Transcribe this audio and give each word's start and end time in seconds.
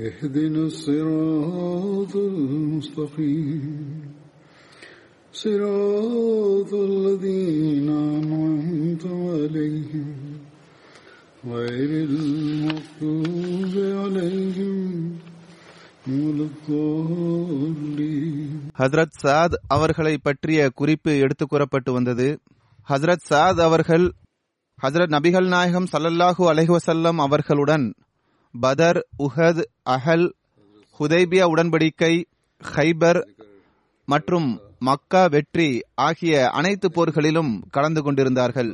اهدنا 0.00 0.62
الصراط 0.64 2.16
المستقيم 2.32 3.64
صراط 5.34 6.72
الذين 6.90 7.88
أنعمت 8.10 9.04
عليهم 9.28 10.08
غير 11.46 11.90
المغضوب 12.08 13.72
عليهم 14.00 14.76
ولا 16.08 16.46
الضالين 16.50 18.50
ஹஸ்ரத் 18.80 19.18
சாத் 19.22 19.54
அவர்களை 19.74 20.14
பற்றிய 20.20 20.58
குறிப்பு 20.80 21.12
எடுத்து 21.24 21.44
கூறப்பட்டு 21.46 21.90
வந்தது 21.92 22.26
ஹஸ்ரத் 22.88 23.26
சாத் 23.30 23.60
அவர்கள் 23.68 24.04
ஹஸ்ரத் 24.78 25.14
நபிகள் 25.16 25.48
நாயகம் 25.54 25.88
சல்லல்லாஹு 25.92 26.42
அலைஹி 26.52 26.72
வஸல்லம் 26.76 27.18
அவர்களுடன் 27.26 27.86
பதர் 28.53 28.99
உஹத் 29.19 29.61
அஹல் 29.89 30.27
ஹுதைபியா 30.99 31.45
உடன்படிக்கை 31.53 32.23
ஹைபர் 32.75 33.19
மற்றும் 34.05 34.61
மக்கா 34.79 35.25
வெற்றி 35.25 35.81
ஆகிய 35.93 36.49
அனைத்து 36.49 36.87
போர்களிலும் 36.89 37.51
கலந்து 37.69 38.01
கொண்டிருந்தார்கள். 38.01 38.71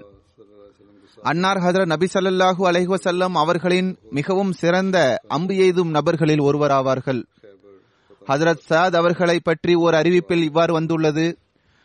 அன்னார் 1.23 1.57
ஹஜரத் 1.57 1.85
நபி 1.85 2.07
ஸல்லல்லாஹு 2.13 2.61
அலைஹி 2.67 3.29
அவர்களின் 3.33 3.97
மிகவும் 4.09 4.51
சிறந்த 4.51 4.97
அம்பு 5.27 5.55
எய்தும் 5.55 5.89
நபர்களில் 5.89 6.39
ஒருவராவார்கள். 6.39 7.21
ஹஜரத் 8.27 8.65
சாத் 8.69 8.95
அவர்களை 8.95 9.39
பற்றி 9.39 9.75
ஒரு 9.75 9.97
அறிவிப்பில் 9.97 10.43
இவ்வாறு 10.43 10.73
வந்துள்ளது. 10.73 11.39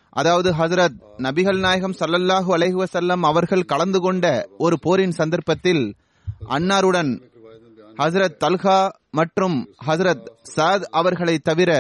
அதாவது 0.09 0.53
ஹசரத் 0.53 0.97
நபிகள் 1.17 1.59
நாயகம் 1.59 1.95
சல்லல்லாஹு 2.01 2.51
அலைஹுவசல்லம் 2.57 3.23
அவர்கள் 3.23 3.63
கலந்து 3.63 4.01
கொண்ட 4.01 4.49
ஒரு 4.59 4.79
போரின் 4.81 5.11
சந்தர்ப்பத்தில் 5.11 5.97
அன்னாருடன் 6.49 7.13
ஹசரத் 7.99 8.39
தல்ஹா 8.45 8.79
மற்றும் 9.11 9.57
ஹசரத் 9.87 10.27
சாத் 10.57 10.83
அவர்களை 10.91 11.39
தவிர 11.39 11.71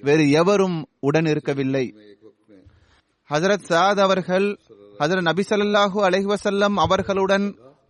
வேறு 0.00 0.30
எவரும் 0.30 0.86
உடன் 1.00 1.26
இருக்கவில்லை 1.26 1.84
ஹசரத் 3.30 3.66
சாத் 3.68 4.00
அவர்கள் 4.00 4.46
ஹசரத் 5.00 5.20
நபி 5.20 5.42
ஸல்லல்லாஹு 5.42 6.00
அலைஹி 6.00 6.78
அவர்களுடன் 6.78 7.46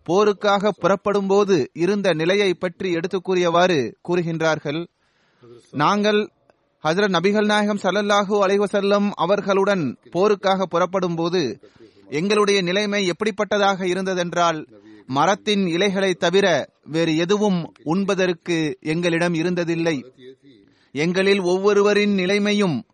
போருக்காக 0.08 0.70
புறப்படும் 0.80 1.26
போது 1.26 1.70
இருந்த 1.72 2.12
நிலையை 2.12 2.54
பற்றி 2.54 2.92
எடுத்து 2.92 3.20
கூறியவாறு 3.20 3.98
கூறுகின்றார்கள். 4.08 4.80
நாங்கள் 5.72 6.20
ஹசரத் 6.84 7.14
நபிகள் 7.16 7.44
நாயகம் 7.44 7.82
ஸல்லல்லாஹு 7.82 8.34
அலைவசல்லம் 8.44 9.10
அவர்களுடன் 9.16 9.84
போருக்காக 10.12 10.62
புறப்படும் 10.62 11.14
போது 11.14 11.42
எங்களுடைய 12.10 12.62
நிலைமை 12.62 13.10
எப்படிப்பட்டதாக 13.10 13.84
இருந்ததென்றால் 13.84 14.58
மரத்தின் 15.06 15.66
இலைகளை 15.66 16.14
தவிர 16.14 16.72
வேறு 16.84 17.16
எதுவும் 17.16 17.74
உண்பதற்கு 17.82 18.78
எங்களிடம் 18.80 19.34
இருந்ததில்லை. 19.34 20.04
எங்களில் 20.92 21.40
ஒவ்வொருவரின் 21.40 22.14
நிலைமையும் 22.14 22.84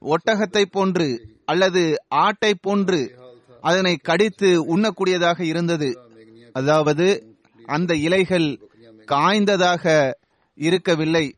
ஒட்டகத்தை 0.00 0.64
போன்று 0.70 1.38
அல்லது 1.44 1.94
ஆட்டை 2.08 2.54
போன்று 2.54 3.18
அதனை 3.60 3.96
கடித்து 3.96 4.76
உண்ணக்கூடியதாக 4.76 5.40
இருந்தது. 5.40 6.08
அதாவது 6.52 7.36
அந்த 7.66 7.94
இலைகள் 7.94 8.70
காய்ந்ததாக 9.08 10.12
இருக்கவில்லை. 10.54 11.34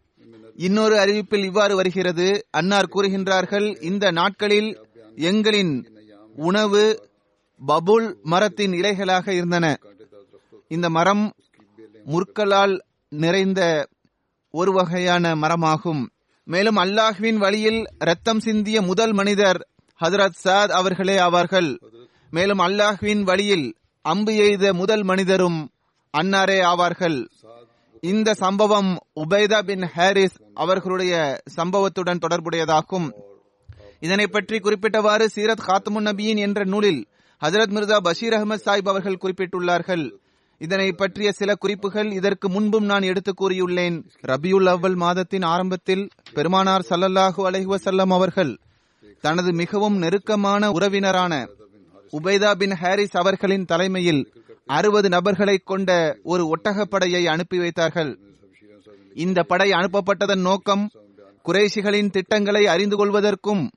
இன்னொரு 0.56 0.97
அறிவிப்பில் 0.97 1.44
இவ்வாறு 1.44 1.76
வருகிறது. 1.76 2.47
அன்னார் 2.50 2.93
கூறுகின்றார்கள் 2.94 3.82
இந்த 3.82 4.10
நாட்களில் 4.10 4.87
எங்களின் 5.16 5.87
உணவு 6.37 7.10
பபுல் 7.66 8.14
மரத்தின் 8.22 8.72
இலைகளாக 8.72 9.28
இருந்தன. 9.28 9.76
இந்த 10.69 10.91
மரம் 10.91 11.34
முற்களால் 12.04 12.84
நிறைந்த 13.09 13.88
ஒரு 14.50 14.72
வகையான 14.72 15.34
மரமாகும். 15.34 16.06
மேலும் 16.44 16.77
அல்லாஹ்வின் 16.77 17.37
வழியில் 17.37 17.84
ரத்தம் 17.99 18.41
சிந்திய 18.41 18.82
முதல் 18.82 19.12
மனிதர் 19.12 19.69
ஹதரத் 20.05 20.38
சாத் 20.44 20.69
அவர்களே 20.69 21.16
ஆவார்கள். 21.16 21.78
மேலும் 22.31 22.59
அல்லாஹ்வின் 22.59 23.22
வழியில் 23.22 23.76
அம்பு 24.03 24.37
எய்த 24.37 24.75
முதல் 24.75 25.03
மனிதரும் 25.03 25.71
அன்னாரே 26.19 26.59
ஆவார்கள். 26.62 27.26
இந்த 28.00 28.34
சம்பவம் 28.34 28.99
உபைதா 29.21 29.62
பின் 29.62 29.82
ஹாரிஸ் 29.82 30.37
அவர்களுடைய 30.55 31.41
சம்பவத்துடன் 31.44 32.19
தொடர்புடையதாகும். 32.19 33.10
இதனை 34.00 34.26
பற்றி 34.26 34.59
குறிப்பிட்டவாறு 34.59 35.26
சீரத் 35.34 35.66
ஹாத்தமுன் 35.66 36.06
நபியின் 36.06 36.38
என்ற 36.38 36.65
நூலில் 36.65 37.09
ஹஜரத் 37.44 37.72
மிர்சா 37.76 37.97
பஷீர் 37.97 38.32
அகமது 38.32 38.60
சாஹிப் 38.65 38.88
அவர்கள் 38.88 39.19
குறிப்பிட்டுள்ளார்கள். 39.21 40.25
இதனை 40.59 40.93
பற்றிய 40.93 41.33
சில 41.33 41.55
குறிப்புகள் 41.55 42.12
இதற்கு 42.12 42.49
முன்பும் 42.49 42.84
நான் 42.84 43.03
எடுத்து 43.03 43.33
கூறியுள்ளேன். 43.33 44.05
ரபியுல் 44.27 44.69
அவ்வல் 44.72 44.94
மாதத்தின் 44.94 45.43
ஆரம்பத்தில் 45.43 46.09
பெருமானார் 46.33 46.87
சல்லல்லாஹு 46.91 47.41
அலைஹி 47.49 48.11
அவர்கள் 48.11 48.59
தனது 49.21 49.53
மிகவும் 49.53 49.97
நெருக்கமான 49.97 50.71
உறவினரான 50.71 51.49
உபைதா 52.12 52.55
பின் 52.55 52.75
ஹாரிஸ் 52.75 53.17
அவர்களின் 53.17 53.65
தலைமையில் 53.65 54.33
அறுபது 54.67 55.09
நபர்களை 55.09 55.59
கொண்ட 55.59 56.19
ஒரு 56.22 56.56
ஒட்டகப்படையை 56.56 57.25
அனுப்பி 57.25 57.59
வைத்தார்கள். 57.59 58.19
இந்த 59.15 59.43
படை 59.43 59.71
அனுப்பப்பட்டதன் 59.71 60.41
நோக்கம் 60.41 60.91
குறைசிகளின் 61.44 62.11
திட்டங்களை 62.11 62.67
அறிந்து 62.67 62.97
கொள்வதற்கும் 62.97 63.69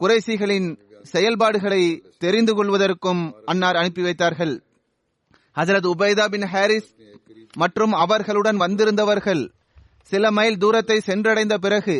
குறைசிகளின் 0.00 0.78
செயல்பாடுகளை 1.02 2.02
தெரிந்து 2.18 2.52
கொள்வதற்கும் 2.54 3.32
அன்னார் 3.44 3.76
அனுப்பி 3.76 4.02
வைத்தார்கள். 4.02 4.62
ஹசரத் 5.58 5.88
உபைதா 5.92 6.24
பின் 6.34 6.46
ஹாரிஸ் 6.52 6.90
மற்றும் 7.56 7.94
அவர்களுடன் 8.02 8.58
வந்திருந்தவர்கள் 8.64 9.42
சில 10.10 10.30
மைல் 10.30 10.58
தூரத்தை 10.62 10.96
சென்றடைந்த 11.06 11.54
பிறகு 11.64 11.96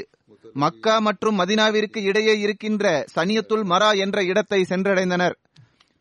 மக்கா 0.63 0.95
மற்றும் 1.07 1.39
மதினாவிற்கு 1.41 1.99
இடையே 2.11 2.35
இருக்கின்ற 2.39 2.85
சனியத்துல் 3.15 3.65
மரா 3.73 3.91
என்ற 4.05 4.19
இடத்தை 4.23 4.61
சென்றடைந்தனர். 4.69 5.35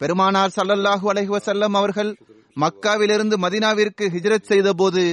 பெருமானார் 0.02 0.54
சல்லல்லாஹு 0.56 1.06
அலைஹி 1.14 1.32
வஸல்லம் 1.36 1.76
அவர்கள் 1.80 2.12
மக்காவிலிருந்து 2.58 3.36
மதினாவிற்கு 3.46 4.06
ஹிஜ்ரத் 4.16 4.50
செய்தபோது 4.52 5.04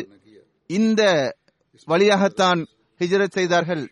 இந்த 0.70 1.02
வழியாகத்தான் 1.88 2.60
ஹிஜ்ரத் 3.00 3.36
செய்தார்கள். 3.38 3.84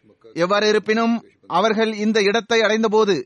எவ்வாறு 0.43 0.67
இருப்பினும் 0.69 1.15
அவர்கள் 1.59 1.93
இந்த 2.05 2.19
இடத்தை 2.23 2.59
அடைந்தபோது 2.61 3.17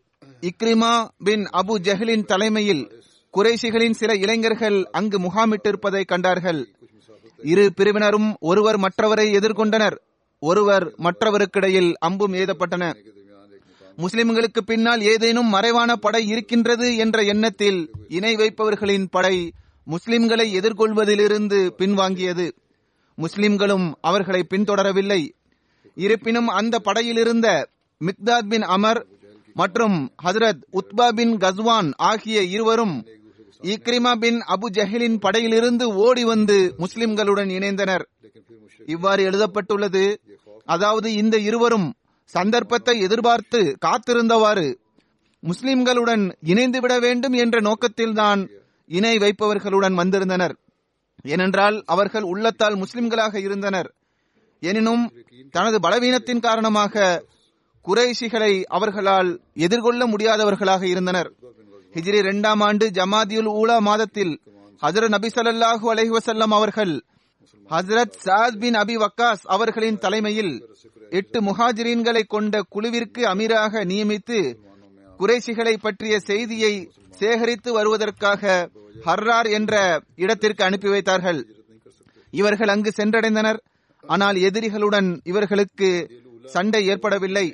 இக்ரிமா 0.42 0.94
பின் 1.24 1.44
அபு 1.60 1.74
ஜஹலின் 1.88 2.28
தலைமையில் 2.32 2.84
குறைஷிகளின் 3.36 3.90
சில 3.90 4.14
இளைஞர்கள் 4.14 4.88
அங்கு 4.90 5.18
முகாமிட்டிருப்பதை 5.18 6.04
கண்டார்கள். 6.04 6.68
இரு 7.42 7.72
பிரிவினரும் 7.74 8.36
ஒருவர் 8.40 8.78
மற்றவரை 8.78 9.26
எதிர்கொண்டனர் 9.38 9.96
ஒருவர் 10.38 10.94
மற்றவருக்கிடையில் 10.98 11.94
அம்பும் 11.98 12.32
ஏதப்பட்டன. 12.32 12.96
முஸ்லிம்களுக்கு 13.96 14.60
பின்னால் 14.66 15.00
ஏதேனும் 15.00 15.46
மறைவான 15.46 15.96
படை 15.96 16.26
இருக்கின்றது 16.26 16.96
என்ற 16.96 17.22
எண்ணத்தில் 17.22 17.90
இணை 18.08 18.36
வைப்பவர்களின் 18.36 19.06
படை 19.10 19.52
முஸ்லிம்களை 19.86 20.46
எதிர்கொள்வதிலிருந்து 20.60 21.70
பின்வாங்கியது. 21.78 22.52
முஸ்லிம்களும் 23.16 23.94
அவர்களை 24.00 24.46
பின்தொடரவில்லை. 24.50 25.30
இருப்பினும் 25.94 26.46
அந்த 26.46 26.78
படையில் 26.78 27.16
இருந்த 27.16 27.68
மிக்தாத் 28.04 28.48
பின் 28.48 28.62
அமர் 28.62 29.06
மற்றும் 29.54 30.12
ஹசரத் 30.22 30.62
உத்பா 30.72 31.08
பின் 31.08 31.36
கஸ்வான் 31.36 31.90
ஆகிய 31.96 32.42
இருவரும் 32.42 32.96
இக்ரிமா 33.62 34.18
பின் 34.18 34.44
அபு 34.48 34.66
ஜஹிலின் 34.72 35.18
படையிலிருந்து 35.22 35.82
ஓடி 35.82 36.24
வந்து 36.24 36.74
முஸ்லிம்களுடன் 36.78 37.50
இணைந்தனர். 37.58 38.04
இவ்வாறு 38.86 39.22
எழுதப்பட்டுள்ளது. 39.24 40.20
அதாவது 40.64 41.12
இந்த 41.12 41.38
இருவரும் 41.38 41.94
சந்தர்ப்பத்தை 42.24 43.00
எதிர்பார்த்து 43.00 43.76
காத்திருந்தவாறு 43.86 44.76
முஸ்லிம்களுடன் 45.42 46.32
இணைந்து 46.42 46.80
விட 46.80 46.98
வேண்டும் 46.98 47.32
என்ற 47.32 47.60
நோக்கத்தில்தான் 47.60 48.48
இணை 48.86 49.16
வைப்பவர்களுடன் 49.16 49.94
வந்திருந்தனர். 49.94 50.56
ஏனென்றால் 51.22 51.82
அவர்கள் 51.86 52.22
உள்ளத்தால் 52.22 52.76
முஸ்லிம்களாக 52.76 53.34
இருந்தனர். 53.34 53.94
எனினும் 54.60 55.12
தனது 55.50 55.78
பலவீனத்தின் 55.78 56.40
காரணமாக 56.40 57.24
குறைஷிகளை 57.86 58.62
அவர்களால் 58.64 59.40
எதிர்கொள்ள 59.54 60.06
முடியாதவர்களாக 60.06 60.82
இருந்தனர். 60.82 61.32
ஹிஜ்ரி 61.96 62.14
இரண்டாம் 62.14 62.60
ஆண்டு 62.60 62.86
ஜமாதியுல் 62.88 63.50
ஊலா 63.60 63.78
மாதத்தில் 63.78 64.32
ஹசரத் 64.82 65.08
நபி 65.08 65.28
சல்லாஹூ 65.34 65.86
அலஹி 65.92 66.10
வசல்லம் 66.16 66.54
அவர்கள் 66.56 67.04
ஹசரத் 67.70 68.16
சாத் 68.24 68.58
பின் 68.58 68.74
அபி 68.74 68.96
வக்காஸ் 68.96 69.44
அவர்களின் 69.44 69.98
தலைமையில் 69.98 70.52
எட்டு 71.10 71.40
முஹாஜிரீன்களை 71.40 72.22
கொண்ட 72.26 72.62
குழுவிற்கு 72.68 73.22
அமீராக 73.26 73.84
நியமித்து 73.84 74.40
குறைசிகளை 75.20 75.74
பற்றிய 75.76 76.18
செய்தியை 76.20 76.90
சேகரித்து 77.10 77.72
வருவதற்காக 77.72 78.70
ஹர்ரார் 79.06 79.50
என்ற 79.50 79.74
இடத்திற்கு 80.14 80.64
அனுப்பி 80.64 80.88
வைத்தார்கள். 80.88 81.40
இவர்கள் 82.30 82.68
அங்கு 82.68 82.92
சென்றடைந்தனர். 82.96 83.58
ஆனால் 84.04 84.36
எதிரிகளுடன் 84.36 85.20
இவர்களுக்கு 85.24 85.90
சண்டை 86.44 86.86
ஏற்படவில்லை. 86.86 87.46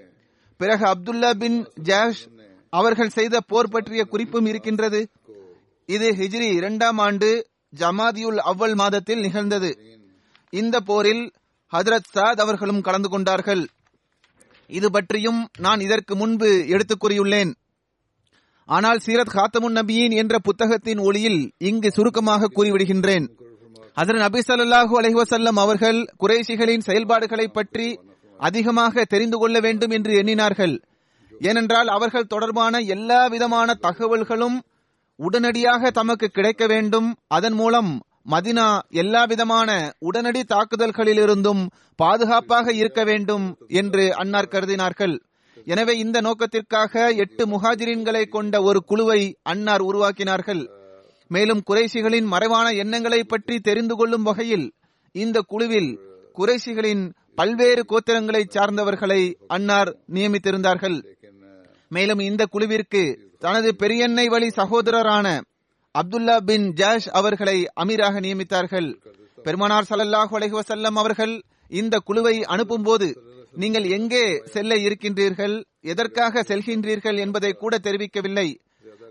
பிறகு 0.56 0.85
அப்துல்லா 0.85 1.31
பின் 1.35 1.59
ஜாஷ் 1.83 2.23
அவர்கள் 2.72 3.08
செய்த 3.08 3.40
போர் 3.40 3.69
பற்றிய 3.69 4.04
குறிப்பும் 4.04 4.46
இருக்கின்றது. 4.46 5.08
இது 5.86 6.10
ஹிஜ்ரி 6.10 6.52
இரண்டாம் 6.54 6.98
ஆண்டு 6.98 7.46
ஜமாதியுல் 7.80 8.36
அவ்வல் 8.36 8.74
மாதத்தில் 8.74 9.20
நிகழ்ந்தது. 9.20 9.98
இந்த 10.50 10.80
போரில் 10.80 11.32
ஹதரத் 11.72 12.10
சாத் 12.14 12.40
அவர்களும் 12.40 12.80
கலந்து 12.80 13.08
கொண்டார்கள். 13.08 13.69
இது 14.66 14.90
பற்றியும் 14.90 15.48
நான் 15.58 15.80
இதற்கு 15.80 16.16
முன்பு 16.16 16.69
எடுத்துக் 16.69 17.04
கூறியுள்ளேன். 17.04 17.54
ஆனால் 18.64 19.00
சீரத் 19.06 19.34
காத்தமுன் 19.34 19.74
நபியின் 19.74 20.12
என்ற 20.12 20.38
புத்தகத்தின் 20.38 20.98
ஒளியில் 20.98 21.52
இங்கு 21.58 21.90
சுருக்கமாக 21.90 22.48
கூறிவிடுகின்றேன். 22.54 23.28
அதன் 23.94 24.16
நபி 24.16 24.38
சல்லாஹூ 24.38 25.00
அலைவசல்லம் 25.00 25.58
அவர்கள் 25.58 26.06
குறைஷிகளின் 26.20 26.80
செயல்பாடுகளை 26.80 27.48
பற்றி 27.48 28.00
அதிகமாக 28.38 29.04
தெரிந்து 29.04 29.38
கொள்ள 29.38 29.60
வேண்டும் 29.60 29.90
என்று 29.90 30.12
எண்ணினார்கள். 30.12 30.82
ஏனென்றால் 31.49 31.89
அவர்கள் 31.89 32.31
தொடர்பான 32.33 32.81
எல்லா 32.94 33.21
விதமான 33.27 33.75
தகவல்களும் 33.87 34.56
உடனடியாக 35.19 35.91
தமக்கு 35.91 36.29
கிடைக்க 36.29 36.67
வேண்டும். 36.67 37.09
அதன் 37.37 37.56
மூலம் 37.61 37.91
மதினா 38.31 38.67
எல்லா 39.03 39.23
விதமான 39.25 39.71
உடனடி 39.99 40.43
தாக்குதல்களிலிருந்தும் 40.49 41.62
பாதுகாப்பாக 41.97 42.73
இருக்க 42.73 43.00
வேண்டும் 43.05 43.47
என்று 43.81 44.05
அன்னார் 44.15 44.53
கருதினார்கள். 44.53 45.15
எனவே 45.65 45.94
இந்த 45.99 46.19
நோக்கத்திற்காக 46.21 47.03
எட்டு 47.25 47.44
முஹாஜிரின்களை 47.47 48.23
கொண்ட 48.29 48.62
ஒரு 48.62 48.81
குழுவை 48.91 49.21
அன்னார் 49.43 49.83
உருவாக்கினார்கள். 49.83 50.62
மேலும் 51.31 51.62
குறைஷிகளின் 51.71 52.29
மறைவான 52.35 52.69
எண்ணங்களை 52.83 53.21
பற்றி 53.25 53.56
தெரிந்து 53.69 53.94
கொள்ளும் 53.97 54.23
வகையில் 54.23 54.67
இந்த 55.15 55.39
குழுவில் 55.53 55.91
குறைஷிகளின் 56.39 57.05
பல்வேறு 57.35 57.83
கோத்திரங்களைச் 57.91 58.55
சார்ந்தவர்களை 58.56 59.21
அன்னார் 59.47 59.91
நியமித்திருந்தார்கள். 60.15 60.99
மேலும் 61.94 62.21
இந்த 62.29 62.43
குழுவிற்கு 62.55 63.03
தனது 63.44 63.71
பெரியன்னை 63.83 64.27
வழி 64.35 64.49
சகோதரரான 64.59 65.27
அப்துல்லா 65.94 66.37
பின் 66.49 66.67
ஜாஷ் 66.81 67.09
அவர்களை 67.19 67.56
அமீராக 67.83 68.21
நியமித்தார்கள். 68.27 68.89
பெருமானார் 69.47 69.89
ஸல்லல்லாஹு 69.91 70.33
அலைஹி 70.39 70.56
அவர்கள் 71.03 71.35
இந்த 71.81 71.94
குழுவை 72.09 72.37
அனுப்பும்போது 72.55 73.09
நீங்கள் 73.62 73.87
எங்கே 73.97 74.25
செல்ல 74.55 74.73
இருக்கின்றீர்கள்? 74.87 75.56
எதற்காக 75.93 76.43
செல்கின்றீர்கள் 76.50 77.19
என்பதை 77.25 77.50
கூட 77.62 77.79
தெரிவிக்கவில்லை. 77.87 78.49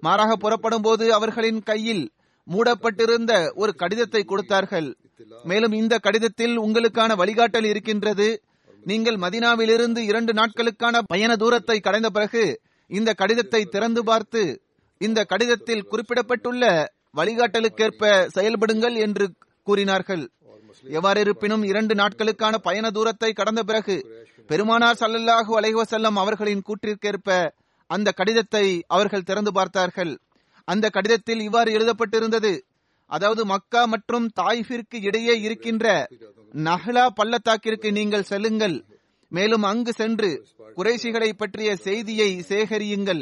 மாறாக 0.06 0.32
புறப்படும் 0.44 0.86
போது 0.88 1.06
அவர்களின் 1.18 1.62
கையில் 1.70 2.04
மூடப்பட்டிருந்த 2.48 3.34
ஒரு 3.62 3.72
கடிதத்தை 3.82 4.22
கொடுத்தார்கள். 4.24 4.88
மேலும் 5.50 5.74
இந்த 5.82 5.96
கடிதத்தில் 6.06 6.56
உங்களுக்கான 6.66 7.16
வழிகாட்டல் 7.22 7.68
இருக்கின்றது. 7.72 8.28
நீங்கள் 8.84 9.18
மதினாவிலிருந்து 9.24 10.02
இரண்டு 10.12 10.34
நாட்களுக்கான 10.40 11.02
பயண 11.12 11.32
தூரத்தை 11.42 11.78
கடந்த 11.80 12.10
பிறகு 12.18 12.44
இந்த 12.92 13.10
கடிதத்தை 13.22 13.62
திறந்து 13.76 14.02
பார்த்து 14.10 14.42
இந்த 15.02 15.20
கடிதத்தில் 15.32 15.88
குறிப்பிடப்பட்டுள்ள 15.92 16.64
வழிகாட்டலுக்கேற்ப 17.20 18.10
செயல்படுங்கள் 18.36 18.96
என்று 19.06 19.26
கூறினார்கள். 19.68 20.24
எவ்வாறு 20.98 21.20
இருப்பினும் 21.26 21.64
இரண்டு 21.70 21.94
நாட்களுக்கான 22.02 22.56
பயண 22.68 22.86
தூரத்தை 22.98 23.30
கடந்த 23.40 23.62
பிறகு 23.70 23.96
பெருமானார் 24.50 25.00
ஸல்லல்லாஹு 25.02 25.52
அலைவசல்லம் 25.60 26.18
அவர்களின் 26.22 26.66
கூற்றிற்கேற்ப 26.68 27.30
அந்த 27.90 28.10
கடிதத்தை 28.20 28.66
அவர்கள் 28.96 29.28
திறந்து 29.30 29.52
பார்த்தார்கள். 29.58 30.14
அந்த 30.68 30.86
கடிதத்தில் 30.96 31.42
இவ்வாறு 31.48 31.70
எழுதப்பட்டிருந்தது 31.78 32.54
அதாவது 33.12 33.44
மக்கா 33.54 33.82
மற்றும் 33.94 34.28
தாய்ஃபிற்கு 34.40 34.98
இடையே 35.08 35.34
இருக்கின்ற 35.48 35.86
நஹ்லா 36.68 37.06
பள்ளத்தாக்கிற்கு 37.20 37.90
நீங்கள் 37.98 38.30
செல்லுங்கள் 38.32 38.78
மேலும் 39.32 39.66
அங்கு 39.72 39.92
சென்று 39.94 40.30
குறைஷிகளை 40.78 41.30
பற்றிய 41.34 41.70
செய்தியை 41.88 42.30
சேகரியுங்கள். 42.50 43.22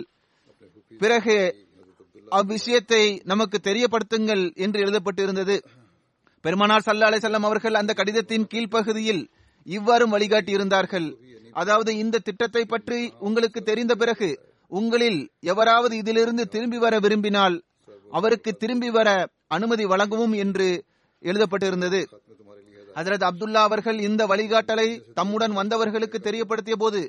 பிறகு 1.02 1.36
அவ்விஷயத்தை 2.32 3.04
நமக்கு 3.24 3.58
தெரியப்படுத்துங்கள் 3.70 4.44
என்று 4.56 4.80
எழுதப்பட்டிருந்தது. 4.86 5.56
பெருமானார் 6.46 6.86
சல்லா 6.86 7.10
அலிசல்லாம் 7.10 7.48
அவர்கள் 7.50 7.80
அந்த 7.80 7.92
கடிதத்தின் 7.94 8.46
கீழ்ப்பகுதியில் 8.52 9.24
இவ்வாறும் 9.68 10.14
வழிகாட்டியிருந்தார்கள். 10.16 11.08
அதாவது 11.54 11.92
இந்த 11.98 12.22
திட்டத்தை 12.28 12.64
பற்றி 12.66 13.00
உங்களுக்கு 13.20 13.60
தெரிந்த 13.62 13.94
பிறகு 13.96 14.30
உங்களில் 14.72 15.20
எவராவது 15.52 15.94
இதிலிருந்து 15.98 16.44
திரும்பி 16.48 16.78
வர 16.78 16.96
விரும்பினால் 17.00 17.56
அவருக்கு 18.12 18.52
திரும்பி 18.56 18.90
வர 18.90 19.10
அனுமதி 19.48 19.86
வழங்கவும் 19.86 20.36
என்று 20.44 20.68
எழுதப்பட்டிருந்தது. 21.24 22.02
ஹசரத் 23.00 23.26
அப்துல்லா 23.28 23.62
அவர்கள் 23.68 24.00
இந்த 24.00 24.22
வழிகாட்டலை 24.28 24.88
தம்முடன் 25.14 25.54
வந்தவர்களுக்கு 25.58 26.18
தெரியப்படுத்திய 26.28 26.76
போது 26.78 27.02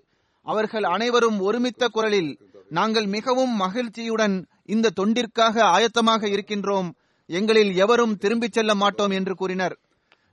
அவர்கள் 0.47 0.83
அனைவரும் 0.83 1.39
ஒருமித்த 1.41 1.89
குரலில் 1.89 2.31
நாங்கள் 2.69 3.07
மிகவும் 3.07 3.55
மகிழ்ச்சியுடன் 3.57 4.37
இந்த 4.67 4.93
தொண்டிற்காக 4.97 5.57
ஆயத்தமாக 5.77 6.23
இருக்கின்றோம். 6.27 6.89
எங்களில் 7.31 7.73
எவரும் 7.77 8.15
திரும்பிச் 8.17 8.53
செல்ல 8.53 8.75
மாட்டோம் 8.75 9.11
என்று 9.11 9.35
கூறினர். 9.35 9.75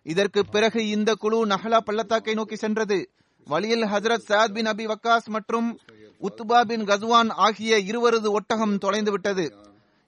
இதற்கு 0.06 0.42
பிறகு 0.46 0.82
இந்த 0.88 1.14
குழு 1.14 1.40
நஹலா 1.46 1.78
பள்ளத்தாக்கை 1.78 2.34
நோக்கி 2.34 2.56
சென்றது. 2.56 3.00
வழியில் 3.48 3.86
ஹசரத் 3.94 4.28
சயாத் 4.30 4.54
பின் 4.54 4.66
அபி 4.66 4.86
வக்காஸ் 4.92 5.28
மற்றும் 5.36 5.80
உத்துபா 6.22 6.60
பின் 6.66 6.86
கஸ்வான் 6.86 7.32
ஆகிய 7.46 7.80
இருவரது 7.90 8.32
ஒட்டகம் 8.32 8.78
தொலைந்து 8.78 9.12
விட்டது 9.12 9.46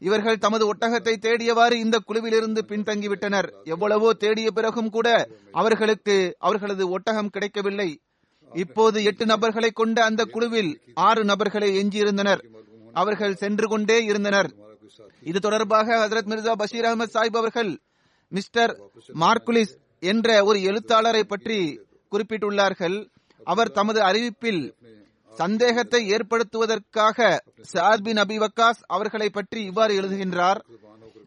இவர்கள் 0.08 0.42
தமது 0.44 0.64
ஒட்டகத்தை 0.74 1.14
தேடியவாறு 1.26 1.76
இந்த 1.84 1.98
குழுவிலிருந்து 2.00 2.62
பின்தங்கிவிட்டனர். 2.68 3.48
எவ்வளவோ 3.64 4.10
தேடிய 4.14 4.50
பிறகும் 4.52 4.92
கூட 4.96 5.08
அவர்களுக்கு 5.52 6.16
அவர்களது 6.40 6.84
ஒட்டகம் 6.90 7.34
கிடைக்கவில்லை. 7.36 7.90
இப்போது 8.52 8.98
எட்டு 9.10 9.26
நபர்களை 9.26 9.72
கொண்ட 9.72 9.98
அந்த 10.04 10.22
குழுவில் 10.34 10.72
ஆறு 11.08 11.24
நபர்களை 11.24 11.70
எஞ்சியிருந்தனர். 11.82 12.42
அவர்கள் 12.94 13.40
சென்று 13.44 13.68
கொண்டே 13.68 13.98
இருந்தனர். 14.04 14.50
இது 15.24 15.40
தொடர்பாக 15.40 15.98
ஹசரத் 16.02 16.30
மிர்சா 16.32 16.54
பஷீர் 16.62 16.88
அகமது 16.90 17.14
சாஹிப் 17.14 17.40
அவர்கள் 17.42 17.72
மிஸ்டர் 18.32 18.74
மார்குலிஸ் 19.24 19.76
என்ற 20.04 20.28
ஒரு 20.46 20.60
எழுத்தாளரை 20.62 21.24
பற்றி 21.24 21.60
குறிப்பிட்டுள்ளார்கள். 22.12 22.98
அவர் 23.44 23.72
தமது 23.72 24.00
அறிவிப்பில் 24.02 24.64
சந்தேகத்தை 25.40 26.02
ஏற்படுத்துவதற்காக 26.16 27.18
சாத் 27.74 28.04
பின் 28.06 28.20
அபி 28.24 28.38
வக்காஸ் 28.44 28.82
அவர்களை 28.96 29.28
பற்றி 29.30 29.62
இவ்வாறு 29.70 29.94
எழுதுகின்றார். 30.00 30.60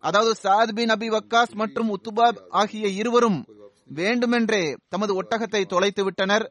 அதாவது 0.09 0.33
சாத் 0.45 0.73
பின் 0.79 0.93
அபி 0.95 1.09
வக்காஸ் 1.17 1.53
மற்றும் 1.61 1.91
உத்துபாப் 1.97 2.41
ஆகிய 2.61 2.89
இருவரும் 3.01 3.39
வேண்டுமென்றே 4.01 4.65
தமது 4.89 5.13
ஒட்டகத்தை 5.21 5.63
தொலைத்து 5.73 6.03
விட்டனர். 6.05 6.45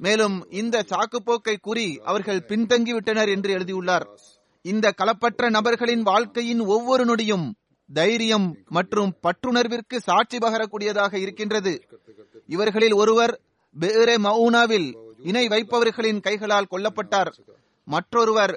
மேலும் 0.00 0.36
இந்த 0.60 0.76
சாக்குப்போக்கை 0.92 1.56
கூறி 1.66 1.88
அவர்கள் 2.04 2.46
பின்தங்கி 2.48 2.92
விட்டனர் 2.96 3.30
என்று 3.34 3.50
எழுதியுள்ளார். 3.56 4.06
இந்த 4.64 4.86
களப்பற்ற 5.00 5.50
நபர்களின் 5.56 6.04
வாழ்க்கையின் 6.10 6.62
ஒவ்வொரு 6.74 7.04
நொடியும் 7.04 7.46
தைரியம் 7.88 8.48
மற்றும் 8.76 9.10
பற்றுணர்விற்கு 9.24 9.96
சாட்சி 10.08 10.38
பகரக்கூடியதாக 10.44 11.14
இருக்கின்றது. 11.24 11.72
இவர்களில் 12.54 12.96
ஒருவர் 13.02 13.34
பேரே 13.76 14.16
மவுனாவில் 14.26 14.88
இணை 15.24 15.44
வைப்பவர்களின் 15.48 16.20
கைகளால் 16.20 16.70
கொல்லப்பட்டார். 16.72 17.30
மற்றொருவர் 17.88 18.54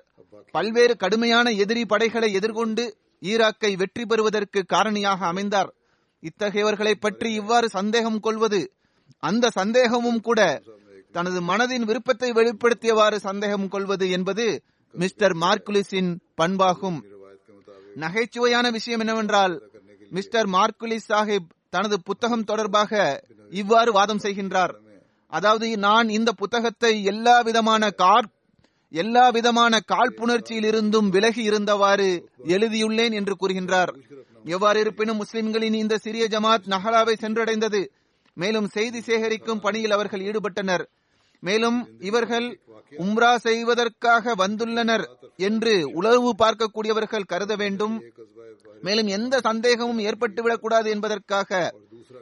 பல்வேறு 0.55 0.93
கடுமையான 0.97 1.47
எதிரி 1.63 1.83
படைகளை 1.85 2.29
எதிர்கொண்டு 2.39 2.83
ஈராக்கை 3.21 3.71
வெற்றி 3.81 4.03
பெறுவதற்கு 4.05 4.59
காரணியாக 4.73 5.19
அமைந்தார். 5.31 5.69
இத்தகையவர்களை 6.23 6.93
பற்றி 6.99 7.29
இவ்வாறு 7.33 7.67
சந்தேகம் 7.69 8.19
கொள்வது 8.19 8.61
அந்த 9.23 9.51
சந்தேகமும் 9.59 10.21
கூட 10.21 10.41
தனது 11.11 11.39
மனதின் 11.41 11.85
விருப்பத்தை 11.89 12.29
வெளிப்படுத்தியவாறு 12.31 13.17
சந்தேகம் 13.27 13.67
கொள்வது 13.67 14.05
என்பது 14.09 14.45
மிஸ்டர் 14.93 15.35
மார்குலிஸின் 15.43 16.11
பண்பாகும். 16.41 16.99
நகைச்சுவையான 17.95 18.65
விஷயம் 18.71 19.01
என்னவென்றால் 19.03 19.55
மிஸ்டர் 20.15 20.47
மார்குலிஸ் 20.47 21.07
சாஹிப் 21.11 21.47
தனது 21.69 21.95
புத்தகம் 22.01 22.45
தொடர்பாக 22.49 22.91
இவ்வாறு 23.51 23.91
வாதம் 23.91 24.21
செய்கின்றார். 24.25 24.73
அதாவது 25.27 25.77
நான் 25.77 26.09
இந்த 26.09 26.31
புத்தகத்தை 26.31 27.03
எல்லா 27.03 27.41
விதமான 27.41 27.89
கார் 27.89 28.27
எல்லா 28.91 29.29
விதமான 29.29 29.79
காழ்ப்புணர்ச்சியிலிருந்தும் 29.87 31.09
விலகி 31.09 31.49
இருந்தவாறு 31.49 32.25
எழுதியுள்ளேன் 32.47 33.11
என்று 33.11 33.35
கூறுகின்றார். 33.35 33.91
எவ்வாறு 34.45 34.79
இருப்பினும் 34.79 35.17
முஸ்லிம்களின் 35.17 35.73
இந்த 35.73 35.97
சிறிய 35.97 36.27
ஜமாத் 36.27 36.67
நஹலாவை 36.67 37.13
சென்றடைந்தது. 37.21 37.87
மேலும் 38.33 38.67
செய்தி 38.67 39.01
சேகரிக்கும் 39.01 39.59
பணியில் 39.59 39.91
அவர்கள் 39.91 40.21
ஈடுபட்டனர். 40.21 40.85
மேலும் 41.39 41.87
இவர்கள் 41.99 42.59
உம்ரா 42.97 43.35
செய்வதற்காக 43.35 44.35
வந்துள்ளனர் 44.35 45.05
என்று 45.37 45.91
உளவு 45.93 46.35
பார்க்கக்கூடியவர்கள் 46.37 47.25
கருத 47.25 47.55
வேண்டும். 47.55 48.03
மேலும் 48.81 49.07
எந்த 49.07 49.39
சந்தேகமும் 49.39 49.99
ஏற்பட்டுவிடக் 49.99 50.61
கூடாது 50.61 50.89
என்பதற்காக 50.89 51.73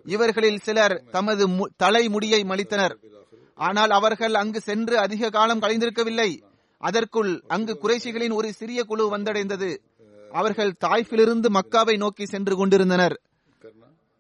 இவர்களில் 0.06 0.58
சிலர் 0.58 1.04
தமது 1.12 1.50
மு- 1.50 1.66
தலைமுடியை 1.78 2.44
மலித்தனர். 2.44 2.96
ஆனால் 3.56 3.90
அவர்கள் 3.90 4.34
அங்கு 4.34 4.62
சென்று 4.62 4.98
அதிக 4.98 5.30
காலம் 5.30 5.62
கழிந்திருக்கவில்லை. 5.62 6.42
அதற்குள் 6.78 7.44
அங்கு 7.48 7.80
குறைஷிகளின் 7.82 8.34
ஒரு 8.34 8.54
சிறிய 8.54 8.84
குழு 8.84 9.18
வந்தடைந்தது. 9.18 9.78
அவர்கள் 10.32 10.76
தாய்ஃபிலிருந்து 10.86 11.46
மக்காவை 11.50 11.98
நோக்கி 11.98 12.26
சென்று 12.26 12.56
கொண்டிருந்தனர். 12.56 13.22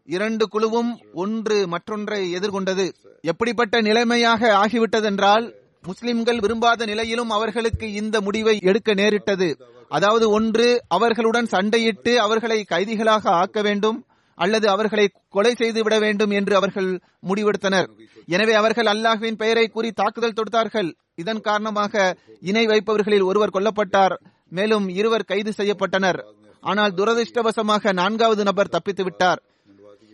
இரண்டு 0.05 0.47
குழுவும் 0.47 0.99
ஒன்று 1.13 1.67
மற்றொன்றை 1.67 2.35
எதிர்கொண்டது. 2.35 2.93
எப்படிப்பட்ட 3.21 3.81
நிலைமையாக 3.81 4.65
ஆகிவிட்டதென்றால் 4.65 5.53
முஸ்லிம்கள் 5.83 6.39
விரும்பாத 6.39 6.85
நிலையிலும் 6.85 7.29
அவர்களுக்கு 7.29 7.93
இந்த 7.93 8.21
முடிவை 8.21 8.59
எடுக்க 8.61 8.93
நேரிட்டது. 8.93 9.57
அதாவது 9.89 10.29
ஒன்று 10.29 10.83
அவர்களுடன் 10.87 11.45
சண்டையிட்டு 11.45 12.15
அவர்களை 12.15 12.63
கைதிகளாக 12.63 13.29
ஆக்க 13.29 13.61
வேண்டும். 13.61 14.05
அல்லது 14.43 14.67
அவர்களை 14.69 15.05
கொலை 15.35 15.51
செய்து 15.61 15.81
விட 15.83 15.95
வேண்டும் 15.99 16.33
என்று 16.39 16.53
அவர்கள் 16.55 16.89
முடிவெடுத்தனர். 17.29 17.87
எனவே 18.35 18.53
அவர்கள் 18.61 18.89
அல்லாஹ்வின் 18.93 19.39
பெயரை 19.41 19.65
கூறி 19.67 19.89
தாக்குதல் 19.91 20.37
தொடுத்தார்கள். 20.37 20.89
இதன் 21.21 21.41
காரணமாக 21.47 22.15
இணை 22.49 22.63
வைப்பவர்களில் 22.71 23.27
ஒருவர் 23.29 23.55
கொல்லப்பட்டார். 23.55 24.15
மேலும் 24.51 24.87
இருவர் 24.99 25.29
கைது 25.31 25.51
செய்யப்பட்டனர். 25.59 26.19
ஆனால் 26.63 26.95
துரதிருஷ்டவசமாக 26.97 27.93
நான்காவது 28.01 28.43
நபர் 28.43 28.73
தப்பித்து 28.75 29.03
விட்டார். 29.03 29.39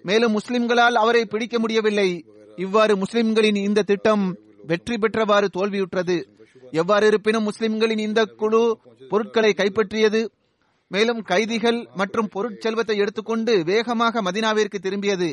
மேலும் 0.03 0.35
முஸ்லிம்களால் 0.37 0.99
அவரை 1.01 1.23
பிடிக்க 1.25 1.55
முடியவில்லை. 1.59 2.09
இவ்வாறு 2.57 2.93
முஸ்லிம்களின் 3.03 3.59
இந்த 3.67 3.85
திட்டம் 3.91 4.25
வெற்றி 4.69 4.95
பெற்றவாறு 4.97 5.47
தோல்வியுற்றது. 5.57 6.17
எவ்வாறு 6.81 7.05
இருப்பினும் 7.11 7.47
முஸ்லிம்களின் 7.49 8.01
இந்த 8.07 8.21
குழு 8.41 8.61
பொருட்களை 9.11 9.51
கைப்பற்றியது 9.57 10.21
மேலும் 10.93 11.21
கைதிகள் 11.29 11.79
மற்றும் 11.99 12.29
பொருட்செல்வத்தை 12.33 12.95
எடுத்துக்கொண்டு 13.03 13.53
வேகமாக 13.69 14.21
மதினாவிற்கு 14.27 14.77
திரும்பியது. 14.85 15.29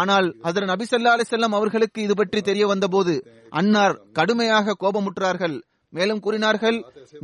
ஆனால் 0.00 0.28
அதர் 0.48 0.66
நபி 0.70 0.84
சல்லா 0.90 1.14
அலிசல்லாம் 1.16 1.56
அவர்களுக்கு 1.58 2.00
இது 2.06 2.14
பற்றி 2.20 2.40
தெரிய 2.48 2.66
வந்தபோது 2.72 3.14
அன்னார் 3.60 3.96
கடுமையாக 4.18 4.76
கோபமுற்றார்கள். 4.82 5.56
மேலும் 5.92 6.22
கூறினார்கள் 6.26 6.78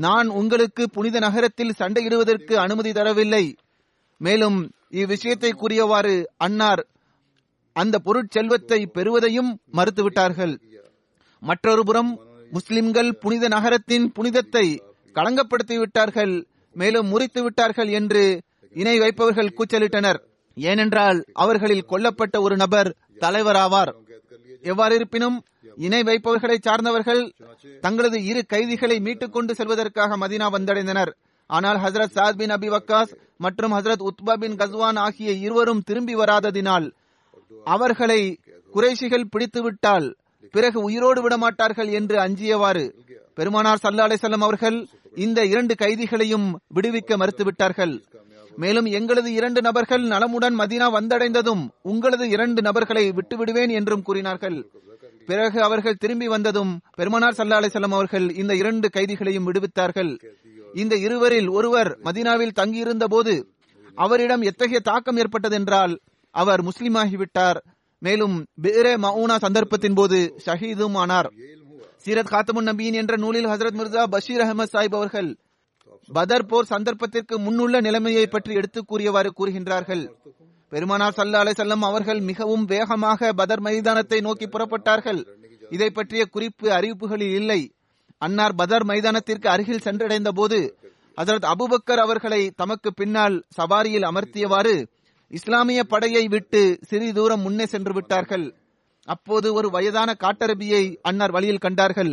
நான் 0.07 0.29
உங்களுக்கு 0.41 0.83
புனித 0.97 1.19
நகரத்தில் 1.27 1.77
சண்டையிடுவதற்கு 1.81 2.55
அனுமதி 2.65 2.91
தரவில்லை. 2.99 3.45
மேலும் 4.21 4.59
இவ்விஷயத்தை 5.01 5.51
கூறியவாறு 5.63 6.17
அன்னார் 6.47 6.83
அந்த 7.77 7.97
பொருட்செல்வத்தை 8.07 8.81
பெறுவதையும் 8.97 9.51
மறுத்துவிட்டார்கள். 9.79 10.55
மற்றொரு 11.43 11.83
புறம் 11.89 12.13
முஸ்லிம்கள் 12.57 13.11
புனித 13.23 13.49
நகரத்தின் 13.55 14.07
புனிதத்தை 14.17 14.67
களங்கப்படுத்தி 15.17 15.77
விட்டார்கள் 15.81 16.35
மேலும் 16.81 17.09
முறித்து 17.13 17.41
விட்டார்கள் 17.43 17.91
என்று 17.99 18.23
இணை 18.75 18.95
வைப்பவர்கள் 18.99 19.55
கூச்சலிட்டனர். 19.59 20.19
ஏனென்றால் 20.57 21.19
அவர்களில் 21.43 21.89
கொல்லப்பட்ட 21.89 22.37
ஒரு 22.47 22.57
நபர் 22.57 22.91
தலைவராவார். 23.21 23.93
எவ்வாறு 24.63 24.95
இருப்பினும் 24.95 25.37
இணை 25.87 26.03
வைப்பவர்களை 26.03 26.57
சார்ந்தவர்கள் 26.67 27.23
தங்களது 27.81 28.19
இரு 28.25 28.43
கைதிகளை 28.47 28.97
மீட்டுக் 29.01 29.33
கொண்டு 29.33 29.53
செல்வதற்காக 29.55 30.19
மதீனா 30.23 30.47
வந்தடைந்தனர். 30.57 31.13
ஆனால் 31.51 31.79
ஹசரத் 31.85 32.17
சாத் 32.17 32.39
பின் 32.41 32.55
அபி 32.57 32.69
வக்காஸ் 32.75 33.13
மற்றும் 33.37 33.73
ஹசரத் 33.73 34.07
உத்பா 34.09 34.35
பின் 34.43 34.57
கஸ்வான் 34.61 34.99
ஆகிய 34.99 35.31
இருவரும் 35.47 35.85
திரும்பி 35.89 36.15
வராததினால் 36.15 36.87
அவர்களை 37.67 38.21
குறைஷிகள் 38.75 39.31
பிடித்துவிட்டால் 39.33 40.07
பிறகு 40.55 40.79
உயிரோடு 40.81 41.21
விடமாட்டார்கள் 41.25 41.91
என்று 41.91 42.17
அஞ்சியவாறு 42.25 42.85
பெருமானார் 43.39 43.83
சல்லா 43.83 44.07
அலிசல்லம் 44.09 44.45
அவர்கள் 44.47 44.77
இந்த 45.15 45.45
இரண்டு 45.45 45.75
கைதிகளையும் 45.75 46.59
விடுவிக்க 46.75 47.17
மறுத்துவிட்டார்கள். 47.17 48.03
மேலும் 48.57 48.85
எங்களது 48.85 49.33
இரண்டு 49.33 49.63
நபர்கள் 49.63 50.03
நலமுடன் 50.03 50.59
மதீனா 50.59 50.87
வந்தடைந்ததும் 50.95 51.69
உங்களது 51.83 52.29
இரண்டு 52.29 52.63
நபர்களை 52.63 53.13
விட்டுவிடுவேன் 53.13 53.71
என்றும் 53.71 54.03
கூறினார்கள். 54.03 54.71
பிறகு 55.27 55.63
அவர்கள் 55.63 55.95
திரும்பி 55.95 56.29
வந்ததும் 56.29 56.81
பெருமனார் 56.95 57.35
சல்லா 57.37 57.59
அலிசல்லாம் 57.61 57.91
அவர்கள் 57.91 58.35
இந்த 58.35 58.55
இரண்டு 58.55 58.89
கைதிகளையும் 58.93 59.53
விடுவித்தார்கள். 59.53 60.19
இந்த 60.75 60.97
இருவரில் 60.97 61.49
ஒருவர் 61.49 61.99
மதீனாவில் 62.05 62.53
தங்கியிருந்த 62.53 63.07
போது 63.07 63.53
அவரிடம் 63.95 64.43
எத்தகைய 64.43 64.81
தாக்கம் 64.81 65.17
ஏற்பட்டதென்றால் 65.17 65.99
அவர் 66.31 66.65
முஸ்லிமாகிவிட்டார். 66.65 67.57
மேலும் 67.99 68.45
பேரே 68.63 68.97
மவுனா 68.97 69.37
சந்தர்ப்பத்தின் 69.37 69.95
போது 69.95 70.35
ஷஹீதும் 70.47 70.93
ஆனார். 70.93 71.33
சீரத் 72.09 72.31
காத்தமுன் 72.31 72.69
நபியின் 72.69 72.93
என்ற 72.93 73.17
நூலில் 73.17 73.47
ஹசரத் 73.47 73.79
மிர்சா 73.79 74.05
பஷீர் 74.05 74.41
அகமது 74.41 74.67
சாஹிப் 74.73 74.95
அவர்கள் 74.95 75.37
பதர் 76.13 76.47
போர் 76.47 76.65
சந்தர்ப்பத்திற்கு 76.65 77.39
முன்னுள்ள 77.39 77.81
நிலைமையை 77.81 78.27
பற்றி 78.27 78.55
எடுத்துக் 78.55 78.87
கூறியவாறு 78.87 79.33
கூறுகின்றார்கள். 79.39 80.11
பெருமானார் 80.69 81.15
சல்லா 81.17 81.41
அலைசல்லம் 81.45 81.81
அவர்கள் 81.81 82.21
மிகவும் 82.21 82.65
வேகமாக 82.65 83.33
பதர் 83.33 83.61
மைதானத்தை 83.61 84.21
நோக்கி 84.21 84.47
புறப்பட்டார்கள். 84.47 85.27
இதை 85.71 85.91
பற்றிய 85.91 86.25
குறிப்பு 86.25 86.71
அறிவிப்புகளில் 86.71 87.35
இல்லை. 87.35 87.73
அன்னார் 88.19 88.55
பதர் 88.55 88.85
மைதானத்திற்கு 88.85 89.49
அருகில் 89.49 89.81
சென்றடைந்த 89.85 90.29
போது 90.29 90.77
ஹசரத் 91.17 91.53
அபுபக்கர் 91.55 91.97
அவர்களை 91.97 92.51
தமக்கு 92.51 92.95
பின்னால் 92.95 93.45
சவாரியில் 93.61 94.05
அமர்த்தியவாறு 94.05 94.87
இஸ்லாமிய 95.29 95.85
படையை 95.85 96.29
விட்டு 96.29 96.79
சிறிது 96.83 97.13
தூரம் 97.13 97.41
முன்னே 97.41 97.67
சென்று 97.67 97.93
விட்டார்கள். 97.93 98.58
அப்போது 99.15 99.49
ஒரு 99.55 99.69
வயதான 99.71 100.11
காட்டரபியை 100.19 100.83
அன்னார் 101.03 101.31
வழியில் 101.31 101.65
கண்டார்கள். 101.65 102.13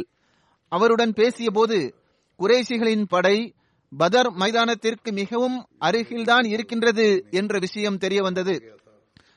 அவருடன் 0.72 1.14
பேசிய 1.14 1.50
போது 1.52 1.78
குறைசிகளின் 2.40 3.06
படை 3.08 3.38
பதர் 3.92 4.30
மைதானத்திற்கு 4.32 5.10
மிகவும் 5.12 5.58
அருகில்தான் 5.80 6.46
இருக்கின்றது 6.46 7.08
என்ற 7.32 7.60
விஷயம் 7.60 7.98
தெரிய 7.98 8.22
வந்தது. 8.22 8.56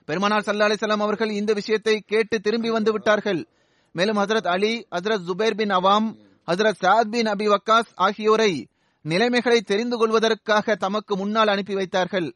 பெருமானார் 0.04 0.46
சல்லா 0.46 0.68
அலிசல்லாம் 0.68 1.04
அவர்கள் 1.06 1.32
இந்த 1.40 1.52
விஷயத்தை 1.52 1.94
கேட்டு 2.06 2.36
திரும்பி 2.40 2.70
வந்து 2.70 2.92
விட்டார்கள். 2.92 3.40
மேலும் 3.94 4.16
ஹசரத் 4.16 4.50
அலி 4.54 4.72
ஹசரத் 4.96 5.26
ஜுபேர் 5.28 5.58
பின் 5.60 5.74
அவாம் 5.78 6.08
ஹசரத் 6.46 6.80
சாத் 6.84 7.10
பின் 7.10 7.26
அபி 7.26 7.46
வக்காஸ் 7.54 7.90
ஆகியோரை 7.94 8.52
நிலைமைகளை 9.04 9.60
தெரிந்து 9.60 9.96
கொள்வதற்காக 9.96 10.74
தமக்கு 10.74 11.16
முன்னால் 11.16 11.48
அனுப்பி 11.48 11.74
வைத்தார்கள். 11.74 12.28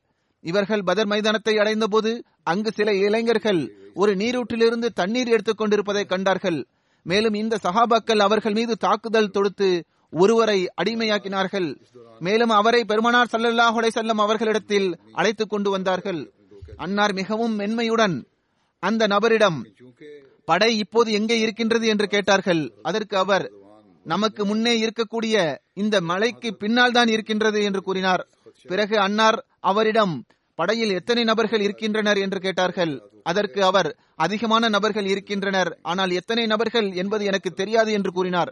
இவர்கள் 0.44 0.82
பதர் 0.82 1.06
மைதானத்தை 1.06 1.54
அடைந்த 1.58 1.86
போது 1.86 2.12
அங்கு 2.42 2.72
சில 2.72 2.94
இளைஞர்கள் 2.94 3.76
ஒரு 3.94 4.14
நீரூற்றிலிருந்து 4.14 4.88
தண்ணீர் 4.94 5.28
எடுத்துக் 5.28 5.56
கொண்டிருப்பதை 5.56 6.04
கண்டார்கள். 6.04 6.66
மேலும் 7.02 7.34
இந்த 7.34 7.58
சஹாபாக்கள் 7.62 8.18
அவர்கள் 8.18 8.52
மீது 8.52 8.76
தாக்குதல் 8.76 9.30
தொடுத்து 9.30 9.84
ஒருவரை 10.10 10.72
அடிமையாக்கினார்கள். 10.82 11.76
மேலும் 12.18 12.48
அவரை 12.50 12.84
பெருமானார் 12.84 13.28
சல்லல்லாஹ் 13.32 13.88
செல்லம் 13.94 14.22
அவர்களிடத்தில் 14.24 14.98
அழைத்துக் 15.12 15.48
கொண்டு 15.48 15.70
வந்தார்கள். 15.70 16.32
அன்னார் 16.76 17.12
மிகவும் 17.12 17.58
மென்மையுடன் 17.58 18.24
அந்த 18.78 19.06
நபரிடம் 19.06 19.58
படை 20.44 20.78
இப்போது 20.78 21.12
எங்கே 21.12 21.38
இருக்கின்றது? 21.38 21.86
என்று 21.86 22.06
கேட்டார்கள். 22.06 22.72
அதற்கு 22.82 23.16
அவர் 23.16 23.50
நமக்கு 24.04 24.44
முன்னே 24.44 24.72
இருக்கக்கூடிய 24.82 25.58
இந்த 25.74 26.00
மலைக்கு 26.00 26.56
பின்னால் 26.56 26.92
தான் 26.92 27.08
இருக்கின்றது 27.08 27.62
என்று 27.62 27.82
கூறினார். 27.82 28.26
பிறகு 28.62 28.98
அன்னார் 28.98 29.44
அவரிடம் 29.60 30.24
படையில் 30.62 30.96
எத்தனை 30.98 31.22
நபர்கள் 31.30 31.62
இருக்கின்றனர் 31.66 32.18
என்று 32.24 32.38
கேட்டார்கள். 32.46 32.92
அதற்கு 33.30 33.60
அவர் 33.68 33.88
அதிகமான 34.24 34.68
நபர்கள் 34.74 35.08
இருக்கின்றனர். 35.12 35.70
ஆனால் 35.90 36.12
எத்தனை 36.20 36.44
நபர்கள் 36.52 36.88
என்பது 37.02 37.22
எனக்கு 37.30 37.50
தெரியாது 37.60 37.90
என்று 37.98 38.10
கூறினார். 38.18 38.50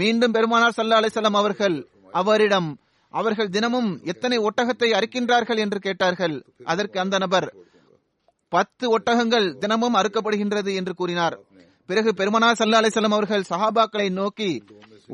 மீண்டும் 0.00 0.34
பெருமானார் 0.36 0.76
சல்லா 0.76 1.00
அலிசல்லாம் 1.00 1.38
அவர்கள் 1.40 1.76
அவரிடம் 2.20 2.70
அவர்கள் 3.14 3.50
தினமும் 3.56 3.90
எத்தனை 4.12 4.36
ஒட்டகத்தை 4.48 4.88
அறுக்கின்றார்கள் 4.98 5.60
என்று 5.64 5.78
கேட்டார்கள். 5.86 6.36
அதற்கு 6.72 6.96
அந்த 7.02 7.16
நபர் 7.24 7.46
பத்து 8.52 8.86
ஒட்டகங்கள் 8.96 9.48
தினமும் 9.64 9.98
அறுக்கப்படுகின்றது 10.00 10.70
என்று 10.80 10.94
கூறினார். 11.00 11.36
பிறகு 11.88 12.10
பெருமனார் 12.20 12.58
சல்லா 12.60 12.80
அலிசல்லாம் 12.82 13.16
அவர்கள் 13.18 13.48
சஹாபாக்களை 13.52 14.08
நோக்கி 14.20 14.50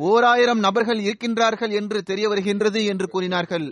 ஓர் 0.09 0.27
ஆயிரம் 0.31 0.65
நபர்கள் 0.67 1.01
இருக்கின்றார்கள் 1.07 1.73
என்று 1.81 2.01
தெரிய 2.11 2.27
வருகின்றது 2.33 2.81
என்று 2.93 3.09
கூறினார்கள். 3.15 3.69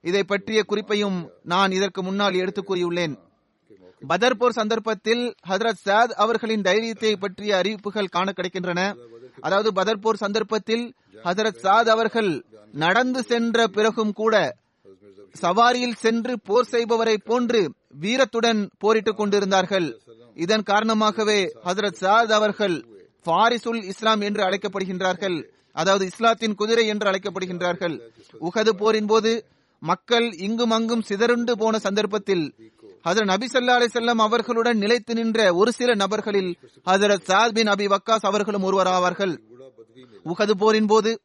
இதை 0.00 0.24
பற்றிய 0.24 0.62
குறிப்பையும் 0.62 1.30
நான் 1.42 1.70
இதற்கு 1.70 2.02
முன்னால் 2.02 2.34
எடுத்துக் 2.34 2.70
கூறியுள்ளேன். 2.70 3.18
பதர் 4.06 4.36
போர் 4.36 4.52
சந்தர்ப்பத்தில் 4.52 5.34
ஹதரத் 5.48 5.80
சாத் 5.84 6.12
அவர்களின் 6.12 6.62
தைரியத்தை 6.62 7.16
பற்றிய 7.16 7.56
அறிவிப்புகள் 7.56 8.06
காண 8.06 8.32
கிடைக்கின்றன. 8.36 8.96
அதாவது 9.40 9.72
பதர் 9.72 9.98
போர் 9.98 10.16
சந்தர்ப்பத்தில் 10.16 10.94
ஹதரத் 11.24 11.58
சாத் 11.62 11.88
அவர்கள் 11.88 12.44
நடந்து 12.72 13.22
சென்ற 13.22 13.66
பிறகும் 13.66 14.12
கூட 14.12 14.56
சவாரியில் 15.40 15.94
சென்று 15.94 16.40
போர் 16.40 16.68
செய்பவரை 16.70 17.16
போன்று 17.24 17.72
வீரத்துடன் 18.00 18.70
போரிட்டுக் 18.78 19.16
கொண்டிருந்தார்கள். 19.16 20.00
இதன் 20.34 20.62
காரணமாகவே 20.62 21.52
ஹசரத் 21.64 21.94
சாத் 22.00 22.32
அவர்கள் 22.32 22.86
ஃபாரிசுல் 23.26 23.84
இஸ்லாம் 23.84 24.20
என்று 24.20 24.44
அழைக்கப்படுகின்றார்கள். 24.44 25.44
அதாவது 25.72 26.04
இஸ்லாத்தின் 26.04 26.54
குதிரை 26.54 26.86
என்று 26.86 27.10
அழைக்கப்படுகின்றார்கள். 27.10 28.00
உகது 28.40 28.70
போரின் 28.70 29.06
போது 29.06 29.44
மக்கள் 29.78 30.32
இங்கும் 30.32 30.70
அங்கும் 30.70 31.02
சிதறுண்டு 31.02 31.52
போன 31.52 31.78
சந்தர்ப்பத்தில் 31.78 32.54
ஹசரத் 33.04 33.24
நபி 33.24 33.46
சல்லா 33.46 33.74
அலி 33.74 33.86
செல்லம் 33.86 34.24
அவர்களுடன் 34.24 34.78
நிலைத்து 34.78 35.14
நின்ற 35.14 35.54
ஒரு 35.54 35.72
சில 35.72 35.94
நபர்களில் 35.94 36.56
ஹசரத் 36.86 37.26
சாத் 37.26 37.52
பின் 37.52 37.66
அபி 37.66 37.96
வக்காஸ் 37.96 38.26
அவர்களும் 38.30 38.62
ஒருவராவார்கள் 38.62 39.38
உகது 40.24 40.50
போரின் 40.50 40.86
போது 40.86 41.20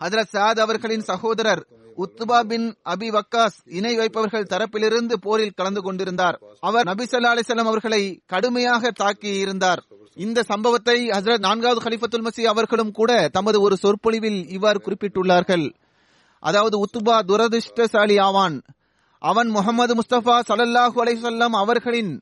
ஹசரத் 0.00 0.32
சாத் 0.32 0.60
அவர்களின் 0.60 1.00
சகோதரர் 1.00 1.66
உத்துபா 1.96 2.42
பின் 2.42 2.76
அபி 2.84 3.20
வக்காஸ் 3.20 3.58
இணை 3.64 3.96
வைப்பவர்கள் 3.96 4.46
தரப்பிலிருந்து 4.50 5.12
போரில் 5.12 5.52
கலந்து 5.56 5.82
கொண்டிருந்தார். 5.82 6.40
அவர் 6.60 6.84
நபி 6.84 7.04
சல்லா 7.04 7.32
அலிசல்லாம் 7.34 7.70
அவர்களை 7.72 8.22
கடுமையாக 8.26 8.90
தாக்கி 8.90 9.28
இருந்தார். 9.28 9.84
இந்த 10.14 10.42
சம்பவத்தை 10.42 11.08
ஹசரத் 11.08 11.38
நான்காவது 11.38 11.80
ஹலிஃபத்துல் 11.88 12.26
மசி 12.26 12.42
அவர்களும் 12.42 12.92
கூட 12.92 13.28
தமது 13.28 13.60
ஒரு 13.60 13.76
சொற்பொழிவில் 13.76 14.48
இவ்வாறு 14.48 14.80
குறிப்பிட்டுள்ளார்கள். 14.84 15.74
அதாவது 16.46 16.76
உத்துபா 16.84 17.16
துரதிருஷ்டசாலி 17.28 18.16
ஆவான் 18.18 18.56
அவன் 19.22 19.48
முகமது 19.48 19.92
முஸ்தபா 19.94 20.36
சல்லல்லாஹு 20.48 20.96
அலைஹிவஸல்லம் 21.02 21.54
அவர்களின் 21.62 22.12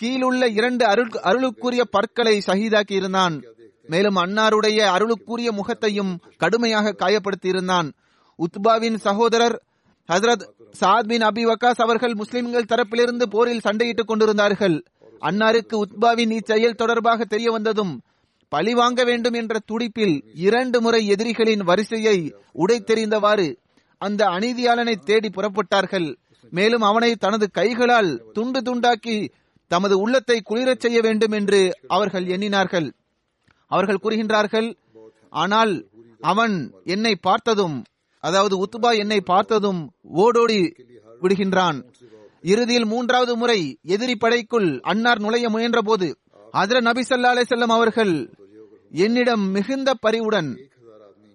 கீழுள்ள 0.00 0.44
இரண்டு 0.58 0.84
அருள் 0.84 1.12
அருளுக்குரிய 1.22 1.82
பற்களை 1.90 2.34
சகிதாக்கி 2.46 2.92
இருந்தான் 2.92 3.34
மேலும் 3.88 4.16
அன்னாருடைய 4.16 4.78
அருளுக்குரிய 4.96 5.50
முகத்தையும் 5.52 6.12
கடுமையாக 6.36 6.94
காயப்படுத்தி 6.98 7.48
இருந்தான் 7.48 7.88
உத்பாவின் 8.38 8.96
சகோதரர் 8.96 9.56
ஹசரத் 10.08 10.44
சாத் 10.80 11.08
பின் 11.08 11.22
அபி 11.22 11.42
வக்காஸ் 11.50 11.82
அவர்கள் 11.84 12.14
முஸ்லிம்கள் 12.14 12.68
தரப்பிலிருந்து 12.68 13.26
போரில் 13.30 13.64
சண்டையிட்டுக் 13.64 14.10
கொண்டிருந்தார்கள். 14.10 14.76
அன்னாருக்கு 15.20 15.76
உத்பாவின் 15.84 16.32
இச்செயல் 16.32 16.74
தொடர்பாக 16.74 17.24
தெரிய 17.24 17.50
வந்ததும் 17.50 17.94
பழி 18.52 18.72
வாங்க 18.74 19.00
வேண்டும் 19.04 19.36
என்ற 19.40 19.54
துடிப்பில் 19.70 20.16
இரண்டு 20.46 20.78
முறை 20.80 21.00
எதிரிகளின் 21.06 21.62
வரிசையை 21.70 22.16
உடைத்தெறிந்தவாறு 22.64 23.48
அந்த 24.00 24.22
அநீதியாளனை 24.26 24.94
தேடி 25.08 25.28
புறப்பட்டார்கள். 25.28 26.08
மேலும் 26.52 26.80
அவனை 26.80 27.10
தனது 27.24 27.46
கைகளால் 27.50 28.10
துண்டு 28.32 28.60
துண்டாக்கி 28.60 29.16
தமது 29.70 29.94
உள்ளத்தை 29.98 30.36
குளிரச் 30.40 30.82
செய்ய 30.84 30.98
வேண்டும் 31.00 31.34
என்று 31.38 31.60
அவர்கள் 31.88 32.26
எண்ணினார்கள். 32.26 32.88
அவர்கள் 33.70 34.02
கூறுகின்றார்கள் 34.02 34.68
ஆனால் 35.42 35.72
அவன் 36.20 36.54
என்னை 36.84 37.14
பார்த்ததும் 37.26 37.76
அதாவது 38.24 38.54
உத்துபா 38.64 38.90
என்னை 38.98 39.20
பார்த்ததும் 39.20 39.80
ஓடோடி 40.22 40.60
விடுகின்றான். 41.22 41.78
இறுதியில் 42.44 42.84
மூன்றாவது 42.84 43.32
முறை 43.36 43.60
எதிரி 43.94 44.14
படைக்குள் 44.14 44.68
அன்னார் 44.90 45.20
நுழைய 45.20 45.46
முயன்ற 45.48 45.80
போது 45.82 46.08
அதிர 46.52 46.80
நபி 46.80 47.02
சல்லா 47.08 47.30
அலே 47.32 47.44
செல்லம் 47.48 47.74
அவர்கள் 47.76 48.14
என்னிடம் 48.90 49.50
மிகுந்த 49.50 49.94
பரிவுடன் 49.94 50.50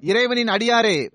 இறைவனின் 0.02 0.48
அடியாரே 0.48 1.10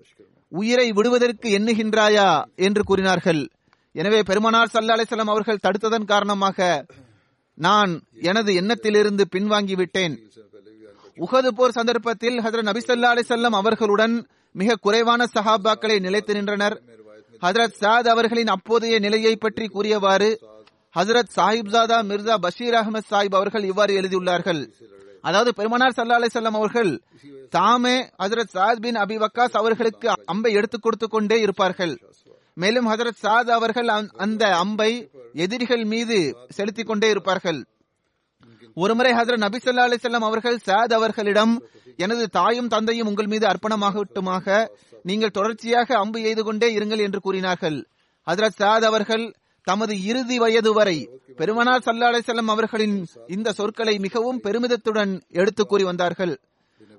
உயிரை 0.47 0.91
விடுவதற்கு 0.91 1.49
எண்ணுகின்றாயா 1.49 2.43
என்று 2.55 2.83
கூறினார்கள். 2.83 3.47
எனவே 3.91 4.21
பெருமனார் 4.23 4.73
சல்லா 4.73 4.95
அலிசல்லாம் 4.97 5.33
அவர்கள் 5.33 5.63
தடுத்ததன் 5.63 6.05
காரணமாக 6.05 6.85
நான் 7.53 8.01
எனது 8.21 8.53
எண்ணத்திலிருந்து 8.53 9.25
பின்வாங்கி 9.35 9.75
விட்டேன். 9.75 10.15
உகது 11.17 11.47
போர் 11.47 11.71
சந்தர்ப்பத்தில் 11.71 12.37
ஹசரத் 12.39 12.69
நபி 12.69 12.79
சல்லா 12.79 13.11
அலிசல்லாம் 13.13 13.57
அவர்களுடன் 13.61 14.27
மிக 14.51 14.75
குறைவான 14.75 15.25
சஹாபாக்களை 15.35 15.99
நிலைத்து 15.99 16.33
நின்றனர். 16.33 16.81
ஹசரத் 17.41 17.79
சாத் 17.79 18.07
அவர்களின் 18.07 18.47
அப்போதைய 18.47 18.99
நிலையை 18.99 19.35
பற்றி 19.35 19.67
கூறியவாறு 19.67 20.29
ஹசரத் 20.97 21.29
சாஹிப்சாதா 21.35 21.97
மிர்சா 22.03 22.35
பஷீர் 22.35 22.73
அகமது 22.73 23.01
சாஹிப் 23.09 23.35
அவர்கள் 23.35 23.63
இவ்வாறு 23.63 24.01
எழுதியுள்ளார்கள். 24.01 24.71
அதாவது 25.21 25.53
பெருமனார் 25.53 25.93
சல்லா 25.95 26.25
அலிசல்லாம் 26.25 26.57
அவர்கள் 26.59 27.01
தாமே 27.49 28.09
ஹசரத் 28.23 28.49
சாத் 28.53 28.79
பின் 28.79 28.95
அபி 28.95 29.17
வக்காஸ் 29.17 29.51
அவர்களுக்கு 29.51 30.11
அம்பை 30.25 30.53
எடுத்துக் 30.53 30.81
கொடுத்து 30.81 31.07
கொண்டே 31.07 31.39
இருப்பார்கள். 31.39 32.01
மேலும் 32.53 32.87
ஹசரத் 32.87 33.19
சாத் 33.21 33.49
அவர்கள் 33.49 33.87
அந்த 34.17 34.57
அம்பை 34.57 35.11
எதிரிகள் 35.33 35.83
மீது 35.83 36.37
செலுத்திக் 36.49 36.87
கொண்டே 36.87 37.09
இருப்பார்கள். 37.09 37.65
ஒருமுறை 38.73 39.11
ஹசரத் 39.11 39.37
நபி 39.37 39.57
சொல்லா 39.57 39.85
அலிசல்லாம் 39.87 40.25
அவர்கள் 40.29 40.59
சாத் 40.65 40.93
அவர்களிடம் 40.93 41.63
எனது 41.97 42.29
தாயும் 42.29 42.67
தந்தையும் 42.67 43.07
உங்கள் 43.07 43.27
மீது 43.27 43.47
அர்ப்பணமாகட்டுமாக 43.47 44.67
நீங்கள் 45.03 45.31
தொடர்ச்சியாக 45.31 45.97
அம்பு 45.97 46.21
எய்து 46.21 46.43
கொண்டே 46.43 46.77
இருங்கள் 46.77 46.97
என்று 46.97 47.19
கூறினார்கள். 47.19 47.87
ஹசரத் 48.27 48.57
சாத் 48.57 48.85
அவர்கள் 48.91 49.33
தமது 49.69 49.93
இறுதி 50.09 50.37
வயது 50.43 50.71
வரை 50.77 50.97
பெருமனார் 51.39 51.85
சல்லா 51.85 52.09
அலிசல்லாம் 52.11 52.51
அவர்களின் 52.53 52.95
இந்த 53.35 53.49
சொற்களை 53.59 53.95
மிகவும் 54.05 54.39
பெருமிதத்துடன் 54.45 55.13
எடுத்து 55.39 55.63
கூறி 55.65 55.83
வந்தார்கள். 55.89 56.33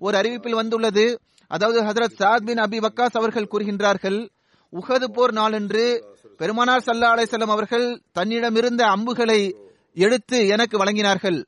ஒரு 0.04 0.14
அறிவிப்பில் 0.20 0.58
வந்துள்ளது 0.60 1.04
அதாவது 1.50 1.78
ஹசரத் 1.86 2.18
சாத் 2.20 2.46
பின் 2.48 2.62
அபி 2.64 2.78
வக்காஸ் 2.86 3.18
அவர்கள் 3.20 3.50
கூறுகின்றார்கள் 3.52 4.18
உகது 4.72 5.06
போர் 5.16 5.32
நாளன்று 5.38 5.84
பெருமானார் 6.40 6.86
சல்லா 6.86 7.10
அலிசல்லாம் 7.14 7.54
அவர்கள் 7.56 7.86
தன்னிடமிருந்த 8.18 8.82
அம்புகளை 8.94 9.40
எடுத்து 10.04 10.38
எனக்கு 10.54 10.76
வழங்கினார்கள். 10.82 11.38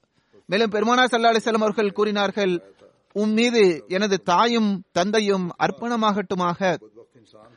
மேலும் 0.48 0.72
பெருமானார் 0.74 1.12
சல்லா 1.12 1.32
அலிசல்லாம் 1.32 1.66
அவர்கள் 1.66 1.96
கூறினார்கள் 1.98 2.54
உன் 3.16 3.32
மீது 3.38 3.62
எனது 3.96 4.16
தாயும் 4.30 4.70
தந்தையும் 4.96 5.46
அர்ப்பணமாகட்டுமாக 5.64 6.60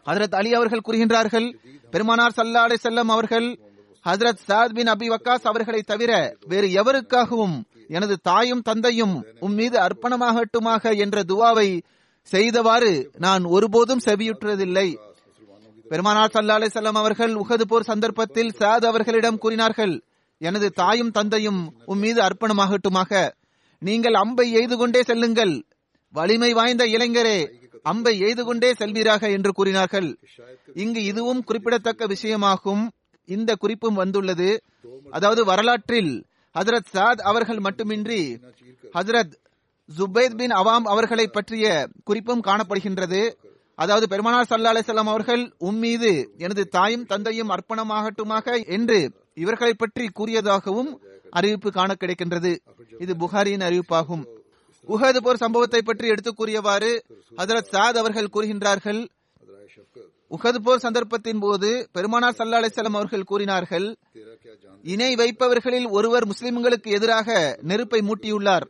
ஹசரத் 0.05 0.35
அலி 0.35 0.53
அவர்கள் 0.53 0.85
கூறுகின்றார்கள் 0.87 1.47
பெருமானார் 1.89 2.33
சல்லா 2.35 2.63
செல்லம் 2.83 3.11
அவர்கள் 3.15 3.47
ஹசரத் 4.05 4.43
சாத் 4.47 4.73
பின் 4.73 4.87
அபி 4.87 5.07
வக்காஸ் 5.09 5.49
அவர்களை 5.51 5.81
தவிர 5.81 6.37
வேறு 6.47 6.67
எவருக்காகவும் 6.67 7.55
எனது 7.87 8.19
தாயும் 8.21 8.61
தந்தையும் 8.61 9.25
உன் 9.39 9.53
மீது 9.53 9.79
அர்ப்பணமாகட்டுமாக 9.79 10.97
என்ற 10.97 11.21
துவாவை 11.21 11.81
செய்தவாறு 12.21 13.11
நான் 13.17 13.43
ஒருபோதும் 13.43 14.01
செவியுற்றதில்லை. 14.05 14.87
பெருமானார் 15.89 16.31
சல்லா 16.33 16.51
அலை 16.51 16.69
செல்லம் 16.73 16.99
அவர்கள் 17.01 17.33
உகது 17.33 17.61
போர் 17.61 17.83
சந்தர்ப்பத்தில் 17.83 18.55
சாத் 18.59 18.85
அவர்களிடம் 18.85 19.37
கூறினார்கள் 19.37 20.03
எனது 20.37 20.69
தாயும் 20.71 21.11
தந்தையும் 21.11 21.73
உன் 21.85 21.99
மீது 21.99 22.21
அர்ப்பணமாகட்டுமாக. 22.21 23.31
நீங்கள் 23.79 24.13
அம்பை 24.13 24.51
எய்து 24.51 24.77
கொண்டே 24.77 25.03
செல்லுங்கள். 25.03 25.63
வலிமை 26.11 26.53
வாய்ந்த 26.53 26.83
இளைஞரே 26.85 27.37
அம்பை 27.83 28.19
எய்து 28.19 28.45
கொண்டே 28.45 28.71
செல்வீராக 28.71 29.31
என்று 29.31 29.51
கூறினார்கள். 29.51 30.17
இங்கு 30.73 31.03
இதுவும் 31.03 31.43
குறிப்பிடத்தக்க 31.43 32.07
விஷயமாகும். 32.07 32.87
இந்த 33.25 33.55
குறிப்பும் 33.55 33.93
வந்துள்ளது. 33.93 34.63
அதாவது 35.11 35.45
வரலாற்றில் 35.45 36.25
ஹசரத் 36.59 36.91
சாத் 36.93 37.21
அவர்கள் 37.21 37.59
மட்டுமின்றி 37.59 38.39
ஹசரத் 38.93 39.33
ஜுபைத் 39.97 40.35
பின் 40.35 40.51
அவாம் 40.51 40.89
அவர்களை 40.93 41.27
பற்றிய 41.27 41.87
குறிப்பும் 42.03 42.43
காணப்படுகின்றது. 42.43 43.33
அதாவது 43.75 44.07
பெருமானார் 44.07 44.45
சல்லா 44.49 44.71
அலிசல்லாம் 44.73 45.11
அவர்கள் 45.13 45.53
உம்மீது 45.59 46.11
எனது 46.37 46.67
தாயும் 46.67 47.05
தந்தையும் 47.05 47.49
அர்ப்பணமாகட்டுமாக 47.49 48.67
என்று 48.67 49.11
இவர்களை 49.33 49.73
பற்றி 49.73 50.09
கூறியதாகவும் 50.19 50.91
அறிவிப்பு 51.29 51.71
காண 51.71 51.95
கிடைக்கின்றது. 51.99 52.57
இது 52.99 53.13
புகாரியின் 53.13 53.65
அறிவிப்பாகும். 53.67 54.25
உஹது 54.87 55.17
போர் 55.17 55.37
சம்பவத்தை 55.37 55.81
பற்றி 55.81 56.07
எடுத்து 56.07 56.33
கூறியவாறு 56.33 57.05
ஹசரத் 57.37 57.69
சாத் 57.71 57.99
அவர்கள் 58.01 58.33
கூறுகின்றார்கள். 58.33 59.07
உஹது 60.29 60.55
போர் 60.55 60.79
சந்தர்ப்பத்தின் 60.79 61.39
போது 61.39 61.89
பெருமானார் 61.91 62.35
சல்லா 62.37 62.59
அலிசல்லாம் 62.59 62.99
அவர்கள் 62.99 63.23
கூறினார்கள் 63.23 63.95
இணை 64.83 65.15
வைப்பவர்களில் 65.15 65.89
ஒருவர் 65.89 66.27
முஸ்லிம்களுக்கு 66.27 66.89
எதிராக 66.91 67.59
நெருப்பை 67.61 67.99
மூட்டியுள்ளார். 67.99 68.65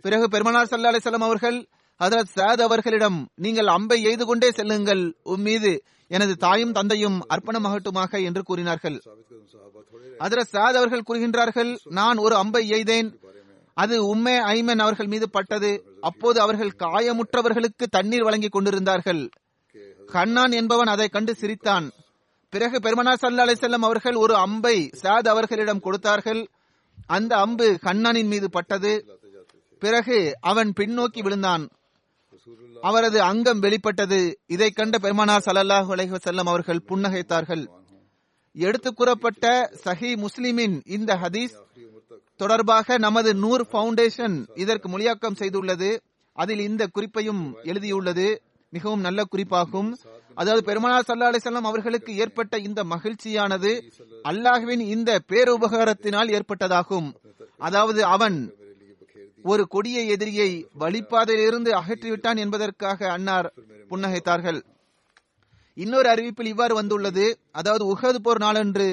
பிறகு 0.00 0.28
பெருமானார் 0.28 0.70
சல்லா 0.70 0.90
அலிசல்லாம் 0.92 1.28
அவர்கள் 1.28 1.66
ஹதரத் 2.00 2.34
சாத் 2.36 2.62
அவர்களிடம் 2.62 3.28
நீங்கள் 3.34 3.66
அம்பை 3.66 4.02
எய்து 4.02 4.26
கொண்டே 4.26 4.50
செல்லுங்கள். 4.50 5.14
உன் 5.22 5.40
மீது 5.40 5.82
எனது 6.08 6.36
தாயும் 6.36 6.72
தந்தையும் 6.72 7.24
அர்ப்பணமாகட்டுமாக 7.28 8.24
என்று 8.24 8.42
கூறினார்கள். 8.42 9.02
ஹதரத் 10.18 10.52
சாத் 10.52 10.78
அவர்கள் 10.80 11.06
கூறுகின்றார்கள் 11.08 11.78
நான் 11.84 12.16
ஒரு 12.16 12.36
அம்பை 12.36 12.70
எய்தேன். 12.70 13.08
அது 13.82 13.96
உம்மே 14.12 14.34
ஐமன் 14.54 14.84
அவர்கள் 14.84 15.10
மீது 15.12 15.26
பட்டது. 15.30 15.70
அப்போது 16.00 16.38
அவர்கள் 16.40 16.78
காயமுற்றவர்களுக்கு 16.78 17.86
தண்ணீர் 17.90 18.26
வழங்கி 18.26 18.48
கொண்டிருந்தார்கள். 18.48 19.22
கண்ணான் 20.06 20.52
என்பவன் 20.60 20.92
அதை 20.94 21.06
கண்டு 21.08 21.32
சிரித்தான். 21.34 21.86
பிறகு 22.52 22.76
பெருமனா 22.78 23.12
சல்லா 23.22 23.44
அலிசல்லம் 23.46 23.86
அவர்கள் 23.88 24.16
ஒரு 24.24 24.34
அம்பை 24.36 24.76
சாத் 25.02 25.28
அவர்களிடம் 25.32 25.84
கொடுத்தார்கள். 25.86 26.42
அந்த 27.16 27.32
அம்பு 27.36 27.66
கண்ணானின் 27.86 28.30
மீது 28.32 28.48
பட்டது. 28.50 28.92
பிறகு 29.82 30.18
அவன் 30.52 30.70
பின்னோக்கி 30.78 31.20
விழுந்தான். 31.22 31.64
அவரது 32.88 33.18
அங்கம் 33.22 33.58
வெளிப்பட்டது. 33.58 34.20
இதை 34.46 34.68
கண்ட 34.70 34.96
பெருமானார் 34.98 35.44
சல்லல்லாஹு 35.46 35.90
அலைஹி 35.94 36.14
வஸல்லம் 36.16 36.50
அவர்கள் 36.52 36.86
புன்னகைத்தார்கள். 36.88 37.64
எடுத்து 38.56 38.90
கூறப்பட்ட 38.94 39.46
சஹி 39.84 40.10
முஸ்லிமின் 40.24 40.76
இந்த 40.96 41.12
ஹதீஸ் 41.22 41.56
தொடர்பாக 42.38 42.98
நமது 42.98 43.30
நூர் 43.34 43.62
பவுண்டேஷன் 43.72 44.36
இதற்கு 44.54 44.86
மொழியாக்கம் 44.88 45.38
செய்துள்ளது. 45.40 45.90
அதில் 46.36 46.62
இந்த 46.68 46.82
குறிப்பையும் 46.86 47.42
எழுதியுள்ளது. 47.62 48.26
மிகவும் 48.72 49.00
நல்ல 49.00 49.20
குறிப்பாகும். 49.24 49.90
அதாவது 50.34 50.62
பெருமானார் 50.64 51.06
சல்லா 51.08 51.28
அலிசல்லாம் 51.28 51.68
அவர்களுக்கு 51.70 52.10
ஏற்பட்ட 52.16 52.54
இந்த 52.58 52.80
மகிழ்ச்சியானது 52.84 53.72
அல்லாஹ்வின் 54.30 54.84
இந்த 54.94 55.10
பேருபகாரத்தினால் 55.32 56.32
ஏற்பட்டதாகும். 56.36 57.08
அதாவது 57.58 58.00
அவன் 58.04 58.38
ஒரு 59.42 59.64
கொடிய 59.66 59.98
எதிரியை 60.14 60.50
வழிப்பாதையிலிருந்து 60.80 61.70
அகற்றிவிட்டான் 61.80 62.38
என்பதற்காக 62.44 63.10
அன்னார் 63.16 63.48
புன்னகைத்தார்கள். 63.90 64.60
இன்னொரு 65.74 66.08
அறிவிப்பில் 66.14 66.52
இவ்வாறு 66.52 66.74
வந்துள்ளது. 66.74 67.26
அதாவது 67.50 67.84
உஹது 67.92 68.18
போர் 68.22 68.38
நாளன்று 68.38 68.88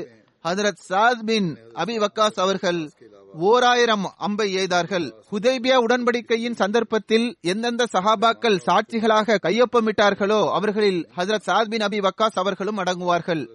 ஹதரத் 0.46 0.84
சாத் 0.90 1.24
பின் 1.26 1.50
அபி 1.84 1.96
வக்காஸ் 2.04 2.44
அவர்கள் 2.46 2.82
ஓராயிரம் 3.38 4.14
அம்பை 4.18 4.54
எய்தார்கள். 4.54 5.14
ஹுதைபியா 5.32 5.76
உடன்படிக்கையின் 5.76 6.54
சந்தர்ப்பத்தில் 6.54 7.38
எந்தெந்த 7.42 7.88
சஹாபாக்கள் 7.94 8.60
சாட்சிகளாக 8.66 9.38
கையொப்பமிட்டார்களோ 9.44 10.52
அவர்களில் 10.52 11.10
ஹசரத் 11.18 11.42
சாத் 11.46 11.68
பின் 11.68 11.82
அபி 11.82 12.04
வக்காஸ் 12.04 12.32
அவர்களும் 12.34 12.78
அடங்குவார்கள். 12.78 13.48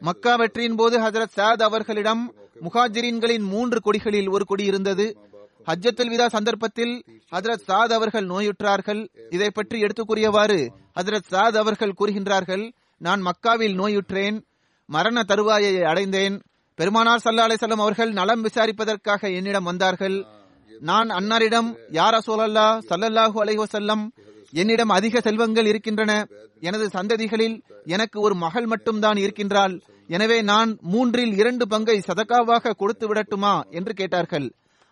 மக்கா 0.00 0.34
வெற்றியின் 0.34 0.74
போது 0.74 0.98
ஹசரத் 0.98 1.36
சாத் 1.36 1.62
அவர்களிடம் 1.62 2.34
முஹாஜிரின்களின் 2.62 3.42
மூன்று 3.42 3.80
கொடிகளில் 3.84 4.30
ஒரு 4.30 4.44
கொடி 4.44 4.64
இருந்தது. 4.64 5.18
ஹஜ்ஜத்துல் 5.66 6.08
விதா 6.08 6.26
சந்தர்ப்பத்தில் 6.26 7.04
ஹதரத் 7.32 7.62
சாத் 7.68 7.92
அவர்கள் 7.92 8.26
நோயுற்றார்கள். 8.26 9.08
இதை 9.30 9.50
பற்றி 9.50 9.80
எடுத்துக் 9.80 10.06
கூறியவாறு 10.06 10.72
ஹதரத் 11.00 11.24
சாத் 11.30 11.56
அவர்கள் 11.56 11.94
கூறுகின்றார்கள் 12.00 12.72
நான் 12.98 13.22
மக்காவில் 13.22 13.74
நோயுற்றேன் 13.74 14.42
மரண 14.86 15.22
தருவாயை 15.28 15.82
அடைந்தேன் 15.82 16.42
பெருமானார் 16.78 17.22
சல்லா 17.24 17.44
அலிசல்லம் 17.48 17.82
அவர்கள் 17.84 18.10
நலம் 18.18 18.42
விசாரிப்பதற்காக 18.46 19.20
என்னிடம் 19.36 19.68
வந்தார்கள். 19.70 20.16
நான் 20.70 21.08
அன்னாரிடம் 21.08 21.68
யார் 21.98 22.16
அசோலல்லா 22.18 22.66
சல்லல்லாஹு 22.90 23.36
அலைஹி 23.44 24.10
என்னிடம் 24.52 24.92
அதிக 24.96 25.20
செல்வங்கள் 25.20 25.66
இருக்கின்றன. 25.66 26.12
எனது 26.60 26.86
சந்ததிகளில் 26.88 27.56
எனக்கு 27.94 28.18
ஒரு 28.20 28.34
மகள் 28.34 28.66
மட்டும்தான் 28.66 29.16
இருக்கின்றாள். 29.16 29.74
எனவே 30.08 30.38
நான் 30.42 30.70
மூன்றில் 30.92 31.34
இரண்டு 31.40 31.64
பங்கை 31.68 31.96
சதக்காவாக 32.08 32.74
கொடுத்து 32.82 33.06
விடட்டுமா? 33.08 33.54
என்று 33.70 33.92
கேட்டார்கள். 33.94 34.46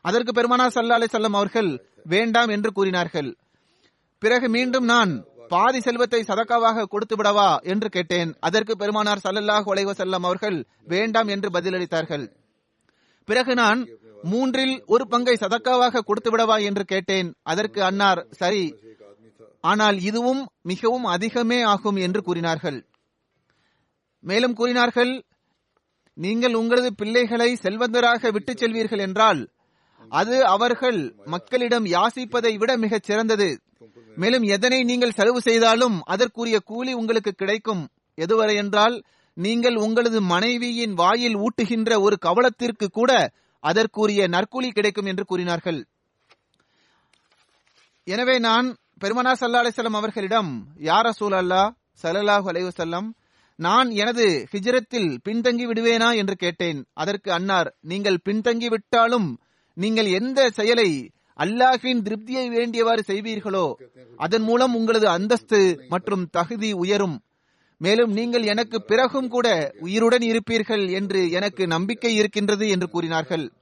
அதற்கு 0.05 0.33
பெருமானார் 0.33 0.75
சல்லா 0.75 0.99
அலிசல்லம் 1.01 1.38
அவர்கள் 1.40 1.70
வேண்டாம் 2.14 2.49
என்று 2.49 2.73
கூறினார்கள். 2.73 3.31
பிறகு 4.23 4.49
மீண்டும் 4.49 4.87
நான் 4.94 5.12
பாதி 5.48 5.80
செல்வத்தை 5.80 6.22
சதக்காவாக 6.22 6.85
கொடுத்து 6.85 7.16
விடவா 7.16 7.62
என்று 7.62 7.88
கேட்டேன். 7.88 8.37
அதற்கு 8.40 8.76
பெருமானார் 8.76 9.20
சல்லல்லாஹ் 9.24 9.64
உலைவ 9.64 9.92
செல்லம் 9.92 10.24
அவர்கள் 10.24 10.66
வேண்டாம் 10.85 11.28
என்று 11.28 11.50
பதிலளித்தார்கள். 11.50 12.33
பிறகு 13.24 13.54
நான் 13.54 13.88
மூன்றில் 14.22 14.83
ஒரு 14.87 15.09
பங்கை 15.09 15.37
சதக்காவாக 15.40 15.98
கொடுத்து 15.98 16.37
விடவா 16.37 16.62
என்று 16.62 16.85
கேட்டேன். 16.85 17.35
அதற்கு 17.42 17.85
அன்னார் 17.85 18.26
சரி. 18.30 18.74
ஆனால் 19.61 20.00
இதுவும் 20.00 20.48
மிகவும் 20.62 21.04
அதிகமே 21.04 21.64
ஆகும் 21.64 21.96
என்று 21.96 22.22
கூறினார்கள். 22.22 22.87
மேலும் 24.20 24.54
கூறினார்கள் 24.54 25.24
நீங்கள் 26.14 26.54
உங்களது 26.54 26.94
பிள்ளைகளை 26.94 27.59
செல்வந்தராக 27.62 28.33
விட்டுச் 28.33 28.64
செல்வீர்கள் 28.64 28.98
என்றால் 28.98 29.48
அது 30.09 30.46
அவர்கள் 30.46 31.14
மக்களிடம் 31.24 31.85
யாசிப்பதை 31.85 32.59
விட 32.59 32.76
மிகச் 32.76 33.02
சிறந்தது. 33.02 33.61
மேலும் 34.16 34.44
எதனை 34.57 34.79
நீங்கள் 34.90 35.16
செலவு 35.18 35.40
செய்தாலும் 35.40 35.97
அதற்குரிய 36.14 36.59
கூலி 36.70 36.92
உங்களுக்கு 36.92 37.33
கிடைக்கும். 37.35 37.83
எதுவரை 38.18 38.55
என்றால் 38.62 38.97
நீங்கள் 39.37 39.77
உங்களது 39.77 40.18
மனைவியின் 40.33 40.94
வாயில் 40.94 41.37
ஊட்டுகின்ற 41.37 42.01
ஒரு 42.01 42.16
கவலத்திற்கு 42.18 42.87
கூட 42.88 43.12
அதற்குரிய 43.62 44.29
நற்கூலி 44.29 44.70
கிடைக்கும் 44.70 45.07
என்று 45.07 45.25
கூறினார்கள். 45.25 45.81
எனவே 48.07 48.37
நான் 48.38 48.66
பெருமனா 49.03 49.33
சல்லா 49.40 49.61
அலிசல்லாம் 49.62 49.99
அவர்களிடம் 50.01 50.51
யார் 50.88 51.07
ரசூல் 51.07 51.37
அல்லா 51.40 51.62
சல்லாஹூ 52.03 52.47
அலைவசல்லம் 52.53 53.09
நான் 53.59 53.88
எனது 54.03 54.27
ஹிஜரத்தில் 54.53 55.11
பின்தங்கி 55.27 55.64
விடுவேனா? 55.70 56.09
என்று 56.20 56.35
கேட்டேன். 56.37 56.79
அதற்கு 56.92 57.33
அன்னார் 57.33 57.68
நீங்கள் 57.90 58.18
பின்தங்கி 58.25 58.66
விட்டாலும் 58.66 59.29
நீங்கள் 59.77 60.09
எந்த 60.18 60.40
செயலை 60.51 60.88
அல்லாஹின் 61.38 62.03
திருப்தியை 62.03 62.49
வேண்டியவாறு 62.49 63.03
செய்வீர்களோ? 63.07 63.75
அதன் 64.16 64.42
மூலம் 64.42 64.75
உங்களது 64.75 65.09
அந்தஸ்து 65.09 65.87
மற்றும் 65.88 66.29
தகுதி 66.31 66.73
உயரும். 66.73 67.23
மேலும் 67.79 68.12
நீங்கள் 68.12 68.42
எனக்கு 68.42 68.83
பிறகும் 68.83 69.29
கூட 69.29 69.73
உயிருடன் 69.81 70.20
இருப்பீர்கள் 70.20 70.90
என்று 70.90 71.31
எனக்கு 71.31 71.66
நம்பிக்கை 71.66 72.14
இருக்கின்றது 72.14 72.68
என்று 72.68 72.88
கூறினார்கள். 72.88 73.53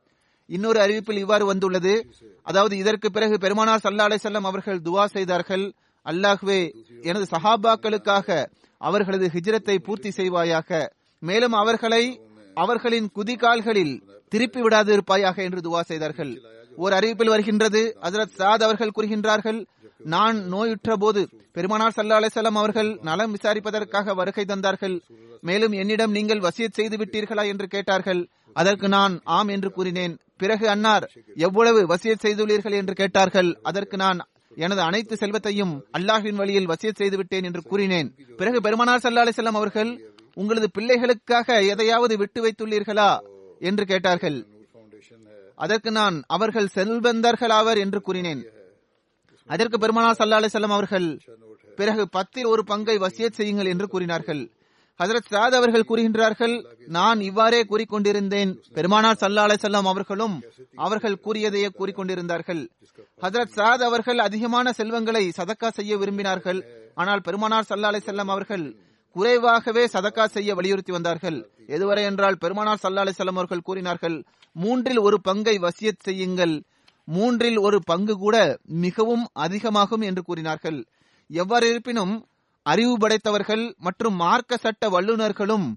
இன்னொரு 0.46 0.80
அறிவிப்பில் 0.80 1.18
இவ்வாறு 1.18 1.44
வந்துள்ளது. 1.46 2.06
அதாவது 2.42 2.76
இதற்கு 2.76 3.10
பிறகு 3.10 3.38
பெருமானார் 3.38 3.84
சல்லா 3.84 4.16
செல்லம் 4.24 4.48
அவர்கள் 4.50 4.80
துவா 4.80 5.04
செய்தார்கள். 5.04 5.72
அல்லாஹ்வே 6.06 6.60
எனது 7.02 7.26
சஹாபாக்களுக்காக 7.30 8.46
அவர்களது 8.76 9.30
ஹிஜ்ரத்தை 9.34 9.78
பூர்த்தி 9.78 10.08
செய்வாயாக. 10.16 10.88
மேலும் 11.18 11.52
அவர்களை 11.52 12.20
அவர்களின் 12.54 13.08
குதிகால்களில் 13.16 14.02
திருப்பி 14.28 14.60
விடாதிருப்பாயாக 14.60 15.36
என்று 15.36 15.60
துவா 15.60 15.80
செய்தார்கள். 15.80 16.32
ஒரு 16.76 16.96
அறிவிப்பில் 16.96 17.28
வருகின்றது. 17.28 17.96
ஹசரத் 18.02 18.34
சாத் 18.38 18.62
அவர்கள் 18.62 18.90
கூறுகின்றார்கள் 18.96 19.66
நான் 19.98 20.44
நோயுற்ற 20.44 20.96
போது 20.96 21.28
பெருமானார் 21.52 21.92
சல்லா 21.96 22.26
அலிசல்லாம் 22.28 22.54
அவர்கள் 22.54 22.98
நலம் 23.02 23.36
விசாரிப்பதற்காக 23.36 24.14
வருகை 24.14 24.44
தந்தார்கள். 24.44 25.00
மேலும் 25.40 25.72
என்னிடம் 25.72 26.10
நீங்கள் 26.10 26.38
வசியத் 26.38 26.72
செய்து 26.72 26.96
விட்டீர்களா 26.96 27.46
என்று 27.46 27.66
கேட்டார்கள். 27.66 28.28
அதற்கு 28.52 28.88
நான் 28.88 29.20
ஆம் 29.24 29.48
என்று 29.48 29.72
கூறினேன். 29.72 30.18
பிறகு 30.36 30.68
அன்னார் 30.68 31.10
எவ்வளவு 31.34 31.86
வசியத் 31.86 32.18
செய்துள்ளீர்கள்? 32.22 32.72
என்று 32.72 32.94
கேட்டார்கள். 32.94 33.58
அதற்கு 33.62 33.96
நான் 33.96 34.26
எனது 34.56 34.80
அனைத்து 34.80 35.16
செல்வத்தையும் 35.16 35.84
அல்லாஹின் 35.98 36.34
வழியில் 36.34 36.68
வசியத் 36.68 36.94
செய்து 36.94 37.16
விட்டேன் 37.16 37.44
என்று 37.44 37.62
கூறினேன். 37.62 38.14
பிறகு 38.36 38.60
பெருமானார் 38.60 39.00
சல்லா 39.02 39.28
அலிசல்லாம் 39.28 39.58
அவர்கள் 39.58 40.12
உங்களது 40.34 40.70
பிள்ளைகளுக்காக 40.78 41.68
எதையாவது 41.68 42.16
விட்டு 42.16 42.46
வைத்துள்ளீர்களா? 42.46 43.18
என்று 43.58 43.84
கேட்டார்கள். 43.84 44.46
அதற்கு 45.64 45.90
நான் 45.90 46.16
அவர்கள் 46.26 46.72
செல்வந்தர்களாவர் 46.74 47.78
என்று 47.78 48.00
கூறினேன். 48.00 48.42
அதற்கு 49.48 49.76
பெருமானார் 49.78 50.18
சல்லா 50.18 50.38
அலிசல்லாம் 50.38 50.76
அவர்கள் 50.78 51.06
பிறகு 51.76 52.02
பத்தில் 52.08 52.48
ஒரு 52.52 52.62
பங்கை 52.64 52.96
வசியத் 52.98 53.38
செய்யுங்கள் 53.38 53.66
என்று 53.66 53.86
கூறினார்கள். 53.88 54.42
ஹசரத் 55.00 55.30
சாத் 55.30 55.56
அவர்கள் 55.58 55.88
கூறுகின்றார்கள் 55.88 56.54
நான் 56.86 57.20
இவ்வாறே 57.20 57.60
கூறிக்கொண்டிருந்தேன். 57.62 58.50
பெருமானார் 58.72 59.20
சல்லா 59.20 59.44
அலிசல்லாம் 59.46 59.90
அவர்களும் 59.92 60.36
அவர்கள் 60.76 61.22
கூறியதையே 61.24 61.68
கூறிக்கொண்டிருந்தார்கள். 61.78 62.62
ஹசரத் 63.22 63.54
சாத் 63.56 63.84
அவர்கள் 63.90 64.18
அதிகமான 64.18 64.72
செல்வங்களை 64.72 65.24
சதக்கா 65.38 65.68
செய்ய 65.68 65.96
விரும்பினார்கள். 65.96 66.60
ஆனால் 66.94 67.20
பெருமானார் 67.20 67.68
சல்லா 67.68 67.90
அலிசல்லாம் 67.92 68.32
அவர்கள் 68.34 68.66
குறைவாகவே 69.16 69.84
சதக்கா 69.86 70.24
செய்ய 70.24 70.54
வலியுறுத்தி 70.54 70.92
வந்தார்கள். 70.92 71.38
எதுவரை 71.76 72.04
என்றால் 72.10 72.40
பெருமானார் 72.40 72.82
சல்லா 72.82 73.02
அலிசல்லாம் 73.04 73.40
அவர்கள் 73.40 73.66
கூறினார்கள் 73.68 74.18
மூன்றில் 74.52 74.98
ஒரு 74.98 75.20
பங்கை 75.20 75.58
வசியத் 75.58 76.02
செய்யுங்கள். 76.02 76.62
மூன்றில் 77.04 77.58
ஒரு 77.58 77.80
பங்கு 77.84 78.14
கூட 78.16 78.58
மிகவும் 78.62 79.26
அதிகமாகும் 79.32 80.00
என்று 80.00 80.22
கூறினார்கள். 80.22 80.86
எவ்வாறு 81.28 81.68
இருப்பினும் 81.68 82.26
அறிவு 82.62 82.98
படைத்தவர்கள் 82.98 83.74
மற்றும் 83.78 84.14
மார்க்க 84.14 84.56
சட்ட 84.56 84.88
வல்லுநர்களும் 84.88 85.74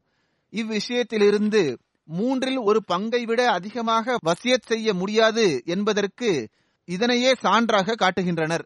இவ்விஷயத்திலிருந்து 0.51 1.77
மூன்றில் 2.03 2.57
ஒரு 2.57 2.83
பங்கை 2.85 3.25
விட 3.25 3.51
அதிகமாக 3.51 4.17
வசியத் 4.25 4.65
செய்ய 4.65 4.93
முடியாது 4.93 5.61
என்பதற்கு 5.65 6.47
இதனையே 6.85 7.31
சான்றாக 7.31 7.95
காட்டுகின்றனர். 7.95 8.65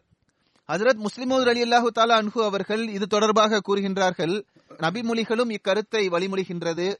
ஹசரத் 0.68 1.04
முஸ்லிமோது 1.04 1.48
அலி 1.48 1.62
அல்லாஹு 1.62 1.88
தாலா 1.94 2.16
அன்ஹு 2.20 2.42
அவர்கள் 2.42 2.88
இது 2.88 3.06
தொடர்பாக 3.06 3.60
கூறுகின்றார்கள். 3.68 4.44
நபிமொழிகளும் 4.78 5.56
இக்கருத்தை 5.56 6.08
வழிமொழிகின்றது. 6.08 6.94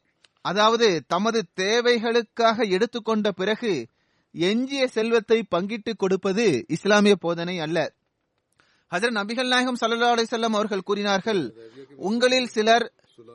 அதாவது 0.45 1.05
தமது 1.07 1.47
தேவைகளுக்காக 1.61 2.69
எடுத்துக்கொண்ட 2.71 3.33
பிறகு 3.33 3.87
எஞ்சிய 4.33 4.87
செல்வத்தை 4.87 5.47
பங்கிட்டு 5.55 5.93
கொடுப்பது 5.97 6.65
இஸ்லாமிய 6.69 7.17
போதனை 7.17 7.61
அல்ல. 7.61 7.93
ஹசரத் 8.91 9.19
நபிகள் 9.19 9.49
நாயகம் 9.49 9.77
சல்லா 9.81 10.09
அலிசல்லாம் 10.15 10.57
அவர்கள் 10.59 10.83
கூறினார்கள் 10.83 11.43
உங்களில் 11.97 12.47
சிலர் 12.47 12.93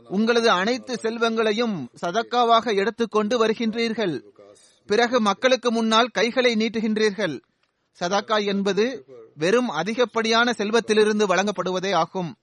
உங்களது 0.10 0.50
அனைத்து 0.50 0.94
செல்வங்களையும் 1.02 1.88
சதக்காவாக 2.02 2.76
எடுத்துக்கொண்டு 2.76 3.46
வருகின்றீர்கள். 3.46 4.16
பிறகு 4.86 5.22
மக்களுக்கு 5.22 5.72
முன்னால் 5.72 6.08
கைகளை 6.08 6.56
நீட்டுகின்றீர்கள். 6.56 7.36
சதாக்கா 8.00 8.46
என்பது 8.46 9.06
வெறும் 9.36 9.70
அதிகப்படியான 9.70 10.52
செல்வத்திலிருந்து 10.52 11.26
வழங்கப்படுவதே 11.32 11.96
ஆகும். 11.96 12.38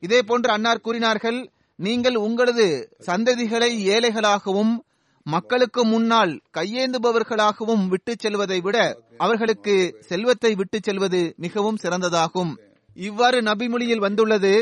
இதே 0.00 0.22
போன்று 0.22 0.50
அன்னார் 0.50 0.80
கூறினார்கள் 0.80 1.50
நீங்கள் 1.78 2.16
உங்களது 2.16 2.66
சந்ததிகளை 3.06 3.70
ஏழைகளாகவும் 3.94 4.74
மக்களுக்கு 5.26 5.82
முன்னால் 5.84 6.32
கையேந்துபவர்களாகவும் 6.56 7.84
விட்டு 7.92 8.12
செல்வதை 8.22 8.58
விட 8.60 8.76
அவர்களுக்கு 9.24 9.74
செல்வத்தை 10.00 10.52
விட்டு 10.54 10.78
செல்வது 10.82 11.20
மிகவும் 11.44 11.80
சிறந்ததாகும். 11.82 12.52
இவ்வாறு 12.96 13.38
நபிமொழியில் 13.42 14.04
வந்துள்ளது. 14.06 14.52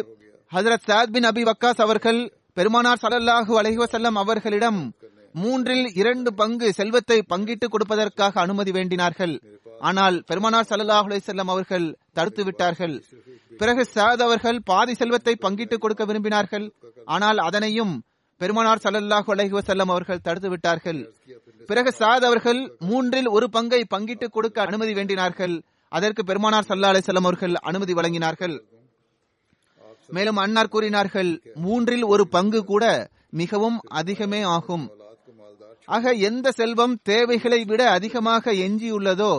ஹசரத் 0.53 0.87
சாத் 0.88 1.12
பின் 1.14 1.29
அபி 1.31 1.42
வக்காஸ் 1.50 1.83
அவர்கள் 1.87 2.20
பெருமானார் 2.53 3.03
சலல்லாஹு 3.03 3.53
அலைவசல்லம் 3.61 4.18
அவர்களிடம் 4.22 4.81
மூன்றில் 5.33 5.87
இரண்டு 6.00 6.31
பங்கு 6.35 6.68
செல்வத்தை 6.72 7.18
பங்கிட்டு 7.33 7.66
கொடுப்பதற்காக 7.68 8.40
அனுமதி 8.44 8.70
வேண்டினார்கள். 8.70 9.35
ஆனால் 9.81 10.16
பெருமானார் 10.27 10.68
சல்லாஹ் 10.70 11.07
அலைஹி 11.09 11.44
அவர்கள் 11.55 11.87
தடுத்து 12.12 12.42
விட்டார்கள் 12.44 12.96
பிறகு 13.61 13.83
சாத் 13.94 14.22
அவர்கள் 14.27 14.59
பாதி 14.64 14.94
செல்வத்தை 14.94 15.35
பங்கிட்டு 15.42 15.77
கொடுக்க 15.79 16.05
விரும்பினார்கள். 16.05 16.66
ஆனால் 17.14 17.38
அதனையும் 17.48 17.94
பெருமானார் 18.40 18.82
சல்லல்லாஹு 18.84 19.30
அலஹி 19.34 19.54
வசல்லம் 19.58 19.90
அவர்கள் 19.94 20.24
தடுத்து 20.26 20.48
விட்டார்கள். 20.52 21.00
பிறகு 21.68 21.90
சாத் 22.00 22.26
அவர்கள் 22.28 22.60
மூன்றில் 22.88 23.28
ஒரு 23.36 23.46
பங்கை 23.56 23.80
பங்கிட்டு 23.94 24.26
கொடுக்க 24.30 24.58
அனுமதி 24.62 24.92
வேண்டினார்கள். 24.98 25.54
அதற்கு 25.92 26.22
பெருமானார் 26.30 26.68
சல்லா 26.70 26.90
அலைஹி 26.92 27.16
அவர்கள் 27.22 27.54
அனுமதி 27.70 27.94
வழங்கினார்கள். 27.98 28.56
மேலும் 30.10 30.38
அன்னார் 30.44 30.72
கூறினார்கள் 30.74 31.30
மூன்றில் 31.66 32.04
ஒரு 32.12 32.24
பங்கு 32.36 32.60
கூட 32.72 32.84
மிகவும் 33.40 33.78
அதிகமே 34.00 34.40
ஆகும். 34.56 34.84
ஆக 35.88 36.12
எந்த 36.28 36.46
செல்வம் 36.58 36.94
தேவைகளை 37.10 37.60
விட 37.70 37.82
அதிகமாக 37.96 38.52
எஞ்சியுள்ளதோ 38.66 39.34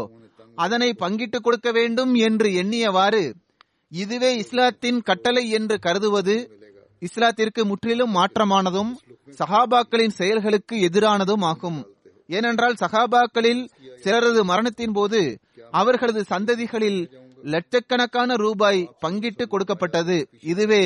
அதனை 0.57 0.89
பங்கிட்டு 1.03 1.37
கொடுக்க 1.45 1.69
வேண்டும் 1.77 2.13
என்று 2.27 2.49
எண்ணியவாறு 2.61 3.23
இதுவே 3.91 4.29
இஸ்லாத்தின் 4.43 4.99
கட்டளை 5.09 5.43
என்று 5.57 5.75
கருதுவது 5.85 6.35
இஸ்லாத்திற்கு 7.05 7.63
முற்றிலும் 7.63 8.15
மாற்றமானதும் 8.15 8.91
சஹாபாக்களின் 9.39 10.15
செயல்களுக்கு 10.19 10.75
எதிரானதும் 10.75 11.43
ஆகும். 11.43 11.79
ஏனென்றால் 12.27 12.75
சஹாபாக்களில் 12.79 13.63
சிலரது 14.03 14.41
மரணத்தின் 14.41 14.91
போது 14.91 15.39
அவர்களது 15.71 16.21
சந்ததிகளில் 16.29 16.99
லட்சக்கணக்கான 17.53 18.35
ரூபாய் 18.35 18.81
பங்கிட்டு 19.01 19.45
கொடுக்கப்பட்டது. 19.47 20.29
இதுவே 20.41 20.83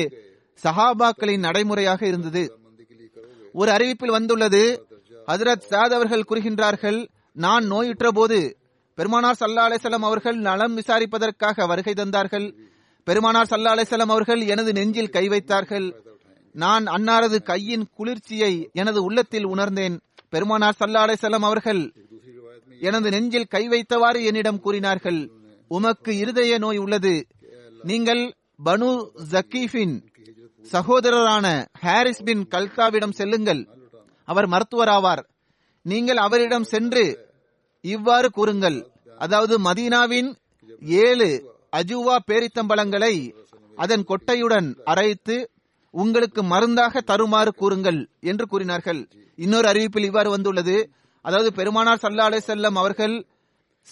சஹாபாக்களின் 0.64 1.38
நடைமுறையாக 1.38 2.06
இருந்தது. 2.06 2.42
ஒரு 3.52 3.70
அறிவிப்பில் 3.72 4.16
வந்துள்ளது 4.16 4.62
ஹசரத் 5.26 5.68
சாத் 5.70 5.96
அவர்கள் 5.98 6.28
கூறுகின்றார்கள் 6.28 6.98
நான் 7.32 7.64
நோயுற்ற 7.64 8.10
போது 8.10 8.38
பெருமானார் 8.98 9.36
சல்லா 9.40 9.64
அலிசல்லாம் 9.68 10.06
அவர்கள் 10.08 10.38
நலம் 10.38 10.76
விசாரிப்பதற்காக 10.76 11.66
வருகை 11.66 11.92
தந்தார்கள். 11.96 12.46
பெருமானார் 13.06 13.50
சல்லா 13.50 13.72
அலிசல்லாம் 13.74 14.14
அவர்கள் 14.14 14.40
எனது 14.46 14.72
நெஞ்சில் 14.72 15.14
கை 15.16 15.28
வைத்தார்கள். 15.28 15.86
நான் 16.54 16.84
அன்னாரது 16.86 17.42
கையின் 17.42 17.86
குளிர்ச்சியை 17.96 18.70
எனது 18.72 19.02
உள்ளத்தில் 19.02 19.44
உணர்ந்தேன். 19.44 19.96
பெருமானார் 20.28 20.78
சல்லாடை 20.80 21.14
செல்லம் 21.20 21.46
அவர்கள் 21.48 21.82
எனது 22.80 23.10
நெஞ்சில் 23.10 23.50
கை 23.54 23.68
வைத்தவாறு 23.68 24.20
என்னிடம் 24.24 24.60
கூறினார்கள் 24.60 25.20
உமக்கு 25.68 26.12
இருதய 26.16 26.58
நோய் 26.58 26.78
உள்ளது. 26.78 27.14
நீங்கள் 27.82 28.22
பனு 28.64 28.90
ஜக்கீஃபின் 29.32 29.94
சகோதரரான 30.72 31.46
ஹாரிஸ் 31.80 32.22
பின் 32.22 32.42
கல்காவிடம் 32.50 33.16
செல்லுங்கள். 33.18 33.62
அவர் 34.24 34.48
மருத்துவராவார். 34.48 35.22
நீங்கள் 35.82 36.16
அவரிடம் 36.16 36.64
சென்று 36.64 37.04
இவ்வாறு 37.80 38.30
கூறுங்கள். 38.30 38.78
அதாவது 39.18 39.54
மதீனாவின் 39.58 40.28
ஏழு 40.80 41.28
அஜுவா 41.76 42.16
பேரித்தம்பழங்களை 42.30 43.14
அதன் 43.76 44.04
கொட்டையுடன் 44.08 44.68
அரைத்து 44.84 45.36
உங்களுக்கு 45.90 46.42
மருந்தாக 46.42 47.00
தருமாறு 47.00 47.54
கூறுங்கள் 47.54 48.08
என்று 48.20 48.46
கூறினார்கள். 48.46 49.08
இன்னொரு 49.36 49.68
அறிவிப்பில் 49.68 50.04
இவ்வாறு 50.04 50.30
வந்துள்ளது. 50.30 50.90
அதாவது 51.22 51.52
பெருமானார் 51.52 51.98
சல்லா 52.02 52.26
அலே 52.28 52.40
செல்லம் 52.46 52.78
அவர்கள் 52.78 53.26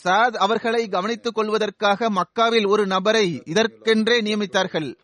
சாத் 0.05 0.37
அவர்களை 0.37 0.89
கவனித்துக் 0.89 1.35
கொள்வதற்காக 1.35 2.11
மக்காவில் 2.11 2.69
ஒரு 2.69 2.87
நபரை 2.87 3.43
இதற்கென்றே 3.45 4.21
நியமித்தார்கள். 4.23 4.95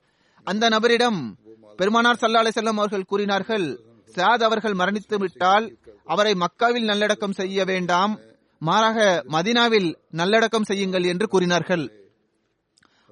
அந்த 0.45 0.69
நபரிடம் 0.69 1.33
பெருமானார் 1.77 2.19
சல்லா 2.21 2.43
அலே 2.43 2.51
செல்லம் 2.55 2.81
அவர்கள் 2.83 3.05
கூறினார்கள் 3.05 3.81
சாத் 4.15 4.43
அவர்கள் 4.43 4.73
மரணித்து 4.73 5.17
விட்டால் 5.19 5.77
அவரை 6.05 6.33
மக்காவில் 6.33 6.85
நல்லடக்கம் 6.85 7.33
செய்ய 7.33 7.65
வேண்டாம் 7.65 8.19
மாறாக 8.59 9.25
மதினாவில் 9.29 9.95
நல்லடக்கம் 10.11 10.65
செய்யுங்கள் 10.65 11.03
என்று 11.03 11.27
கூறினார்கள். 11.27 12.04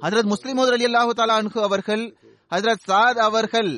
ஹசரத் 0.03 0.31
முஸ்லிம் 0.33 0.59
அலி 0.59 0.85
அல்லாஹு 0.85 1.13
தாலா 1.19 1.35
அன்ஹு 1.41 1.61
அவர்கள் 1.61 2.05
ஹசரத் 2.51 2.87
சாத் 2.89 3.19
அவர்கள் 3.27 3.69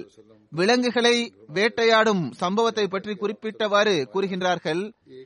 விலங்குகளை 0.53 1.17
வேட்டையாடும் 1.47 2.23
சம்பவத்தை 2.33 2.87
பற்றி 2.87 3.13
குறிப்பிட்டவாறு 3.15 3.95
கூறுகின்றார்கள். 4.13 4.81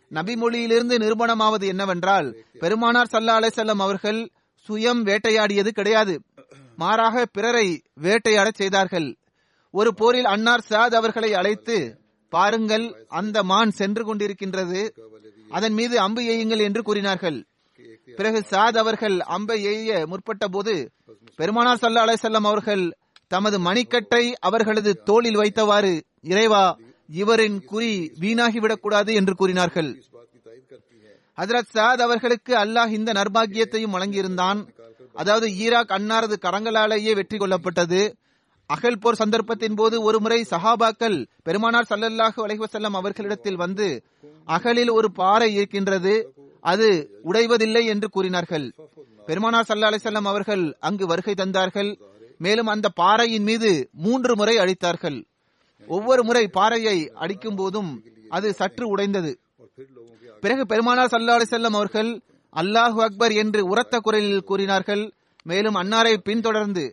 நபி 0.09 0.35
மொழியிலிருந்து 0.37 0.99
நிரூபணமாவது 0.99 1.67
என்னவென்றால் 1.67 2.29
பெருமானார் 2.63 3.13
சல்லா 3.13 3.37
அலிசல்லம் 3.41 3.83
அவர்கள் 3.87 4.21
சுயம் 4.67 5.03
வேட்டையாடியது 5.09 5.69
கிடையாது. 5.69 6.15
மாறாக 6.77 7.27
பிறரை 7.27 7.69
வேட்டையாடச் 8.01 8.59
செய்தார்கள். 8.63 9.09
ஒரு 9.71 9.95
போரில் 9.95 10.25
அன்னார் 10.25 10.67
சாத் 10.71 10.97
அவர்களை 11.01 11.35
அழைத்து 11.35 11.77
பாருங்கள் 12.33 13.07
அந்த 13.09 13.43
மான் 13.43 13.71
சென்று 13.71 14.03
கொண்டிருக்கின்றது. 14.05 14.83
அதன் 15.51 15.73
மீது 15.73 16.01
அம்பு 16.01 16.23
எய்யுங்கள் 16.23 16.65
என்று 16.69 16.83
கூறினார்கள். 16.83 17.39
பிறகு 18.17 18.45
சாத் 18.51 18.79
அவர்கள் 18.79 19.21
அம்பை 19.21 19.65
எய்ய 19.67 20.07
முற்பட்ட 20.07 20.49
போது 20.49 20.93
பெருமானார் 21.37 21.81
சல்லா 21.81 22.05
அலைசல்லம் 22.07 22.47
அவர்கள் 22.47 22.93
தமது 23.27 23.59
மணிக்கட்டை 23.59 24.35
அவர்களது 24.41 25.03
தோளில் 25.03 25.37
வைத்தவாறு 25.37 26.03
இறைவா 26.23 26.79
இவரின் 27.09 27.65
குறி 27.65 28.13
வீணாகிவிடக்கூடாது 28.21 29.15
என்று 29.15 29.35
கூறினார்கள். 29.35 29.91
ஹசரத் 31.39 31.75
சாத் 31.75 32.03
அவர்களுக்கு 32.03 32.55
அல்லாஹ் 32.55 32.89
இந்த 32.89 33.13
நர்பாகியத்தையும் 33.13 33.95
வழங்கியிருந்தான். 33.97 34.69
அதாவது 35.13 35.57
ஈராக் 35.57 35.91
அன்னாரது 35.91 36.37
கரங்களாலேயே 36.43 37.15
வெற்றி 37.15 37.39
கொள்ளப்பட்டது. 37.39 38.15
அகல் 38.67 38.99
போர் 38.99 39.15
சந்தர்ப்பத்தின் 39.15 39.75
போது 39.75 40.03
ஒருமுறை 40.03 40.47
சஹாபாக்கள் 40.51 41.27
பெருமானார் 41.43 41.87
சல்லல்லாஹு 41.91 42.41
அலைவசல்லம் 42.47 42.97
அவர்களிடத்தில் 43.01 43.57
வந்து 43.57 44.05
அகலில் 44.45 44.91
ஒரு 44.91 45.13
பாறை 45.13 45.55
இருக்கின்றது. 45.55 46.33
அது 46.71 46.89
உடைவதில்லை 47.31 47.83
என்று 47.93 48.09
கூறினார்கள். 48.15 48.67
பெருமானார் 49.29 49.69
சல்லா 49.69 49.89
அலிசல்லாம் 49.91 50.31
அவர்கள் 50.33 50.65
அங்கு 50.89 51.05
வருகை 51.11 51.35
தந்தார்கள். 51.41 51.91
மேலும் 52.45 52.71
அந்த 52.75 52.87
பாறையின் 53.01 53.47
மீது 53.49 53.71
மூன்று 54.05 54.33
முறை 54.41 54.55
அழித்தார்கள் 54.65 55.19
ஒவ்வொரு 55.89 56.23
முறை 56.29 56.45
பாறையை 56.57 56.97
அடிக்கும் 57.23 57.59
போதும் 57.61 57.91
அது 58.37 58.49
சற்று 58.61 58.85
உடைந்தது. 58.95 59.33
பிறகு 60.43 60.63
பெருமானார் 60.73 61.13
சல்லா 61.13 61.37
அலிசல்லம் 61.39 61.77
அவர்கள் 61.79 62.11
அல்லாஹு 62.53 62.99
அக்பர் 63.07 63.33
என்று 63.43 63.61
உரத்த 63.73 63.95
குரலில் 64.07 64.47
கூறினார்கள். 64.51 65.05
மேலும் 65.51 65.77
அன்னாரை 65.83 66.15
பின்தொடர்ந்து 66.29 66.85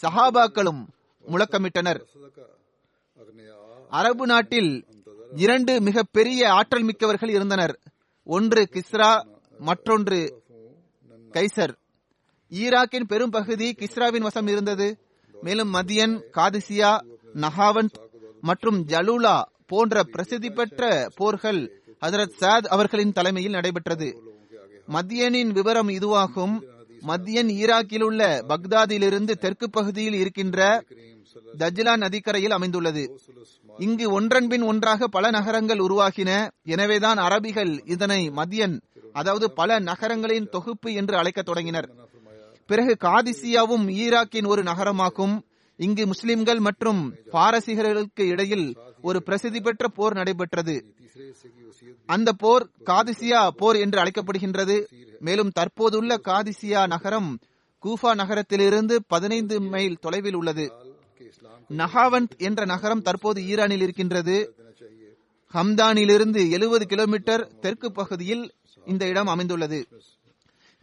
சஹாபாக்களும் 0.00 0.82
முழக்கமிட்டனர். 1.24 2.00
அரபு 3.98 4.24
நாட்டில் 4.32 4.70
இரண்டு 5.44 5.72
மிக 5.86 6.02
பெரிய 6.16 6.40
ஆற்றல் 6.58 6.86
மிக்கவர்கள் 6.88 7.32
இருந்தனர். 7.36 7.74
ஒன்று 8.26 8.68
கிஸ்ரா 8.72 9.26
மற்றொன்று 9.58 10.42
கைசர். 11.32 11.74
ஈராக்கின் 12.50 13.04
பெரும் 13.04 13.30
பகுதி 13.30 13.74
கிஸ்ராவின் 13.78 14.20
வசம் 14.20 14.46
இருந்தது. 14.46 14.98
மேலும் 15.42 15.74
மதியன் 15.74 16.20
காதிசியா 16.36 17.04
நஹாவந்த் 17.34 18.10
மற்றும் 18.40 18.86
ஜலூலா 18.86 19.42
போன்ற 19.66 20.02
பிரசித்தி 20.02 20.50
பெற்ற 20.50 21.08
போர்கள் 21.14 21.82
ஹசரத் 22.00 22.34
சாத் 22.40 22.66
அவர்களின் 22.66 23.12
தலைமையில் 23.12 23.52
நடைபெற்றது. 23.52 24.22
மத்தியனின் 24.88 25.50
விவரம் 25.52 25.88
இதுவாகும். 25.88 26.73
மத்தியன் 27.06 27.50
ஈராக்கில் 27.62 28.02
உள்ள 28.02 28.44
பக்தாதிலிருந்து 28.48 29.32
தெற்கு 29.32 29.70
பகுதியில் 29.70 30.12
இருக்கின்ற 30.12 30.84
தஜ்லா 31.58 31.96
நதிக்கரையில் 31.96 32.50
அமைந்துள்ளது. 32.50 33.20
இங்கு 33.78 34.10
ஒன்றன் 34.10 34.48
பின் 34.48 34.62
ஒன்றாக 34.62 35.08
பல 35.08 35.30
நகரங்கள் 35.30 35.78
உருவாகின. 35.78 36.48
எனவேதான் 36.64 37.18
அரபிகள் 37.18 37.90
இதனை 37.90 38.30
மதியன் 38.30 38.80
அதாவது 39.12 39.52
பல 39.52 39.78
நகரங்களின் 39.78 40.48
தொகுப்பு 40.48 40.92
என்று 40.92 41.16
அழைக்க 41.16 41.42
தொடங்கினர். 41.42 41.88
பிறகு 42.66 42.96
காதிசியாவும் 43.00 43.86
ஈராக்கின் 44.04 44.46
ஒரு 44.46 44.62
நகரமாகும். 44.62 45.40
இங்கு 45.76 46.06
முஸ்லிம்கள் 46.06 46.58
மற்றும் 46.58 47.14
பாரசீகர்களுக்கு 47.32 48.24
இடையில் 48.34 48.76
ஒரு 49.02 49.22
பிரசித்தி 49.22 49.60
பெற்ற 49.60 49.88
போர் 49.88 50.12
நடைபெற்றது. 50.12 50.76
அந்த 52.06 52.32
போர் 52.32 52.66
காதிசியா 52.84 53.48
போர் 53.48 53.76
என்று 53.76 53.98
அழைக்கப்படுகின்றது. 54.02 54.76
மேலும் 55.26 55.50
தற்போதுள்ள 55.50 56.12
காதிசியா 56.24 56.86
நகரம் 56.86 57.38
கூஃபா 57.84 58.10
நகரத்திலிருந்து 58.14 58.94
பதினைந்து 59.12 59.60
மைல் 59.60 59.98
தொலைவில் 60.00 60.34
உள்ளது. 60.34 60.64
நஹாவந்த் 61.80 62.34
என்ற 62.38 62.64
நகரம் 62.64 63.02
தற்போது 63.02 63.40
ஈரானில் 63.46 63.80
இருக்கின்றது. 63.80 64.36
ஹம்தானிலிருந்து 65.54 66.50
எழுபது 66.50 66.86
கிலோமீட்டர் 66.86 67.42
தெற்கு 67.60 67.92
பகுதியில் 67.92 68.44
இந்த 68.84 69.06
இடம் 69.06 69.26
அமைந்துள்ளது. 69.26 69.80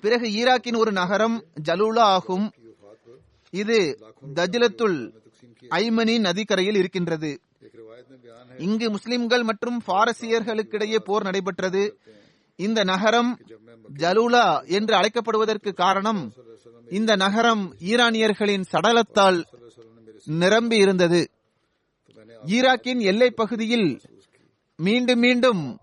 பிறகு 0.02 0.28
ஈராக்கின் 0.42 0.78
ஒரு 0.78 0.92
நகரம் 0.92 1.38
ஜலூலா 1.68 2.06
ஆகும். 2.18 2.46
இது 3.52 3.80
தஜ்லத்துல் 4.40 5.00
ஐமனி 5.82 6.16
நதிக்கரையில் 6.28 6.76
இருக்கின்றது. 6.76 7.32
இங்கு 8.58 8.90
முஸ்லிம்கள் 8.90 9.44
மற்றும் 9.44 9.82
பாரசீகர்களுக்கிடையே 9.88 11.00
போர் 11.00 11.24
நடைபெற்றது. 11.24 11.84
இந்த 12.56 12.84
நகரம் 12.84 13.40
ஜலூலா 13.98 14.68
என்று 14.68 14.96
அழைக்கப்படுவதற்கு 14.96 15.74
காரணம் 15.74 16.34
இந்த 16.90 17.16
நகரம் 17.16 17.76
ஈரானியர்களின் 17.80 18.64
சடலத்தால் 18.72 19.44
நிரம்பி 20.26 20.78
இருந்தது. 20.78 21.32
ஈராக்கின் 22.46 23.00
எல்லை 23.00 23.32
பகுதியில் 23.32 24.02
மீண்டும் 24.76 25.20
மீண்டும் 25.20 25.80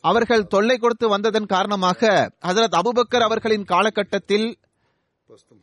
அவர்கள் 0.00 0.46
தொல்லை 0.46 0.78
கொடுத்து 0.78 1.08
வந்ததன் 1.08 1.46
காரணமாக 1.46 2.30
ஹசரத் 2.42 2.76
அபுபக்கர் 2.80 3.20
அவர்களின் 3.20 3.64
காலகட்டத்தில் 3.64 4.58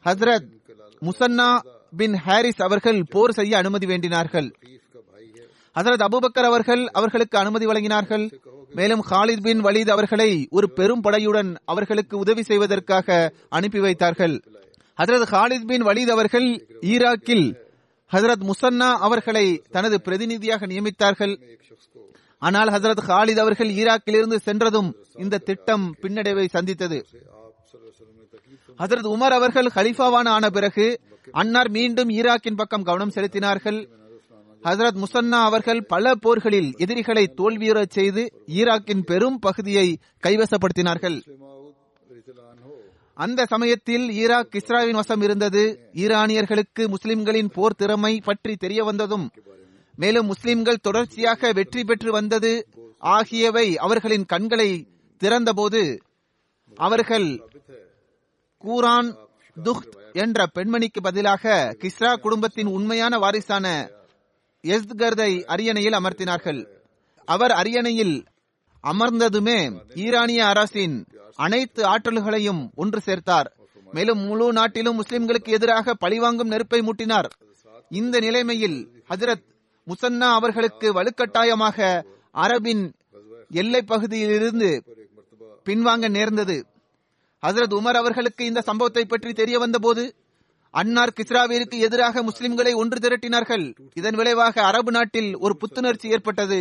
ஹசரத் 0.05 0.47
முசன்னா 1.01 1.60
பின் 1.97 2.15
ஹாரிஸ் 2.15 2.62
அவர்கள் 2.62 3.03
போர் 3.10 3.31
செய்ய 3.31 3.58
அனுமதி 3.58 3.86
வேண்டினார்கள். 3.86 4.55
ஹசரத் 5.75 6.05
அபுபக்கர் 6.07 6.45
அவர்கள் 6.45 6.88
அவர்களுக்கு 6.88 7.38
அனுமதி 7.38 7.65
வழங்கினார்கள். 7.65 8.39
மேலும் 8.73 9.03
ஹாலித் 9.09 9.41
பின் 9.41 9.63
வலீத் 9.63 9.89
அவர்களை 9.89 10.47
ஒரு 10.51 10.73
பெரும் 10.73 11.03
படையுடன் 11.03 11.55
அவர்களுக்கு 11.65 12.17
உதவி 12.17 12.43
செய்வதற்காக 12.43 13.33
அனுப்பி 13.49 13.79
வைத்தார்கள். 13.79 14.43
ஹசரத் 14.97 15.29
ஹாலித் 15.31 15.65
பின் 15.65 15.83
வலீத் 15.83 16.09
அவர்கள் 16.09 16.67
ஈராக்கில் 16.81 17.55
ஹசரத் 18.11 18.49
முசன்னா 18.49 18.93
அவர்களை 18.93 19.63
தனது 19.71 20.01
பிரதிநிதியாக 20.01 20.65
நியமித்தார்கள். 20.65 21.41
ஆனால் 22.38 22.67
ஹசரத் 22.67 23.03
ஹாலித் 23.07 23.39
அவர்கள் 23.39 23.69
ஈராக்கிலிருந்து 23.69 24.35
சென்றதும் 24.35 24.95
இந்த 25.15 25.38
திட்டம் 25.38 25.95
பின்னடைவை 26.01 26.47
சந்தித்தது. 26.47 27.05
ஹசரத் 28.77 29.09
உமர் 29.15 29.35
அவர்கள் 29.39 29.69
ஹலிஃபாவான 29.75 30.27
ஆன 30.27 30.49
பிறகு 30.49 30.99
அன்னார் 31.31 31.69
மீண்டும் 31.69 32.09
ஈராக்கின் 32.09 32.55
பக்கம் 32.55 32.83
கவனம் 32.83 33.11
செலுத்தினார்கள். 33.15 34.03
ஹசரத் 34.65 34.99
முசன்னா 35.04 35.39
அவர்கள் 35.47 35.82
பல 35.86 36.13
போர்களில் 36.15 36.69
எதிரிகளை 36.78 37.23
தோல்வியுறச் 37.38 37.95
செய்து 37.97 38.21
ஈராக்கின் 38.60 39.04
பெரும் 39.04 39.39
பகுதியை 39.39 39.88
கைவசப்படுத்தினார்கள். 40.28 41.17
அந்த 43.17 43.45
சமயத்தில் 43.45 44.06
ஈராக் 44.12 44.56
இஸ்ராவின் 44.60 44.97
வசம் 44.99 45.21
இருந்தது. 45.21 45.63
ஈரானியர்களுக்கு 45.93 46.84
முஸ்லிம்களின் 46.88 47.49
போர் 47.49 47.75
திறமை 47.75 48.13
பற்றி 48.19 48.56
தெரிய 48.56 48.84
வந்ததும் 48.84 49.28
மேலும் 49.97 50.25
முஸ்லிம்கள் 50.25 50.84
தொடர்ச்சியாக 50.88 51.51
வெற்றி 51.51 51.84
பெற்று 51.84 52.12
வந்தது 52.12 52.51
ஆகியவை 52.99 53.67
அவர்களின் 53.78 54.25
கண்களை 54.25 54.69
திறந்தபோது 55.21 55.82
அவர்கள் 56.78 57.28
கூரான் 58.63 59.10
துஹ்த் 59.58 59.93
என்ற 60.13 60.47
பெண்மணிக்கு 60.56 60.99
பதிலாக 61.01 61.75
கிஸ்ரா 61.82 62.12
குடும்பத்தின் 62.15 62.67
உண்மையான 62.67 63.17
வாரிசான 63.17 63.65
எஸ்கர்தை 64.73 65.32
அரியணையில் 65.43 65.93
அமர்த்தினார்கள். 65.93 66.62
அவர் 67.28 67.51
அரியணையில் 67.51 68.15
அமர்ந்ததுமே 68.84 69.60
ஈரானிய 69.95 70.41
அரசின் 70.45 70.95
அனைத்து 71.36 71.82
ஆற்றல்களையும் 71.84 72.62
ஒன்று 72.75 72.99
சேர்த்தார். 73.06 73.47
மேலும் 73.91 74.19
முழு 74.19 74.54
நாட்டிலும் 74.54 74.97
முஸ்லிம்களுக்கு 75.01 75.51
எதிராக 75.58 75.93
பழிவாங்கும் 75.93 76.47
நெருப்பை 76.47 76.80
மூட்டினார். 76.80 77.30
இந்த 77.89 78.19
நிலைமையில் 78.19 78.78
ஹஜரத் 79.10 79.45
முசன்னா 79.88 80.30
அவர்களுக்கு 80.39 80.88
வலுக்கட்டாயமாக 80.93 81.78
அரபின் 82.34 82.84
எல்லை 83.62 83.82
பகுதியிலிருந்து 83.82 84.69
பின்வாங்க 85.65 86.10
நேர்ந்தது. 86.10 86.58
ஹசரத் 87.43 87.75
உமர் 87.80 87.99
அவர்களுக்கு 88.01 88.43
இந்த 88.45 88.62
சம்பவத்தை 88.62 89.04
பற்றி 89.06 89.34
தெரிய 89.34 89.60
வந்தபோது 89.60 90.04
அன்னார் 90.79 91.13
கிஸ்ராவிற்கு 91.17 91.77
எதிராக 91.88 92.21
முஸ்லிம்களை 92.21 92.71
ஒன்று 92.75 92.97
திரட்டினார்கள். 93.03 93.65
இதன் 93.93 94.15
விளைவாக 94.15 94.55
அரபு 94.61 94.91
நாட்டில் 94.91 95.29
ஒரு 95.38 95.53
புத்துணர்ச்சி 95.57 96.07
ஏற்பட்டது. 96.09 96.57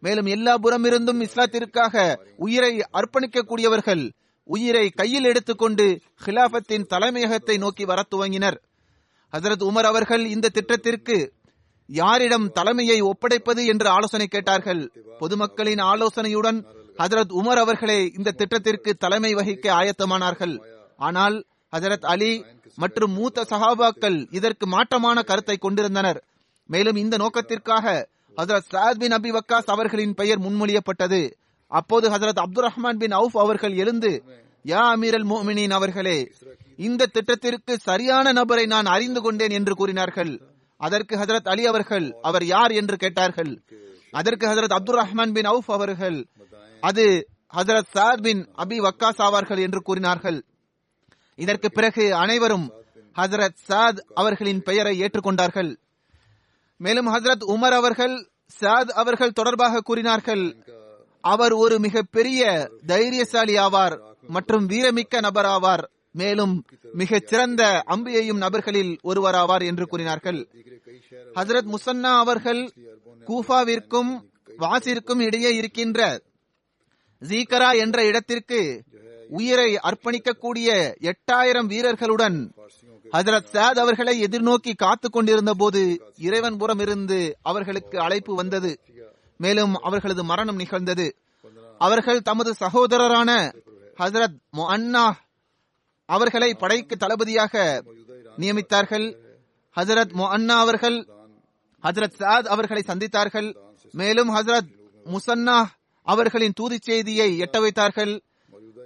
மேலும் 0.00 0.28
எல்லா 0.34 0.54
புறமிருந்தும் 0.58 1.20
இஸ்லாத்திற்காக 1.26 2.14
உயிரை 2.36 2.72
அர்ப்பணிக்கக்கூடியவர்கள் 2.98 4.04
உயிரை 4.48 4.84
கையில் 4.90 5.24
எடுத்துக்கொண்டு 5.24 5.86
ஹிலாபத்தின் 6.24 6.86
தலைமையகத்தை 6.86 7.56
நோக்கி 7.58 7.84
வர 7.84 8.02
துவங்கினர். 8.10 8.58
ஹசரத் 9.32 9.64
உமர் 9.70 9.88
அவர்கள் 9.92 10.24
இந்த 10.34 10.48
திட்டத்திற்கு 10.48 11.16
யாரிடம் 11.88 12.46
தலைமையை 12.52 12.98
ஒப்படைப்பது 13.02 13.64
என்று 13.66 13.88
ஆலோசனை 13.88 14.26
கேட்டார்கள். 14.26 14.82
பொதுமக்களின் 15.20 15.82
ஆலோசனையுடன் 15.90 16.60
ஹசரத் 16.98 17.34
உமர் 17.40 17.62
அவர்களே 17.64 18.00
இந்த 18.18 18.36
திட்டத்திற்கு 18.40 18.92
தலைமை 18.94 19.32
வகிக்க 19.34 19.66
ஆயத்தமானார்கள். 19.80 20.56
ஆனால் 21.08 21.36
ஹசரத் 21.76 22.06
அலி 22.14 22.32
மற்றும் 22.76 23.12
மூத்த 23.12 23.46
சஹாபாக்கள் 23.50 24.26
இதற்கு 24.30 24.64
மாற்றமான 24.70 25.24
கருத்தை 25.24 25.56
கொண்டிருந்தனர். 25.56 26.24
மேலும் 26.66 26.96
இந்த 26.96 27.16
நோக்கத்திற்காக 27.16 28.08
ஹசரத் 28.36 28.68
சாத் 28.70 28.98
பின் 28.98 29.12
அபி 29.12 29.30
வக்காஸ் 29.32 29.72
அவர்களின் 29.74 30.14
பெயர் 30.14 30.40
முன்மொழியப்பட்டது. 30.40 31.32
அப்போது 31.66 32.10
ஹசரத் 32.10 32.42
அப்துல் 32.44 32.68
ரஹ்மான் 32.68 32.98
பின் 32.98 33.12
அவுப் 33.12 33.38
அவர்கள் 33.38 33.74
எழுந்து 33.74 34.24
யா 34.66 34.80
அமீரல் 34.94 35.24
மோமினின் 35.24 35.70
அவர்களே 35.70 36.30
இந்த 36.76 37.06
திட்டத்திற்கு 37.06 37.78
சரியான 37.78 38.32
நபரை 38.32 38.66
நான் 38.66 38.84
அறிந்து 38.84 39.20
கொண்டேன் 39.20 39.50
என்று 39.50 39.74
கூறினார்கள். 39.74 40.40
அதற்கு 40.76 41.16
ஹசரத் 41.16 41.48
அலி 41.48 41.66
அவர்கள் 41.66 42.14
அவர் 42.22 42.44
யார்? 42.44 42.70
என்று 42.70 42.96
கேட்டார்கள். 42.96 43.62
அதற்கு 44.10 44.46
ஹசரத் 44.46 44.76
அப்துல் 44.78 45.00
ரஹ்மான் 45.00 45.32
பின் 45.32 45.44
அவுப் 45.44 45.72
அவர்கள் 45.72 46.26
அது 46.80 47.28
ஹசரத் 47.54 47.94
சாத் 47.94 48.22
பின் 48.22 48.48
அபி 48.58 48.76
வக்காஸ் 48.80 49.20
ஆவார்கள் 49.20 49.60
என்று 49.60 49.82
கூறினார்கள். 49.82 50.44
இதற்கு 51.36 51.68
பிறகு 51.70 52.14
அனைவரும் 52.14 52.72
ஹசரத் 53.16 53.58
சாத் 53.68 53.98
அவர்களின் 54.14 54.62
பெயரை 54.62 55.00
ஏற்றுக்கொண்டார்கள். 55.00 55.76
மேலும் 56.76 57.08
ஹசரத் 57.08 57.44
உமர் 57.48 57.76
அவர்கள் 57.80 58.14
சாத் 58.60 58.92
அவர்கள் 59.02 59.36
தொடர்பாக 59.38 59.80
கூறினார்கள் 59.80 60.44
அவர் 61.20 61.52
ஒரு 61.52 61.78
மிக 61.78 62.02
பெரிய 62.02 62.70
தைரியசாலி 62.86 63.54
ஆவார் 63.56 63.96
மற்றும் 64.28 64.68
வீரமிக்க 64.68 65.20
நபர் 65.20 65.44
ஆவார். 65.44 65.84
மேலும் 66.12 66.64
மிகச் 66.92 67.26
சிறந்த 67.26 67.62
அம்பியையும் 67.86 68.42
நபர்களில் 68.44 68.98
ஒருவராவார் 69.04 69.64
என்று 69.64 69.86
கூறினார்கள். 69.86 70.48
ஹசரத் 71.34 71.74
முசன்னா 71.74 72.12
அவர்கள் 72.18 72.62
கூஃபாவிற்கும் 73.26 74.12
வாசிற்கும் 74.58 75.20
இடையே 75.20 75.50
இருக்கின்ற 75.54 76.22
ஜீகரா 77.20 77.70
என்ற 77.78 78.04
இடத்திற்கு 78.04 78.84
உயிரை 79.28 79.78
அர்ப்பணிக்கக்கூடிய 79.82 80.94
எட்டாயிரம் 81.00 81.66
வீரர்களுடன் 81.66 82.54
ஹசரத் 83.12 83.46
சாத் 83.52 83.78
அவர்களை 83.78 84.22
எதிர்நோக்கி 84.22 84.74
காத்து 84.76 85.10
கொண்டிருந்த 85.10 85.54
போது 85.54 86.12
இறைவன் 86.16 86.56
புறம் 86.56 86.78
இருந்து 86.78 87.36
அவர்களுக்கு 87.42 88.00
அழைப்பு 88.00 88.34
வந்தது. 88.34 88.80
மேலும் 89.36 89.74
அவர்களது 89.74 90.24
மரணம் 90.24 90.56
நிகழ்ந்தது. 90.56 91.16
அவர்கள் 91.78 92.20
தமது 92.20 92.54
சகோதரரான 92.60 93.54
ஹசரத் 93.98 94.40
அண்ணா 94.50 95.18
அவர்களை 96.06 96.54
படைக்கு 96.54 96.96
தளபதியாக 96.96 97.82
நியமித்தார்கள். 98.38 99.16
ஹசரத் 99.76 100.28
அண்ணா 100.28 100.58
அவர்கள் 100.58 101.06
ஹசரத் 101.82 102.18
சாத் 102.18 102.46
அவர்களை 102.46 102.82
சந்தித்தார்கள். 102.86 103.56
மேலும் 103.92 104.34
ஹசரத் 104.34 104.70
முசன்னா 105.04 105.66
அவர்களின் 106.02 106.52
தூதி 106.52 106.78
செய்தியை 106.80 107.40
எட்ட 107.40 107.60
வைத்தார்கள். 107.60 108.22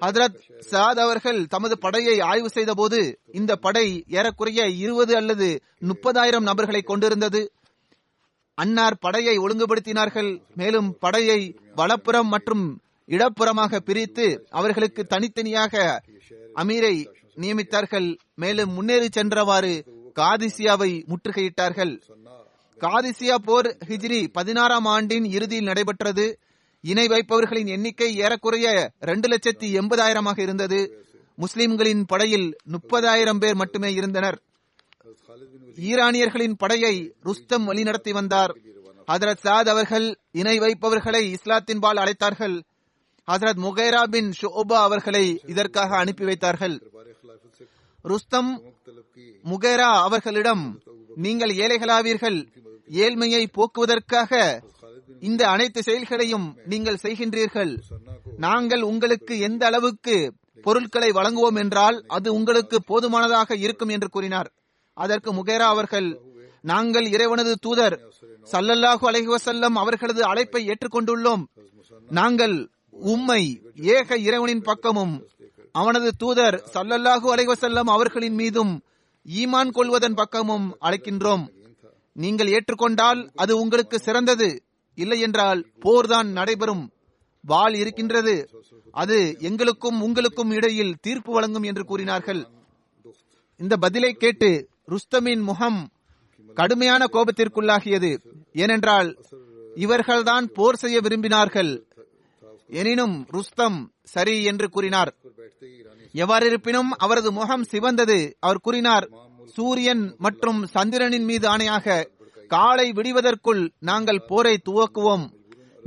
ஹதரத் 0.01 0.37
சாத் 0.71 1.01
அவர்கள் 1.01 1.47
தமது 1.47 1.79
படையை 1.79 2.21
ஆய்வு 2.21 2.51
செய்த 2.51 2.75
போது 2.75 3.21
இந்த 3.33 3.57
படை 3.57 4.05
ஏறக்குறைய 4.09 4.69
இருபது 4.69 5.17
அல்லது 5.17 5.63
முப்பதாயிரம் 5.81 6.49
நபர்களை 6.51 6.83
கொண்டிருந்தது. 6.83 7.53
அன்னார் 8.55 8.99
படையை 8.99 9.39
ஒழுங்குபடுத்தினார்கள். 9.39 10.43
மேலும் 10.55 10.97
படையை 10.99 11.59
வலப்புறம் 11.75 12.29
மற்றும் 12.29 12.81
இடப்புறமாக 13.07 13.79
பிரித்து 13.79 14.47
அவர்களுக்கு 14.51 15.05
தனித்தனியாக 15.05 16.03
அமீரை 16.55 16.95
நியமித்தார்கள். 17.37 18.17
மேலும் 18.35 18.73
முன்னேறி 18.73 19.09
சென்றவாறு 19.17 19.75
காதிசியாவை 20.15 20.93
முற்றுகையிட்டார்கள். 21.07 22.01
காதிசியா 22.79 23.35
போர் 23.35 23.77
ஹிஜ்ரி 23.89 24.29
பதினாறாம் 24.33 24.85
ஆண்டின் 24.85 25.25
இறுதியில் 25.25 25.65
நடைபெற்றது. 25.65 26.39
இணை 26.81 27.07
வைப்பவர்களின் 27.07 27.67
எண்ணிக்கை 27.67 28.17
ஏறக்குறைய 28.17 28.93
இரண்டு 29.01 29.29
லட்சத்தி 29.29 29.79
எண்பதாயிரமாக 29.79 30.39
இருந்தது. 30.39 31.05
முஸ்லிம்களின் 31.35 32.05
படையில் 32.05 32.57
முப்பதாயிரம் 32.73 33.39
பேர் 33.39 33.55
மட்டுமே 33.55 33.93
இருந்தனர். 33.93 34.43
ஈரானியர்களின் 35.77 36.53
படையை 36.53 37.15
ருஸ்தம் 37.23 37.73
வழிநடத்தி 37.73 38.11
வந்தார். 38.11 38.57
ஹசரத் 39.13 39.39
சாத் 39.43 39.69
அவர்கள் 39.69 40.19
இணை 40.31 40.59
வைப்பவர்களை 40.59 41.35
இஸ்லாத்தின்பால் 41.35 41.99
அழைத்தார்கள். 41.99 42.63
ஹசரத் 43.31 43.59
முகைரா 43.59 44.03
பின் 44.03 44.33
ஷோபா 44.43 44.73
அவர்களை 44.73 45.41
இதற்காக 45.47 45.97
அனுப்பி 45.97 46.25
வைத்தார்கள். 46.25 46.91
ருஸ்தம் 48.03 48.63
முகைரா 49.45 49.93
அவர்களிடம் 50.03 50.81
நீங்கள் 51.15 51.51
ஏழைகளாவீர்கள். 51.51 52.47
ஏழ்மையை 52.91 53.47
போக்குவதற்காக 53.53 54.63
இந்த 55.29 55.43
அனைத்து 55.49 55.81
செயல்களையும் 55.83 56.47
நீங்கள் 56.73 57.03
செய்கின்றீர்கள். 57.05 57.73
நாங்கள் 58.47 58.83
உங்களுக்கு 58.93 59.35
எந்த 59.49 59.63
அளவுக்கு 59.67 60.17
பொருட்களை 60.67 61.11
வழங்குவோம் 61.19 61.59
என்றால் 61.63 61.99
அது 62.17 62.29
உங்களுக்கு 62.39 62.79
போதுமானதாக 62.91 63.57
இருக்கும் 63.65 63.93
என்று 63.97 64.09
கூறினார். 64.09 64.51
அதற்கு 64.97 65.31
முகேரா 65.33 65.69
அவர்கள் 65.75 66.09
நாங்கள் 66.65 67.07
இறைவனது 67.15 67.53
தூதர் 67.67 67.97
சல்லல்லாஹு 68.53 69.05
அலஹிவசல்லம் 69.11 69.77
அவர்களது 69.83 70.23
அழைப்பை 70.31 70.63
ஏற்றுக்கொண்டுள்ளோம். 70.71 71.43
நாங்கள் 72.09 72.57
உம்மை 73.13 73.43
ஏக 73.97 74.19
இறைவனின் 74.27 74.65
பக்கமும் 74.69 75.15
அவனது 75.75 76.09
தூதர் 76.23 76.57
சல்லல்லாஹு 76.75 77.27
அலைவசல்லம் 77.35 77.91
அவர்களின் 77.95 78.37
மீதும் 78.41 78.73
ஈமான் 79.27 79.71
கொள்வதன் 79.77 80.19
பக்கமும் 80.21 80.67
அழைக்கின்றோம். 80.87 81.45
நீங்கள் 82.17 82.53
ஏற்றுக்கொண்டால் 82.57 83.21
அது 83.43 83.53
உங்களுக்கு 83.63 83.97
சிறந்தது. 84.07 84.49
இல்லையென்றால் 84.95 85.67
போர்தான் 85.85 86.27
நடைபெறும். 86.27 86.93
வாள் 87.45 87.75
இருக்கின்றது. 87.75 88.49
அது 88.91 89.37
எங்களுக்கும் 89.39 90.03
உங்களுக்கும் 90.03 90.51
இடையில் 90.51 90.97
தீர்ப்பு 91.01 91.33
வழங்கும் 91.33 91.63
என்று 91.63 91.85
கூறினார்கள். 91.85 92.47
இந்த 93.59 93.77
பதிலை 93.77 94.13
கேட்டு 94.13 94.69
ருஸ்தமின் 94.89 95.43
முகம் 95.43 95.89
கடுமையான 96.55 97.05
கோபத்திற்குள்ளாகியது. 97.05 98.19
ஏனென்றால் 98.53 99.19
இவர்கள்தான் 99.75 100.43
போர் 100.43 100.77
செய்ய 100.77 101.01
விரும்பினார்கள். 101.01 101.83
எனினும் 102.69 103.27
ருஸ்தம் 103.29 103.93
சரி 104.03 104.45
என்று 104.45 104.69
கூறினார். 104.69 105.15
எவ்வாறு 106.13 106.47
இருப்பினும் 106.47 106.91
அவரது 106.91 107.33
முகம் 107.33 107.65
சிவந்தது. 107.65 108.33
அவர் 108.39 108.61
கூறினார் 108.61 109.11
சூரியன் 109.45 110.15
மற்றும் 110.19 110.67
சந்திரனின் 110.67 111.25
மீது 111.25 111.49
ஆணையாக 111.49 112.07
காலை 112.55 112.87
விடிவதற்குள் 112.97 113.63
நாங்கள் 113.89 114.27
போரை 114.31 114.55
துவக்குவோம். 114.69 115.27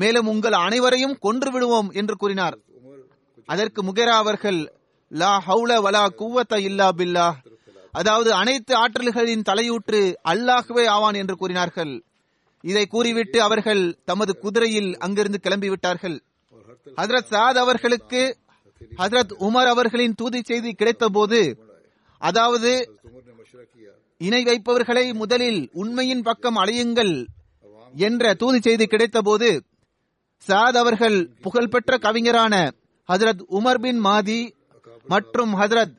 மேலும் 0.02 0.28
உங்கள் 0.28 0.56
அனைவரையும் 0.66 1.18
கொன்று 1.26 1.50
விடுவோம் 1.52 1.90
என்று 2.00 2.16
கூறினார். 2.16 2.56
அதற்கு 3.50 3.80
முகேரா 3.84 4.16
அவர்கள் 4.24 4.60
லா 5.22 5.34
ஹவுல 5.48 5.72
வலா 5.86 6.04
குவத்த 6.20 6.60
இல்லா 6.68 6.88
பில்லா 7.00 7.28
அதாவது 7.94 8.30
அனைத்து 8.34 8.74
ஆற்றல்களின் 8.76 9.48
தலையூற்று 9.50 10.02
அல்லாகவே 10.32 10.86
ஆவான் 10.96 11.18
என்று 11.22 11.36
கூறினார்கள். 11.42 11.94
இதை 12.64 12.84
கூறிவிட்டு 12.94 13.40
அவர்கள் 13.48 13.84
தமது 14.10 14.32
குதிரையில் 14.44 14.92
அங்கிருந்து 15.06 15.40
கிளம்பிவிட்டார்கள். 15.44 16.18
ஹசரத் 17.00 17.30
சாத் 17.34 17.60
அவர்களுக்கு 17.64 18.22
ஹசரத் 18.98 19.34
உமர் 19.48 19.70
அவர்களின் 19.74 20.18
தூதி 20.22 20.40
செய்தி 20.50 20.72
கிடைத்த 20.80 21.06
போது 21.18 21.42
அதாவது 22.22 22.72
இணை 24.26 24.44
வைப்பவர்களை 24.44 25.14
முதலில் 25.14 25.70
உண்மையின் 25.74 26.22
பக்கம் 26.22 26.58
அலையுங்கள் 26.58 27.14
என்ற 27.96 28.34
தூதி 28.34 28.60
செய்தி 28.62 28.86
கிடைத்தபோது 28.86 29.50
சாத் 30.48 30.78
அவர்கள் 30.84 31.18
புகழ்பெற்ற 31.42 31.98
கவிஞரான 31.98 32.54
ஹசரத் 33.10 33.44
உமர் 33.52 33.80
பின் 33.80 34.00
மாதி 34.06 34.40
மற்றும் 35.04 35.54
ஹசரத் 35.54 35.96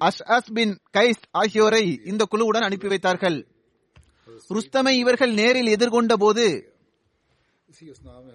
அஸ் 0.00 0.50
பின் 0.54 0.72
கைஸ் 0.96 1.22
ஆகியோரை 1.30 1.84
இந்த 2.04 2.26
குழுவுடன் 2.30 2.66
அனுப்பி 2.68 2.88
வைத்தார்கள். 2.88 3.38
ருஸ்தமை 4.48 4.94
இவர்கள் 5.02 5.32
நேரில் 5.32 5.70
எதிர்கொண்ட 5.76 6.14
போது 6.14 6.46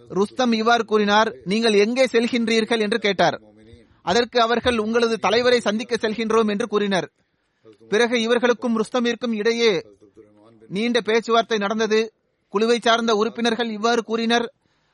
ருஸ்தம் 0.10 0.52
இவ்வாறு 0.52 0.84
கூறினார் 0.86 1.30
நீங்கள் 1.44 1.74
எங்கே 1.74 2.06
செல்கின்றீர்கள்? 2.06 2.82
என்று 2.86 3.00
கேட்டார். 3.00 3.38
அதற்கு 4.02 4.38
அவர்கள் 4.42 4.78
உங்களது 4.78 5.16
தலைவரை 5.18 5.60
சந்திக்க 5.60 5.96
செல்கின்றோம் 5.96 6.50
என்று 6.50 6.68
கூறினர். 6.68 7.08
பிறகு 7.92 8.16
இவர்களுக்கும் 8.22 8.78
ருஸ்தமிற்கும் 8.80 9.34
இடையே 9.42 9.74
நீண்ட 10.70 10.98
பேச்சுவார்த்தை 11.08 11.58
நடந்தது. 11.58 12.00
குழுவை 12.54 12.78
சார்ந்த 12.80 13.12
உறுப்பினர்கள் 13.22 13.70
இவ்வாறு 13.78 14.02
கூறினர். 14.04 14.48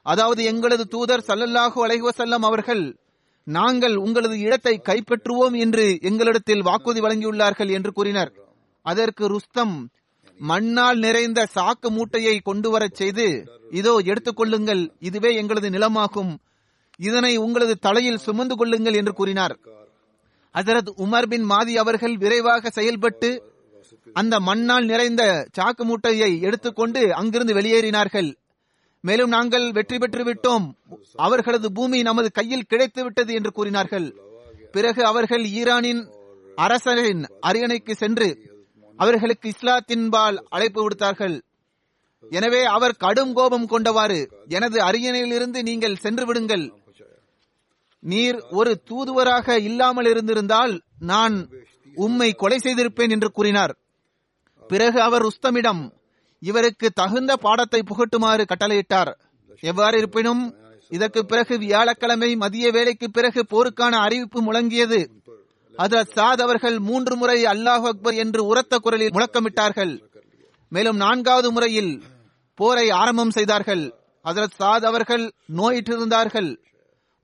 அதாவது 0.05 0.41
எங்களது 0.51 0.84
தூதர் 0.93 1.25
சல்லல்லாஹு 1.27 1.80
அலைவசல்லம் 1.86 2.45
அவர்கள் 2.49 2.84
நாங்கள் 3.47 3.95
உங்களது 3.95 4.36
இடத்தை 4.39 4.73
கைப்பற்றுவோம் 4.89 5.55
என்று 5.63 5.86
எங்களிடத்தில் 6.09 6.65
வாக்குறுதி 6.67 7.01
வழங்கியுள்ளார்கள் 7.05 7.71
என்று 7.77 7.91
கூறினர். 7.91 8.32
அதற்கு 8.86 9.23
ருஸ்தம் 9.27 9.75
மண்ணால் 10.39 10.99
நிறைந்த 11.05 11.39
சாக்கு 11.55 11.89
மூட்டையை 11.95 12.36
கொண்டு 12.39 12.69
வரச் 12.69 12.99
செய்து 12.99 13.25
இதோ 13.80 13.93
எடுத்துக்கொள்ளுங்கள் 14.11 14.84
இதுவே 15.07 15.32
எங்களது 15.41 15.69
நிலமாகும். 15.69 16.32
இதனை 16.99 17.34
உங்களது 17.45 17.73
தலையில் 17.88 18.23
சுமந்து 18.25 18.55
கொள்ளுங்கள் 18.55 18.97
என்று 18.99 19.13
கூறினார். 19.13 19.55
ஹசரத் 20.58 20.91
உமர் 21.04 21.28
பின் 21.28 21.45
மாதி 21.52 21.74
அவர்கள் 21.76 22.18
விரைவாக 22.18 22.70
செயல்பட்டு 22.70 23.30
அந்த 24.14 24.39
மண்ணால் 24.39 24.86
நிறைந்த 24.86 25.24
சாக்கு 25.58 25.84
மூட்டையை 25.84 26.41
எடுத்துக்கொண்டு 26.41 27.02
அங்கிருந்து 27.14 27.54
வெளியேறினார்கள். 27.54 28.30
மேலும் 29.02 29.30
நாங்கள் 29.30 29.72
வெற்றி 29.72 29.97
பெற்று 29.97 30.24
விட்டோம். 30.24 30.66
அவர்களது 31.16 31.72
பூமி 31.72 32.02
நமது 32.02 32.32
கையில் 32.32 32.68
கிடைத்து 32.68 33.04
விட்டது 33.04 33.34
என்று 33.34 33.52
கூறினார்கள். 33.52 34.08
பிறகு 34.72 35.06
அவர்கள் 35.06 35.43
ஈரானின் 35.43 36.02
அரசரின் 36.58 37.22
அரியணைக்கு 37.47 37.91
சென்று 37.91 38.30
அவர்களுக்கு 38.95 39.47
இஸ்லாத்தின்பால் 39.50 40.38
அழைப்பு 40.50 40.82
விடுத்தார்கள். 40.84 41.38
எனவே 42.24 42.62
அவர் 42.64 43.00
கடும் 43.04 43.34
கோபம் 43.34 43.68
கொண்டவாறு 43.70 44.20
எனது 44.47 44.78
அரியணையிலிருந்து 44.82 45.62
நீங்கள் 45.62 45.95
சென்று 45.95 46.26
விடுங்கள். 46.26 46.66
நீர் 48.00 48.39
ஒரு 48.52 48.82
தூதுவராக 48.84 49.60
இல்லாமல் 49.60 50.06
இருந்திருந்தால் 50.06 50.82
நான் 51.00 51.50
உம்மை 51.95 52.34
கொலை 52.34 52.58
செய்திருப்பேன் 52.58 53.10
என்று 53.10 53.32
கூறினார். 53.32 53.78
பிறகு 54.68 55.02
அவர் 55.02 55.22
உஸ்தமிடம் 55.22 55.91
இவருக்கு 56.39 56.91
தகுந்த 56.91 57.38
பாடத்தை 57.38 57.84
புகட்டுமாறு 57.84 58.45
கட்டளையிட்டார். 58.45 59.14
எவ்வாறு 59.60 59.97
இருப்பினும் 59.97 60.56
இதற்கு 60.89 61.26
பிறகு 61.26 61.58
வியாழக்கிழமை 61.58 62.36
மதிய 62.36 62.72
வேலைக்கு 62.72 63.12
பிறகு 63.12 63.45
போருக்கான 63.50 63.91
அறிவிப்பு 63.91 64.43
முழங்கியது. 64.43 65.10
அதில் 65.76 66.12
சாத் 66.16 66.41
அவர்கள் 66.41 66.80
மூன்று 66.80 67.16
முறை 67.16 67.43
அல்லாஹ் 67.43 67.86
அக்பர் 67.86 68.14
என்று 68.14 68.45
உரத்த 68.45 68.78
குரலில் 68.78 69.10
முழக்கமிட்டார்கள். 69.10 70.02
மேலும் 70.70 70.95
நான்காவது 70.95 71.52
முறையில் 71.52 72.02
போரை 72.56 72.89
ஆரம்பம் 72.89 73.32
செய்தார்கள். 73.32 73.93
ஹதரத் 74.24 74.58
சாத் 74.60 74.86
அவர்கள் 74.86 75.34
நோயிற்றிருந்தார்கள். 75.56 76.58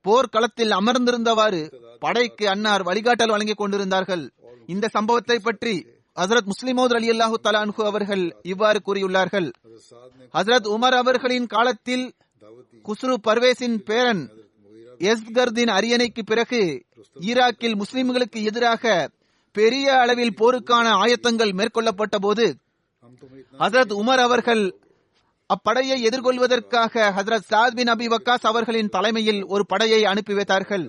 போர்க்களத்தில் 0.05 0.73
அமர்ந்திருந்தவாறு 0.79 1.61
படைக்கு 2.03 2.45
அன்னார் 2.53 2.83
வழிகாட்டல் 2.89 3.33
வழங்கிக் 3.33 3.61
கொண்டிருந்தார்கள். 3.61 4.23
இந்த 4.73 4.85
சம்பவத்தை 4.95 5.37
பற்றி 5.39 5.75
ஹசரத் 6.17 6.49
முஸ்லிமோத் 6.51 6.95
அலி 6.97 7.07
அல்லாஹு 7.13 7.37
தலான்ஹு 7.45 7.81
அவர்கள் 7.91 8.23
இவ்வாறு 8.51 8.79
கூறியுள்ளார்கள். 8.87 9.47
ஹசரத் 10.33 10.67
உமர் 10.75 10.97
அவர்களின் 11.01 11.47
காலத்தில் 11.55 12.05
குஸ்ரு 12.85 13.15
பர்வேஸின் 13.27 13.77
பேரன் 13.89 14.23
எஸ்கர்தின் 15.01 15.71
அரியணைக்கு 15.77 16.21
பிறகு 16.31 16.61
ஈராக்கில் 17.19 17.77
முஸ்லிம்களுக்கு 17.81 18.39
எதிராக 18.49 18.83
பெரிய 19.55 19.85
அளவில் 20.03 20.37
போருக்கான 20.39 20.87
ஆயத்தங்கள் 21.03 21.51
மேற்கொள்ளப்பட்ட 21.59 22.15
போது 22.25 22.45
ஹசரத் 23.59 23.93
உமர் 24.01 24.21
அவர்கள் 24.27 24.63
அப்படையை 25.53 25.97
எதிர்கொள்வதற்காக 26.07 26.93
ஹசரத் 27.17 27.49
சாத் 27.49 27.75
பின் 27.75 27.87
அபி 27.87 28.07
வக்காஸ் 28.13 28.45
அவர்களின் 28.51 28.89
தலைமையில் 28.89 29.45
ஒரு 29.45 29.65
படையை 29.65 30.05
அனுப்பி 30.05 30.33
வைத்தார்கள். 30.33 30.85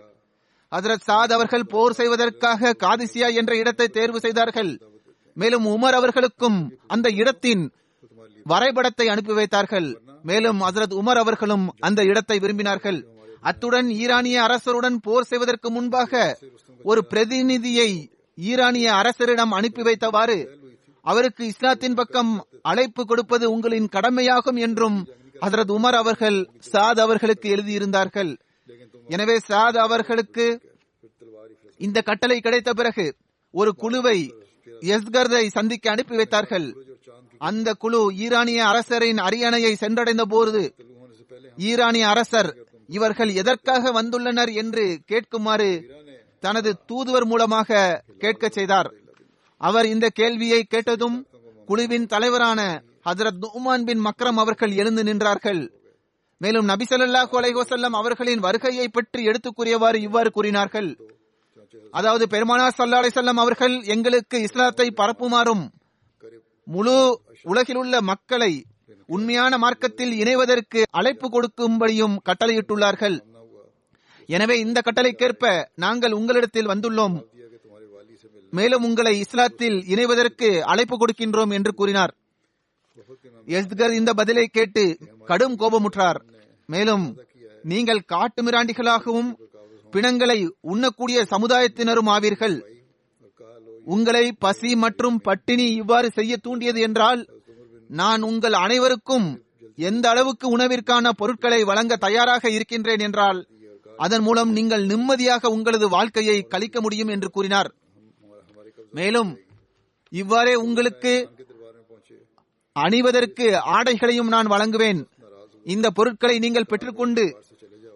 ஹசரத் 0.70 1.04
சாத் 1.06 1.32
அவர்கள் 1.32 1.66
போர் 1.66 1.92
செய்வதற்காக 1.92 2.76
காதிசியா 2.78 3.34
என்ற 3.34 3.56
இடத்தை 3.56 3.88
தேர்வு 3.88 4.20
செய்தார்கள். 4.20 4.80
மேலும் 5.34 5.66
உமர் 5.66 5.96
அவர்களுக்கும் 6.00 6.78
அந்த 6.86 7.08
இடத்தின் 7.10 7.72
வரைபடத்தை 8.44 9.08
அனுப்பி 9.08 9.32
வைத்தார்கள். 9.32 10.02
மேலும் 10.22 10.60
ஹசரத் 10.60 10.96
உமர் 11.00 11.18
அவர்களும் 11.18 11.74
அந்த 11.80 12.02
இடத்தை 12.02 12.38
விரும்பினார்கள். 12.38 13.04
அத்துடன் 13.40 13.90
ஈரானிய 13.90 14.42
அரசருடன் 14.42 14.96
போர் 14.96 15.24
செய்வதற்கு 15.24 15.70
முன்பாக 15.70 16.38
ஒரு 16.82 17.06
பிரதிநிதியை 17.06 17.90
ஈரானிய 18.34 18.92
அரசரிடம் 18.92 19.52
அனுப்பி 19.58 19.82
வைத்தவாறு 19.82 20.38
அவருக்கு 21.10 21.42
இஸ்லாத்தின் 21.46 21.98
பக்கம் 22.00 22.32
அழைப்பு 22.70 23.02
கொடுப்பது 23.04 23.46
உங்களின் 23.54 23.88
கடமையாகும் 23.88 24.58
என்றும் 24.66 24.98
ஹசரத் 25.44 25.72
உமர் 25.76 25.96
அவர்கள் 26.02 26.38
சாத் 26.72 27.00
அவர்களுக்கு 27.04 27.46
எழுதியிருந்தார்கள். 27.56 28.32
எனவே 29.14 29.36
சாத் 29.48 29.78
அவர்களுக்கு 29.86 30.46
இந்த 31.86 31.98
கட்டளை 32.08 32.38
கிடைத்த 32.40 32.70
பிறகு 32.72 33.06
ஒரு 33.54 33.72
குழுவை 33.82 34.18
எஸ்கர்தை 34.94 35.44
சந்திக்க 35.56 35.90
அனுப்பி 35.90 36.16
வைத்தார்கள். 36.16 36.68
அந்த 37.48 37.68
குழு 37.82 38.00
ஈரானிய 38.24 38.60
அரசரின் 38.70 39.20
அரியணையை 39.26 39.72
சென்றடைந்த 39.82 40.24
போது 40.34 40.62
ஈரானிய 41.68 42.06
அரசர் 42.14 42.50
இவர்கள் 42.96 43.32
எதற்காக 43.42 43.92
வந்துள்ளனர் 43.98 44.52
என்று 44.62 44.84
கேட்குமாறு 45.10 45.70
தனது 46.44 46.70
தூதுவர் 46.90 47.26
மூலமாக 47.30 47.78
கேட்க 48.22 48.48
செய்தார். 48.48 48.88
அவர் 49.56 49.86
இந்த 49.86 50.08
கேள்வியை 50.08 50.64
கேட்டதும் 50.64 51.26
குழுவின் 51.66 52.06
தலைவரான 52.06 52.82
ஹசரத் 53.04 53.38
நுமான் 53.40 53.84
பின் 53.84 54.04
மக்ரம் 54.04 54.36
அவர்கள் 54.36 54.70
எழுந்து 54.70 55.02
நின்றார்கள். 55.02 55.70
மேலும் 56.38 56.68
நபிசல்லாஹு 56.68 57.28
ஸல்லல்லாஹு 57.32 57.90
அவர்களின் 57.90 58.38
வருகையை 58.38 58.88
பற்றி 58.88 59.24
எடுத்துக் 59.24 59.56
கூறியவாறு 59.56 60.00
இவ்வாறு 60.00 60.30
கூறினார்கள். 60.30 60.96
அதாவது 61.90 62.28
பெருமானார் 62.28 62.74
சல்லா 62.78 63.04
அலிசல்லாம் 63.04 63.42
அவர்கள் 63.44 63.82
எங்களுக்கு 63.82 64.42
இஸ்லாத்தை 64.42 64.92
பரப்புமாறும் 64.96 65.68
முழு 66.64 67.20
உலகில் 67.42 67.76
உள்ள 67.76 68.00
மக்களை 68.00 68.64
உண்மையான 69.06 69.58
மார்க்கத்தில் 69.58 70.12
இணைவதற்கு 70.20 70.82
அழைப்பு 70.90 71.28
கொடுக்கும்படியும் 71.28 72.16
கட்டளையிட்டுள்ளார்கள். 72.24 73.20
எனவே 74.26 74.58
இந்த 74.58 74.82
கட்டளைக்கேற்ப 74.84 75.64
நாங்கள் 75.74 76.12
உங்களிடத்தில் 76.12 76.68
வந்துள்ளோம். 76.68 77.24
மேலும் 78.50 78.82
உங்களை 78.82 79.12
இஸ்லாத்தில் 79.20 79.78
இணைவதற்கு 79.94 80.48
அழைப்பு 80.60 80.96
கொடுக்கின்றோம் 80.96 81.52
என்று 81.52 81.74
கூறினார். 81.74 82.12
எஸ்கர் 83.46 83.92
இந்த 83.92 84.12
பதிலை 84.12 84.46
கேட்டு 84.46 84.98
கடும் 85.24 85.56
கோபமுற்றார். 85.58 86.18
மேலும் 86.66 87.04
நீங்கள் 87.62 88.06
காட்டு 88.12 88.42
மிராண்டிகளாகவும் 88.42 89.30
பிணங்களை 89.90 90.38
உண்ணக்கூடிய 90.60 91.26
சமுதாயத்தினரும் 91.30 92.10
ஆவீர்கள். 92.14 92.56
உங்களை 93.84 94.32
பசி 94.32 94.76
மற்றும் 94.76 95.18
பட்டினி 95.20 95.66
இவ்வாறு 95.72 96.10
செய்ய 96.10 96.36
தூண்டியது 96.36 96.80
என்றால் 96.80 97.20
நான் 97.90 98.22
உங்கள் 98.22 98.52
அனைவருக்கும் 98.52 99.26
எந்த 99.76 100.08
அளவுக்கு 100.08 100.56
உணவிற்கான 100.56 101.10
பொருட்களை 101.10 101.64
வழங்க 101.64 101.96
தயாராக 101.96 102.50
இருக்கின்றேன் 102.50 102.98
என்றால் 102.98 103.40
அதன் 103.96 104.22
மூலம் 104.22 104.50
நீங்கள் 104.52 104.84
நிம்மதியாக 104.86 105.50
உங்களது 105.50 105.88
வாழ்க்கையை 105.88 106.42
கழிக்க 106.42 106.80
முடியும் 106.80 107.08
என்று 107.08 107.30
கூறினார். 107.30 107.70
மேலும் 108.92 109.30
இவ்வாறே 110.12 110.54
உங்களுக்கு 110.54 111.12
அணிவதற்கு 112.76 113.46
ஆடைகளையும் 113.56 114.28
நான் 114.28 114.50
வழங்குவேன். 114.50 115.00
இந்த 115.64 115.90
பொருட்களை 115.90 116.38
நீங்கள் 116.38 116.70
பெற்றுக்கொண்டு 116.70 117.24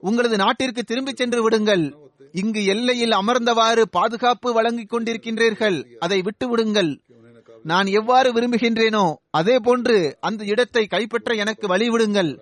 உங்களது 0.00 0.36
நாட்டிற்கு 0.36 0.82
திரும்பி 0.82 1.12
சென்று 1.12 1.42
விடுங்கள். 1.42 1.84
இங்கு 2.32 2.64
எல்லையில் 2.64 3.10
அமர்ந்தவாறு 3.10 3.82
பாதுகாப்பு 3.90 4.52
வழங்கிக் 4.52 4.92
கொண்டிருக்கின்றீர்கள். 4.92 5.98
அதை 5.98 6.22
விட்டு 6.22 6.48
விடுங்கள் 6.48 7.00
நான் 7.62 7.86
எவ்வாறு 7.86 8.32
விரும்புகின்றேனோ 8.32 9.14
அதே 9.30 9.56
போன்று 9.58 10.16
அந்த 10.20 10.44
இடத்தை 10.44 10.86
கைப்பற்ற 10.86 11.34
எனக்கு 11.34 11.66
வழிவிடுங்கள். 11.68 12.38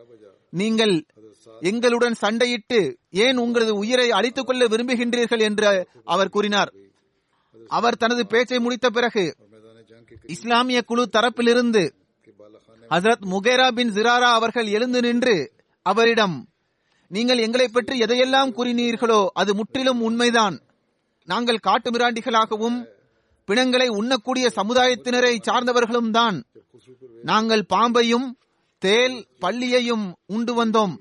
நீங்கள் 0.51 1.07
எங்களுடன் 1.61 2.17
சண்டையிட்டு 2.21 2.81
ஏன் 3.11 3.37
உங்களது 3.37 3.75
உயிரை 3.75 4.11
அழித்துக் 4.11 4.47
கொள்ள 4.47 4.67
விரும்புகின்றீர்கள் 4.67 5.41
என்று 5.41 5.89
அவர் 6.05 6.29
கூறினார். 6.29 6.71
அவர் 7.69 8.01
தனது 8.03 8.23
பேச்சை 8.27 8.59
முடித்த 8.59 8.91
பிறகு 8.91 9.25
இஸ்லாமிய 10.35 10.83
குழு 10.83 11.05
தரப்பிலிருந்து 11.17 11.83
ஹசரத் 12.91 13.25
முகேரா 13.33 13.69
பின் 13.69 13.93
ஜிராரா 13.97 14.29
அவர்கள் 14.39 14.69
எழுந்து 14.77 15.01
நின்று 15.01 15.37
அவரிடம் 15.83 16.37
நீங்கள் 17.11 17.39
எங்களை 17.39 17.67
பற்றி 17.69 17.95
எதையெல்லாம் 18.05 18.51
கூறினீர்களோ 18.57 19.21
அது 19.33 19.51
முற்றிலும் 19.55 20.01
உண்மைதான். 20.01 20.57
நாங்கள் 21.29 21.65
காட்டுமிராண்டிகளாகவும் 21.67 22.79
பிணங்களை 23.49 23.89
உண்ணக்கூடிய 23.89 24.47
சமுதாயத்தினரை 24.57 25.33
சார்ந்தவர்களும் 25.49 26.11
தான். 26.11 26.37
நாங்கள் 27.23 27.65
பாம்பையும் 27.75 28.27
தேல் 28.83 29.17
பள்ளியையும் 29.39 30.07
உண்டு 30.27 30.65
வந்தோம். 30.65 30.95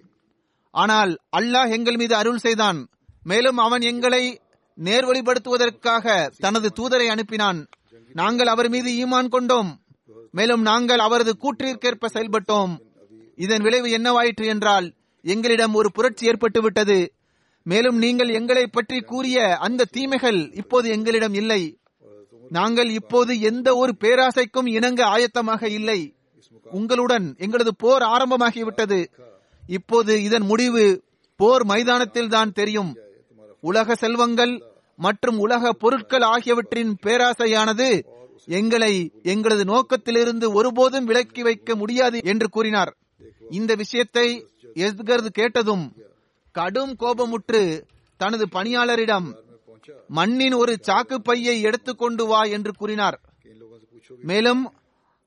ஆனால் 0.74 1.12
அல்லாஹ் 1.38 1.70
எங்கள் 1.70 1.96
மீது 1.96 2.16
அருள் 2.16 2.44
செய்தான். 2.46 2.80
மேலும் 3.24 3.58
அவன் 3.58 3.82
எங்களை 3.82 4.24
நேர்வழிப்படுத்துவதற்காக 4.78 6.30
தனது 6.40 6.68
தூதரை 6.80 7.08
அனுப்பினான். 7.14 7.60
நாங்கள் 8.14 8.48
அவர் 8.48 8.70
மீது 8.70 8.90
ஈமான் 9.04 9.30
கொண்டோம். 9.30 9.82
மேலும் 10.32 10.62
நாங்கள் 10.62 11.00
அவரது 11.00 11.34
கூற்றிற்கேற்ப 11.44 12.10
செயல்பட்டோம். 12.14 12.74
இதன் 13.36 13.62
விளைவு 13.62 13.88
என்னவாயிற்று 13.98 14.46
என்றால் 14.46 14.88
எங்களிடம் 15.22 15.74
ஒரு 15.74 15.92
புரட்சி 15.92 16.26
ஏற்பட்டு 16.26 16.62
விட்டது 16.62 17.12
மேலும் 17.66 17.98
நீங்கள் 17.98 18.30
எங்களை 18.30 18.68
பற்றி 18.68 19.00
கூறிய 19.00 19.58
அந்த 19.58 19.88
தீமைகள் 19.92 20.52
இப்போது 20.54 20.90
எங்களிடம் 20.90 21.34
இல்லை. 21.34 21.62
நாங்கள் 22.50 22.90
இப்போது 22.90 23.40
எந்த 23.40 23.76
ஒரு 23.76 23.94
பேராசைக்கும் 24.00 24.68
இணங்க 24.68 25.02
ஆயத்தமாக 25.06 25.64
இல்லை. 25.70 26.00
உங்களுடன் 26.66 27.36
எங்களது 27.38 27.76
போர் 27.76 28.02
ஆரம்பமாகிவிட்டது. 28.02 29.00
இப்போது 29.68 30.24
இதன் 30.24 30.46
முடிவு 30.46 30.86
போர் 31.36 31.66
மைதானத்தில் 31.66 32.34
தான் 32.36 32.52
தெரியும். 32.52 32.96
உலக 33.60 33.96
செல்வங்கள் 33.96 34.54
மற்றும் 35.06 35.38
உலக 35.46 35.72
பொருட்கள் 35.82 36.26
ஆகியவற்றின் 36.34 36.94
பேராசையானது 37.06 37.90
எங்களை 38.60 38.94
எங்களது 39.24 39.64
நோக்கத்திலிருந்து 39.64 40.48
ஒருபோதும் 40.54 41.08
விலக்கி 41.10 41.42
வைக்க 41.48 41.76
முடியாது 41.76 42.18
என்று 42.32 42.48
கூறினார். 42.50 42.92
இந்த 43.58 43.72
விஷயத்தை 43.76 44.28
எஸ்கர்து 44.86 45.30
கேட்டதும் 45.40 45.86
கடும் 46.56 46.94
கோபமுற்று 47.02 47.62
தனது 48.20 48.46
பணியாளரிடம் 48.56 49.28
மண்ணின் 50.18 50.56
ஒரு 50.62 50.74
சாக்கு 50.88 51.18
பையை 51.24 51.56
எடுத்துக்கொண்டு 51.62 52.24
வா 52.26 52.42
என்று 52.56 52.72
கூறினார். 52.74 53.18
மேலும் 54.30 54.64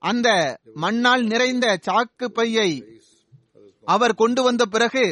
அந்த 0.03 0.29
மண்ணால் 0.83 1.25
நிறைந்த 1.33 1.67
சாக்கு 1.87 2.27
பையை 2.39 2.71
அவர் 3.87 4.15
கொண்டு 4.15 4.41
வந்த 4.43 4.65
பிறகு 4.75 5.05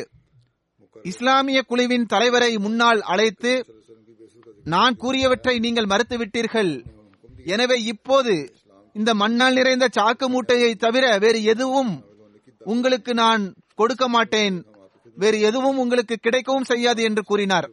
இஸ்லாமிய 1.04 1.58
குழுவின் 1.62 2.06
தலைவரை 2.06 2.52
முன்னால் 2.64 3.00
அழைத்து 3.12 3.52
நான் 4.64 4.98
கூறியவற்றை 5.02 5.54
நீங்கள் 5.64 5.90
மறுத்துவிட்டீர்கள். 5.92 6.72
எனவே 7.54 7.76
இப்போது 7.92 8.34
இந்த 8.94 9.10
மண்ணால் 9.14 9.56
நிறைந்த 9.58 9.86
சாக்கு 9.96 10.26
மூட்டையை 10.28 10.70
தவிர 10.74 11.04
வேறு 11.24 11.40
எதுவும் 11.52 11.92
உங்களுக்கு 12.60 13.12
நான் 13.14 13.42
கொடுக்க 13.74 14.04
மாட்டேன். 14.08 14.56
வேறு 15.16 15.38
எதுவும் 15.48 15.78
உங்களுக்கு 15.82 16.16
கிடைக்கவும் 16.20 16.68
செய்யாது 16.70 17.02
என்று 17.02 17.22
கூறினார். 17.22 17.68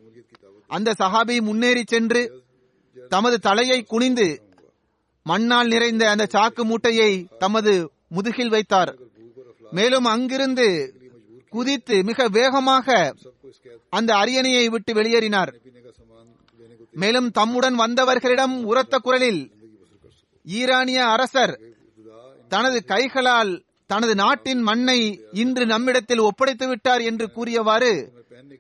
அந்த 0.69 0.95
சஹாபி 1.01 1.35
முன்னேறி 1.47 1.83
சென்று 1.93 2.21
தமது 3.13 3.37
தலையை 3.47 3.79
குனிந்து 3.83 4.27
மண்ணால் 5.25 5.71
நிறைந்த 5.73 6.03
அந்த 6.09 6.25
சாக்கு 6.35 6.63
மூட்டையை 6.63 7.11
தமது 7.43 7.73
முதுகில் 8.15 8.53
வைத்தார். 8.55 8.91
மேலும் 9.71 10.07
அங்கிருந்து 10.13 10.67
குதித்து 11.53 11.95
மிக 12.03 12.27
வேகமாக 12.37 12.87
அந்த 13.89 14.11
அரியணையை 14.13 14.65
விட்டு 14.73 14.91
வெளியேறினார். 14.93 15.51
மேலும் 16.95 17.29
தம்முடன் 17.31 17.77
வந்தவர்களிடம் 17.83 18.55
உரத்த 18.63 18.95
குரலில் 18.97 19.41
ஈரானிய 20.45 20.99
அரசர் 21.05 21.53
தனது 22.47 22.79
கைகளால் 22.85 23.51
தனது 23.89 24.13
நாட்டின் 24.15 24.61
மண்ணை 24.61 24.99
இன்று 25.31 25.65
நம்மிடத்தில் 25.65 26.19
ஒப்படைத்து 26.19 26.67
விட்டார் 26.67 27.01
என்று 27.01 27.25
கூறியவாறு 27.31 27.93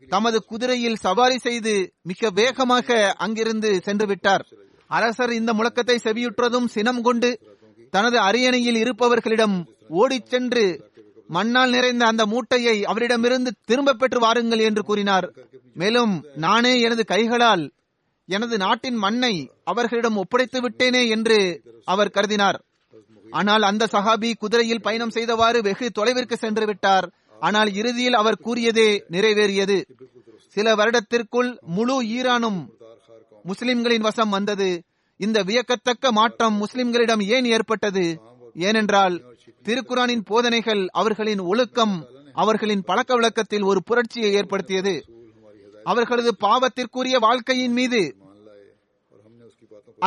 தமது 0.09 0.37
குதிரையில் 0.43 1.01
சவாரி 1.05 1.37
செய்து 1.37 1.73
மிக 2.01 2.29
வேகமாக 2.29 2.97
அங்கிருந்து 3.17 3.69
சென்று 3.81 4.05
விட்டார். 4.07 4.43
அரசர் 4.89 5.31
இந்த 5.31 5.51
முழக்கத்தை 5.53 5.95
செவியுற்றதும் 6.03 6.67
சினம் 6.67 7.01
கொண்டு 7.01 7.29
தனது 7.93 8.17
அரியணையில் 8.19 8.79
இருப்பவர்களிடம் 8.83 9.55
ஓடிச் 10.01 10.29
சென்று 10.29 10.65
மண்ணால் 11.27 11.69
நிறைந்த 11.69 12.03
அந்த 12.05 12.23
மூட்டையை 12.25 12.77
அவரிடமிருந்து 12.83 13.51
திரும்ப 13.65 13.93
பெற்று 13.93 14.19
வாருங்கள் 14.19 14.59
என்று 14.59 14.81
கூறினார். 14.83 15.27
மேலும் 15.73 16.13
நானே 16.35 16.73
எனது 16.81 17.05
கைகளால் 17.05 17.63
எனது 18.29 18.57
நாட்டின் 18.57 18.95
மண்ணை 18.95 19.33
அவர்களிடம் 19.63 20.15
ஒப்படைத்து 20.15 20.59
விட்டேனே 20.61 21.09
என்று 21.09 21.37
அவர் 21.85 22.13
கருதினார். 22.13 22.57
ஆனால் 23.31 23.61
அந்த 23.61 23.87
சஹாபி 23.91 24.31
குதிரையில் 24.39 24.81
பயணம் 24.81 25.09
செய்தவாறு 25.09 25.61
வெகு 25.61 25.87
தொலைவிற்கு 25.97 26.33
சென்று 26.33 26.65
விட்டார். 26.65 27.07
ஆனால் 27.39 27.69
இறுதியில் 27.73 28.13
அவர் 28.13 28.37
கூறியதே 28.37 28.89
நிறைவேறியது. 29.11 29.77
சில 30.55 30.75
வருடத்திற்குள் 30.75 31.49
முழு 31.77 31.97
ஈரானும் 32.17 32.59
முஸ்லிம்களின் 33.43 34.01
வசம் 34.01 34.29
வந்தது. 34.29 34.69
இந்த 35.19 35.43
வியக்கத்தக்க 35.43 36.11
மாற்றம் 36.11 36.55
முஸ்லிம்களிடம் 36.61 37.23
ஏன் 37.35 37.45
ஏற்பட்டது? 37.45 38.05
ஏனென்றால் 38.67 39.15
திருக்குரானின் 39.65 40.23
போதனைகள் 40.25 40.83
அவர்களின் 40.91 41.39
ஒழுக்கம் 41.39 41.95
அவர்களின் 42.35 42.83
பழக்க 42.83 43.11
வழக்கத்தில் 43.13 43.61
ஒரு 43.61 43.79
புரட்சியை 43.83 44.31
ஏற்படுத்தியது. 44.33 44.95
அவர்களது 45.91 46.31
பாவத்திற்குரிய 46.45 47.15
வாழ்க்கையின் 47.27 47.75
மீது. 47.79 48.01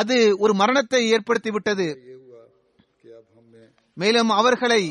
அது 0.01 0.17
ஒரு 0.39 0.53
மரணத்தை 0.55 1.01
ஏற்படுத்திவிட்டது. 1.15 1.89
மேலும் 3.97 4.31
அவர்களை 4.41 4.83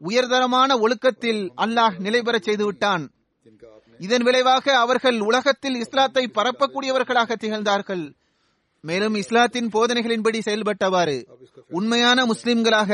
உயர்தரமான 0.00 0.70
ஒழுக்கத்தில் 0.84 1.42
அல்லாஹ் 1.64 1.96
நிலை 2.06 2.20
செய்துவிட்டான். 2.46 3.04
இதன் 4.00 4.24
விளைவாக 4.26 4.74
அவர்கள் 4.78 5.18
உலகத்தில் 5.20 5.76
இஸ்லாத்தை 5.76 6.24
பரப்பக்கூடியவர்களாக 6.38 7.36
திகழ்ந்தார்கள். 7.42 8.04
மேலும் 8.84 9.14
இஸ்லாத்தின் 9.14 9.68
போதனைகளின்படி 9.74 10.38
செயல்பட்டவாறு 10.46 11.18
உண்மையான 11.68 12.18
முஸ்லிம்களாக 12.26 12.90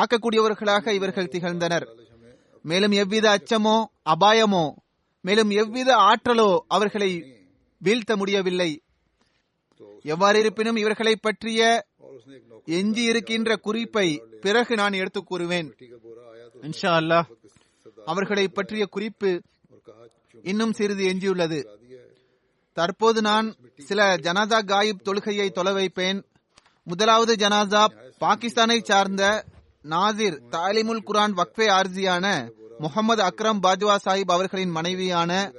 ஆக்கக்கூடியவர்களாக 0.00 0.94
இவர்கள் 0.98 1.32
திகழ்ந்தனர். 1.34 1.86
மேலும் 2.64 2.94
எவ்வித 3.02 3.26
அச்சமோ 3.36 3.76
அபாயமோ 4.12 4.64
மேலும் 5.24 5.50
எவ்வித 5.50 5.90
ஆற்றலோ 6.08 6.48
அவர்களை 6.68 7.10
வீழ்த்த 7.80 8.12
முடியவில்லை. 8.16 8.70
எவ்வாறு 10.02 10.38
இருப்பினும் 10.38 10.76
இவர்களை 10.76 11.14
பற்றிய 11.16 11.60
எஞ்சி 12.78 13.02
இருக்கின்ற 13.02 13.56
குறிப்பை 13.56 14.08
பிறகு 14.40 14.74
நான் 14.76 14.92
எடுத்து 14.92 15.20
கூறுவேன். 15.20 15.68
இன்ஷா 16.66 16.92
அல்லாஹ் 17.00 17.26
அவர்களை 18.04 18.44
பற்றிய 18.48 18.84
குறிப்பு 18.86 19.30
இன்னும் 20.44 20.72
சிறிது 20.72 21.04
எஞ்சியுள்ளது. 21.12 21.60
தற்போது 22.76 23.22
நான் 23.22 23.48
சில 23.88 24.00
ஜனாதா 24.16 24.58
காயிப் 24.64 25.04
தொழுகையை 25.04 25.48
தொலைவைப்பேன் 25.58 26.20
முதலாவது 26.86 27.34
ஜனாதா 27.34 27.82
பாகிஸ்தானை 28.20 28.78
சார்ந்த 28.82 29.22
நாசிர் 29.84 30.36
தாலிமுல் 30.54 31.04
குரான் 31.08 31.34
வக்ஃபே 31.38 31.66
ஆர்ஜியான 31.78 32.26
முகமது 32.78 33.22
அக்ரம் 33.22 33.60
பாஜ்வா 33.62 33.96
சாஹிப் 34.04 34.32
அவர்களின் 34.36 34.70
மனைவியான 34.70 35.52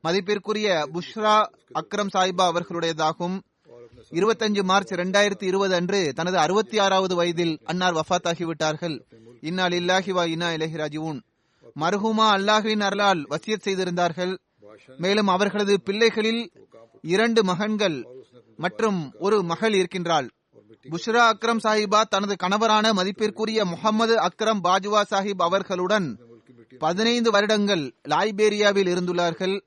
மதிப்பிற்குரிய 0.00 0.88
புஷ்ரா 0.92 1.34
அக்ரம் 1.74 2.12
சாஹிபா 2.14 2.44
அவர்களுடையதாகும். 2.50 3.36
இருபத்தஞ்சு 4.10 4.62
மார்ச் 4.62 4.92
இரண்டாயிரத்தி 4.92 5.44
இருபது 5.44 5.74
அன்று 5.74 6.12
தனது 6.12 6.38
அறுபத்தி 6.38 6.78
ஆறாவது 6.78 7.14
வயதில் 7.14 7.60
அன்னார் 7.64 7.94
வஃத்தாகிவிட்டார்கள். 7.94 9.00
இன்னால் 9.40 9.70
இல்லாஹி 9.70 10.10
வா 10.10 10.24
இன்னா 10.24 10.48
இலஹிராஜிவூன் 10.48 11.20
மருகுமா 11.80 12.26
அல்லாஹுவின் 12.36 12.80
அருளால் 12.80 13.26
வசியத் 13.28 13.60
செய்திருந்தார்கள். 13.60 14.38
மேலும் 14.96 15.28
அவர்களது 15.28 15.80
பிள்ளைகளில் 15.80 16.52
இரண்டு 17.02 17.44
மகன்கள் 17.44 18.06
மற்றும் 18.56 19.12
ஒரு 19.18 19.42
மகள் 19.42 19.72
இருக்கின்றாள். 19.72 20.28
புஷ்ரா 20.90 21.24
அக்ரம் 21.32 21.60
சாஹிபா 21.62 22.02
தனது 22.02 22.36
கணவரான 22.42 22.92
மதிப்பிற்குரிய 22.92 23.64
முகமது 23.64 24.14
அக்ரம் 24.16 24.60
பாஜுவா 24.64 25.02
சாஹிப் 25.10 25.42
அவர்களுடன் 25.48 26.18
பதினைந்து 26.78 27.30
வருடங்கள் 27.30 27.94
லைபேரியாவில் 28.08 28.90
இருந்துள்ளார்கள். 28.92 29.60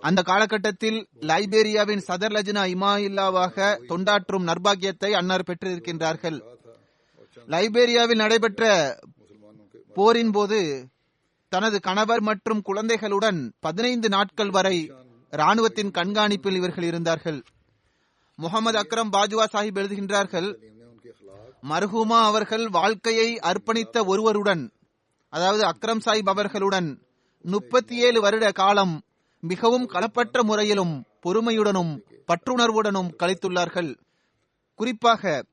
அந்த 0.00 0.22
காலகட்டத்தில் 0.22 1.08
லைபேரியாவின் 1.20 2.02
சதர் 2.08 2.34
லஜ்னா 2.36 2.62
இமாயில்லாவாக 2.74 3.76
தொண்டாற்றும் 3.88 4.48
நர்பாகியத்தை 4.50 5.10
அன்னார் 5.10 5.46
பெற்றிருக்கின்றார்கள். 5.46 6.38
லைபேரியாவில் 7.48 8.22
நடைபெற்ற 8.22 8.98
போரின் 9.94 10.30
போது 10.30 10.88
தனது 11.48 11.80
கணவர் 11.80 12.20
மற்றும் 12.20 12.62
குழந்தைகளுடன் 12.62 13.52
பதினைந்து 13.60 14.08
நாட்கள் 14.08 14.50
வரை 14.50 14.76
ராணுவத்தின் 15.30 15.90
கண்காணிப்பில் 15.90 16.54
இவர்கள் 16.54 16.84
இருந்தார்கள். 16.84 17.42
முகமது 18.34 18.78
அக்ரம் 18.78 19.12
பாஜ்வா 19.12 19.44
சாஹிப் 19.52 19.78
எழுதுகின்றார்கள் 19.80 20.50
மர்ஹூமா 21.70 22.18
அவர்கள் 22.22 22.68
வாழ்க்கையை 22.68 23.38
அர்ப்பணித்த 23.38 24.04
ஒருவருடன் 24.06 24.62
அதாவது 25.30 25.62
அக்ரம் 25.64 26.00
சாஹிப் 26.04 26.28
அவர்களுடன் 26.28 27.02
முப்பத்தி 27.42 27.96
ஏழு 27.96 28.20
வருட 28.20 28.52
காலம் 28.52 29.02
மிகவும் 29.40 29.88
களப்பற்ற 29.88 30.42
முறையிலும் 30.42 31.04
பொறுமையுடனும் 31.24 31.92
பற்றுணர்வுடனும் 32.28 33.10
கழித்துள்ளார்கள். 33.22 33.96
குறிப்பாக 34.74 35.44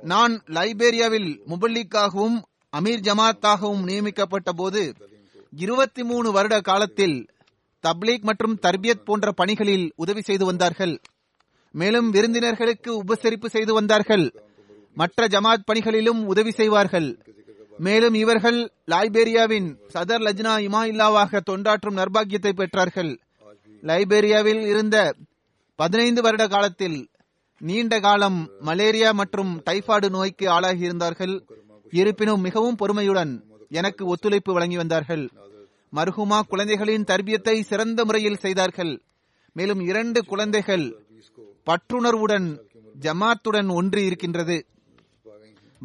நான் 0.00 0.42
லைபேரியாவில் 0.46 1.30
முபல்லிக்காகவும் 1.46 2.42
அமீர் 2.76 3.04
ஜமாத்தாகவும் 3.08 3.82
நியமிக்கப்பட்ட 3.82 4.52
போது 4.52 4.94
இருபத்தி 5.50 6.02
மூணு 6.02 6.32
வருட 6.32 6.60
காலத்தில் 6.60 7.26
தப்லீக் 7.82 8.20
மற்றும் 8.20 8.58
தர்பியத் 8.62 9.04
போன்ற 9.04 9.32
பணிகளில் 9.32 9.92
உதவி 9.96 10.20
செய்து 10.20 10.44
வந்தார்கள். 10.44 11.00
மேலும் 11.72 12.10
விருந்தினர்களுக்கு 12.10 12.90
உபசரிப்பு 13.04 13.46
செய்து 13.46 13.74
வந்தார்கள். 13.74 14.32
மற்ற 14.94 15.26
ஜமாத் 15.26 15.66
பணிகளிலும் 15.66 16.26
உதவி 16.26 16.50
செய்வார்கள். 16.50 17.08
மேலும் 17.78 18.14
இவர்கள் 18.14 18.72
லைபேரியாவின் 18.90 19.68
சதர் 19.94 20.24
லஜ்னா 20.26 20.52
இமாயில்லாவாக 20.66 21.40
தொண்டாற்றும் 21.50 21.98
நர்பாகியத்தை 22.00 22.52
பெற்றார்கள். 22.56 23.12
லைபேரியாவில் 23.82 24.62
இருந்த 24.66 25.14
பதினைந்து 25.76 26.22
வருட 26.22 26.48
காலத்தில் 26.48 27.08
நீண்ட 27.60 28.00
காலம் 28.00 28.50
மலேரியா 28.60 29.12
மற்றும் 29.12 29.62
டைபாய்டு 29.70 30.08
நோய்க்கு 30.10 30.48
ஆளாகி 30.48 30.78
இருந்தார்கள் 30.78 31.34
இருப்பினும் 31.90 32.40
மிகவும் 32.40 32.76
பொறுமையுடன் 32.76 33.32
எனக்கு 33.68 34.06
ஒத்துழைப்பு 34.06 34.52
வழங்கி 34.52 34.76
வந்தார்கள். 34.76 35.30
மர்ஹுமா 35.96 36.40
குழந்தைகளின் 36.48 37.04
தர்பியத்தை 37.04 37.60
சிறந்த 37.60 38.04
முறையில் 38.04 38.36
செய்தார்கள். 38.36 39.02
மேலும் 39.52 39.80
இரண்டு 39.80 40.24
குழந்தைகள் 40.24 40.84
பற்றுணர்வுடன் 41.66 42.60
ஜமாத்துடன் 43.00 43.70
ஒன்று 43.72 44.04
இருக்கின்றது 44.04 44.66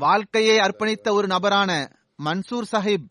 வாழ்க்கையை 0.04 0.56
அர்ப்பணித்த 0.58 1.12
ஒரு 1.12 1.28
நபரான 1.28 1.72
மன்சூர் 2.24 2.68
சாஹிப் 2.72 3.08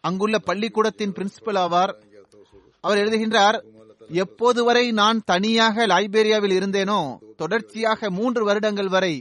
அங்குள்ள 0.00 0.38
பள்ளிக்கூடத்தின் 0.38 1.12
பிரின்சிபல் 1.12 1.58
ஆவார். 1.64 1.92
அவர் 2.80 2.98
எழுதுகின்றார் 2.98 3.56
எப்போது 4.22 4.60
வரை 4.64 4.84
நான் 4.90 5.22
தனியாக 5.24 5.86
லைபேரியாவில் 5.86 6.54
இருந்தேனோ 6.58 7.00
தொடர்ச்சியாக 7.36 8.10
மூன்று 8.10 8.44
வருடங்கள் 8.44 8.88
வரை 8.88 9.14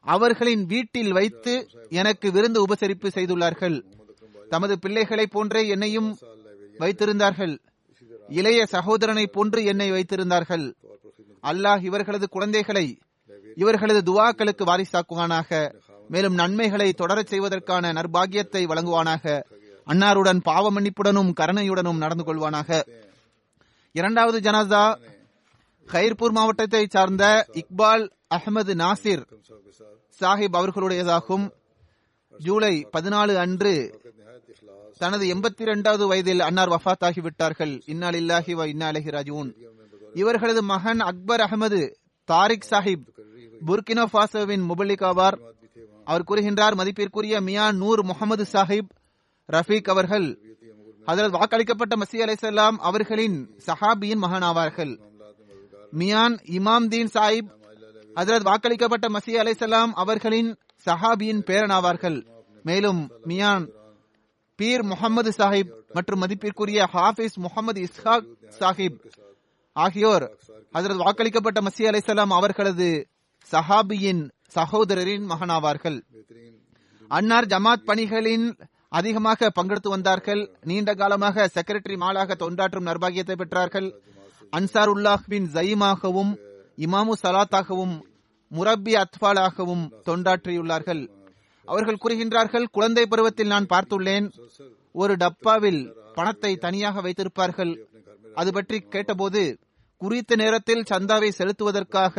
அவர்களின் 0.00 0.64
வீட்டில் 0.66 1.12
வைத்து 1.12 1.54
எனக்கு 1.88 2.32
விருந்து 2.32 2.58
உபசரிப்பு 2.66 3.08
செய்துள்ளார்கள். 3.16 3.76
தமது 4.48 4.78
பிள்ளைகளைப் 4.78 5.30
போன்றே 5.30 5.62
என்னையும் 5.68 6.10
வைத்திருந்தார்கள். 6.78 7.54
இளைய 8.28 8.60
சகோதரனை 8.66 9.26
போன்று 9.26 9.64
என்னை 9.64 9.88
வைத்திருந்தார்கள். 9.92 10.66
அல்லாஹ் 11.42 11.82
இவர்களது 11.84 12.28
குழந்தைகளை 12.28 12.86
இவர்களது 13.54 14.00
துவாக்களுக்கு 14.08 14.64
வாரிசாக்குவானாக. 14.64 15.50
மேலும் 16.08 16.34
நன்மைகளை 16.34 16.94
தொடரச் 16.98 17.26
செய்வதற்கான 17.26 17.92
நற்பாகியத்தை 17.92 18.62
வழங்குவானாக. 18.66 19.42
அன்னாருடன் 19.86 20.40
பாவ 20.42 20.72
மன்னிப்புடனும் 20.72 21.32
கருணையுடனும் 21.40 21.96
நடந்து 21.96 22.24
கொள்வானாக. 22.24 22.70
இரண்டாவது 23.92 24.38
ஜனாசா 24.40 24.84
கைர்பூர் 25.88 26.32
மாவட்டத்தை 26.32 26.86
சார்ந்த 26.86 27.46
இக்பால் 27.52 28.04
அகமது 28.34 28.74
நாசிர் 28.74 29.24
சாஹிப் 30.20 30.56
அவர்களுடையதாகும். 30.56 31.44
ஜூலை 32.38 32.74
பதினாலு 32.96 33.34
அன்று 33.34 34.00
தனது 34.98 35.24
எண்பத்தி 35.34 35.62
இரண்டாவது 35.62 36.06
வயதில் 36.06 36.40
அன்னார் 36.40 36.68
வஃத் 36.68 37.04
ஆகிவிட்டார்கள் 37.04 37.80
இன்னால் 37.86 38.14
இல்லாஹி 38.14 38.52
வ 38.58 38.66
இன்னாலஹி 38.72 39.10
ராஜூன் 39.16 39.50
இவர்களது 40.14 40.62
மகன் 40.62 41.00
அக்பர் 41.00 41.40
அகமது 41.40 41.80
தாரிக் 42.28 42.66
சாஹிப் 42.70 43.06
புர்கினோ 43.60 44.04
பாசோவின் 44.12 44.64
முபலிக் 44.70 45.04
ஆவார். 45.04 45.36
அவர் 46.06 46.26
கூறுகின்றார் 46.28 46.74
மதிப்பிற்குரிய 46.74 47.40
மியா 47.40 47.66
நூர் 47.72 48.02
முகமது 48.04 48.44
சாஹிப் 48.52 48.90
ரஃபீக் 49.48 49.88
அவர்கள் 49.88 50.26
அதில் 51.06 51.32
வாக்களிக்கப்பட்ட 51.32 51.94
மசி 51.96 52.18
அலைசல்லாம் 52.24 52.76
அவர்களின் 52.80 53.36
சஹாபியின் 53.66 54.18
மகன் 54.18 54.42
ஆவார்கள் 54.42 54.92
மியான் 55.92 56.36
இமாம் 56.56 56.88
தீன் 56.88 57.10
சாஹிப் 57.14 57.50
அதில் 58.14 58.46
வாக்களிக்கப்பட்ட 58.46 59.06
மசி 59.08 59.32
அலைசல்லாம் 59.42 59.92
அவர்களின் 59.94 60.50
சஹாபியின் 60.86 61.42
பேரன் 61.42 61.70
ஆவார்கள் 61.70 62.18
மேலும் 62.64 63.00
மியான் 63.26 63.66
பீர் 64.58 64.84
முகமது 64.84 65.30
சாஹிப் 65.38 65.72
மற்றும் 65.92 66.18
மதிப்பிற்குரிய 66.18 66.86
ஹாஃபிஸ் 66.94 67.36
முகமது 67.36 67.80
இஸ்ஹாக் 67.86 68.28
சாஹிப் 68.60 68.98
ஆகியோர் 69.76 70.26
அதில் 70.70 71.02
வாக்களிக்கப்பட்ட 71.04 71.60
மசி 71.60 71.82
அலைசல்லாம் 71.90 72.32
அவர்களது 72.32 72.88
சஹாபியின் 73.52 74.22
சகோதரரின் 74.54 75.24
மகனாவார்கள். 75.32 75.98
அன்னார் 77.10 77.46
ஜமாத் 77.46 77.86
பணிகளின் 77.88 78.46
அதிகமாக 78.98 79.50
பங்கெடுத்து 79.56 79.88
வந்தார்கள். 79.88 80.42
நீண்ட 80.70 80.90
காலமாக 80.94 81.46
செக்ரட்டரி 81.54 81.96
மாலாக 82.02 82.36
தொண்டாற்றும் 82.42 82.88
நர்பாகியத்தை 82.90 83.36
பெற்றார்கள். 83.40 83.88
அன்சார் 84.52 84.92
உல்லாஹ்வின் 84.94 85.46
ஜயீமாகவும் 85.54 86.32
இமாமு 86.78 87.14
சலாத்தாகவும் 87.22 87.94
முரப்பி 88.50 88.94
அத்வாலாகவும் 88.94 89.84
தொண்டாற்றியுள்ளார்கள். 90.08 91.02
அவர்கள் 91.68 92.00
கூறுகின்றார்கள் 92.02 92.66
குழந்தை 92.76 93.04
பருவத்தில் 93.06 93.52
நான் 93.54 93.70
பார்த்துள்ளேன். 93.72 94.26
ஒரு 94.92 95.14
டப்பாவில் 95.16 95.82
பணத்தை 96.14 96.52
தனியாக 96.56 97.00
வைத்திருப்பார்கள். 97.00 97.72
அது 98.34 98.50
பற்றி 98.52 98.78
கேட்டபோது 98.94 99.42
குறித்த 100.00 100.36
நேரத்தில் 100.36 100.86
சந்தாவை 100.90 101.30
செலுத்துவதற்காக 101.38 102.16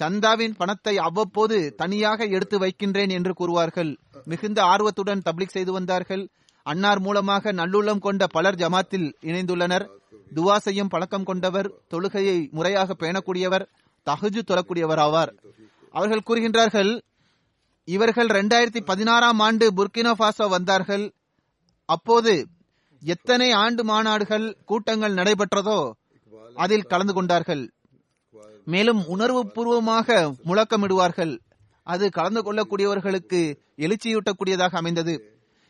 சந்தாவின் 0.00 0.54
பணத்தை 0.60 0.94
அவ்வப்போது 0.98 1.56
தனியாக 1.80 2.26
எடுத்து 2.36 2.56
வைக்கின்றேன் 2.58 3.12
என்று 3.16 3.32
கூறுவார்கள். 3.40 3.90
மிகுந்த 4.30 4.58
ஆர்வத்துடன் 4.72 5.24
தப்லிக் 5.26 5.54
செய்து 5.56 5.72
வந்தார்கள். 5.72 6.24
அன்னார் 6.62 7.00
மூலமாக 7.00 7.52
நல்லுள்ளம் 7.52 8.02
கொண்ட 8.06 8.26
பலர் 8.26 8.58
ஜமாத்தில் 8.62 9.08
இணைந்துள்ளனர். 9.28 9.84
துவா 10.36 10.56
செய்யும் 10.56 10.90
பழக்கம் 10.92 11.26
கொண்டவர் 11.30 11.68
தொழுகையை 11.92 12.36
முறையாக 12.50 12.94
பேணக்கூடியவர் 13.02 13.66
தகுஜு 14.06 14.42
தொழக்கூடியவர் 14.50 15.02
ஆவார். 15.06 15.32
அவர்கள் 15.94 16.26
கூறுகின்றார்கள் 16.28 16.92
இவர்கள் 17.88 18.28
இரண்டாயிரத்தி 18.28 18.80
பதினாறாம் 18.90 19.40
ஆண்டு 19.46 19.66
புர்கினோ 19.78 20.12
பாசோ 20.20 20.46
வந்தார்கள். 20.48 21.04
அப்போது 21.88 22.32
எத்தனை 23.02 23.48
ஆண்டு 23.52 23.82
மாநாடுகள் 23.84 24.46
கூட்டங்கள் 24.64 25.14
நடைபெற்றதோ 25.14 25.78
அதில் 26.54 26.90
கலந்து 26.92 27.14
கொண்டார்கள். 27.14 27.64
மேலும் 28.64 29.06
உணர்வு 29.06 29.42
பூர்வமாக 29.46 30.34
முழக்கமிடுவார்கள். 30.48 31.34
அது 31.86 32.10
கலந்து 32.10 32.40
கொள்ளக்கூடியவர்களுக்கு 32.42 33.40
எழுச்சியூட்டக்கூடியதாக 33.84 34.74
அமைந்தது. 34.82 35.14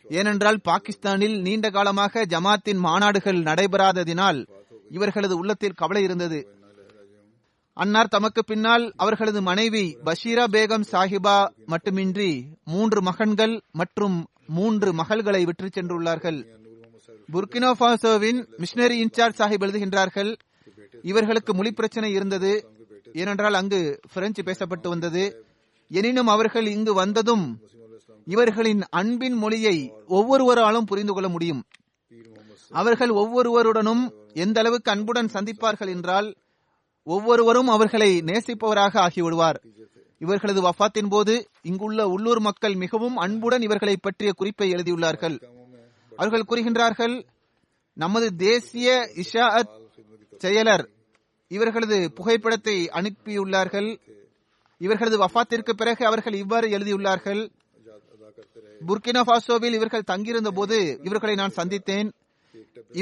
ஏனென்றால் 0.07 0.59
பாகிஸ்தானில் 0.69 1.37
நீண்ட 1.41 1.71
காலமாக 1.71 2.25
ஜமாத்தின் 2.33 2.81
மாநாடுகள் 2.87 3.41
நடைபெறாததினால் 3.49 4.41
இவர்களது 4.91 5.37
உள்ளத்தில் 5.37 5.79
கவலை 5.81 6.03
இருந்தது. 6.03 6.41
அன்னார் 7.73 8.09
தமக்கு 8.09 8.45
பின்னால் 8.45 8.85
அவர்களது 8.97 9.43
மனைவி 9.43 9.85
பஷீரா 10.05 10.45
பேகம் 10.55 10.85
சாஹிபா 10.93 11.39
மட்டுமின்றி 11.67 12.31
மூன்று 12.65 13.03
மகன்கள் 13.03 13.55
மற்றும் 13.73 14.19
மூன்று 14.47 14.93
மகள்களை 14.93 15.43
விற்று 15.45 15.69
சென்றுள்ளார்கள். 15.75 16.39
புர்கினோ 17.33 17.71
பாசோவின் 17.81 18.41
மிஷனரி 18.57 18.97
இன்சார்ஜ் 19.05 19.39
சாஹிப் 19.39 19.65
எழுதுகின்றார்கள் 19.67 20.31
இவர்களுக்கு 21.03 21.53
மொழி 21.55 21.71
பிரச்சனை 21.73 22.13
இருந்தது 22.13 22.51
ஏனென்றால் 23.13 23.55
அங்கு 23.55 24.01
பிரெஞ்சு 24.13 24.43
பேசப்பட்டு 24.43 24.89
வந்தது. 24.89 25.45
எனினும் 25.89 26.27
அவர்கள் 26.27 26.67
இங்கு 26.67 26.95
வந்ததும் 26.95 27.59
இவர்களின் 28.25 28.83
அன்பின் 28.91 29.33
மொழியை 29.33 29.93
ஒவ்வொருவராலும் 30.09 30.87
புரிந்து 30.87 31.13
கொள்ள 31.13 31.29
முடியும். 31.29 31.63
அவர்கள் 32.71 33.09
ஒவ்வொருவருடனும் 33.09 34.13
எந்த 34.33 34.61
அளவுக்கு 34.61 34.91
அன்புடன் 34.91 35.27
சந்திப்பார்கள் 35.27 35.89
என்றால் 35.89 36.35
ஒவ்வொருவரும் 37.03 37.69
அவர்களை 37.69 38.19
நேசிப்பவராக 38.19 39.09
ஆகிவிடுவார். 39.09 39.55
இவர்களது 40.19 40.63
வஃத்தின் 40.63 41.09
போது 41.09 41.49
இங்குள்ள 41.63 42.09
உள்ளூர் 42.09 42.41
மக்கள் 42.41 42.75
மிகவும் 42.75 43.17
அன்புடன் 43.17 43.63
இவர்களை 43.63 43.97
பற்றிய 43.97 44.33
குறிப்பை 44.33 44.71
எழுதியுள்ளார்கள். 44.71 45.43
அவர்கள் 46.17 46.45
கூறுகின்றார்கள் 46.49 47.25
நமது 47.95 48.37
தேசிய 48.37 49.09
இஷாஅத் 49.15 49.83
செயலர் 50.43 50.87
இவர்களது 51.57 51.99
புகைப்படத்தை 52.13 52.77
அனுப்பியுள்ளார்கள். 52.99 53.91
இவர்களது 54.81 55.17
வஃத்திற்கு 55.25 55.73
பிறகு 55.81 56.03
அவர்கள் 56.07 56.37
இவ்வாறு 56.43 56.67
எழுதியுள்ளார்கள். 56.77 57.43
புர்கினா 58.89 59.21
பாசோவில் 59.31 59.77
இவர்கள் 59.79 60.09
தங்கியிருந்த 60.11 60.51
போது 60.51 60.79
இவர்களை 61.03 61.35
நான் 61.35 61.57
சந்தித்தேன். 61.57 62.09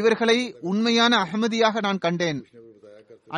இவர்களை 0.00 0.38
உண்மையான 0.70 1.12
அகமதியாக 1.24 1.80
நான் 1.80 2.02
கண்டேன். 2.04 2.40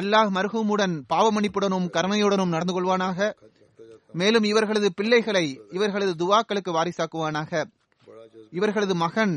அல்லாஹ் 0.01 0.31
மர்ஹூமுடன் 0.37 0.95
பாவமணிப்புடனும் 1.13 1.89
கருணையுடனும் 1.97 2.55
நடந்து 2.55 2.75
கொள்வானாக. 2.77 3.19
மேலும் 4.21 4.45
இவர்களது 4.51 4.89
பிள்ளைகளை 4.99 5.47
இவர்களது 5.71 6.13
துவாக்களுக்கு 6.23 6.71
வாரிசாக்குவானாக. 6.77 7.53
இவர்களது 8.51 8.95
மகன் 9.05 9.35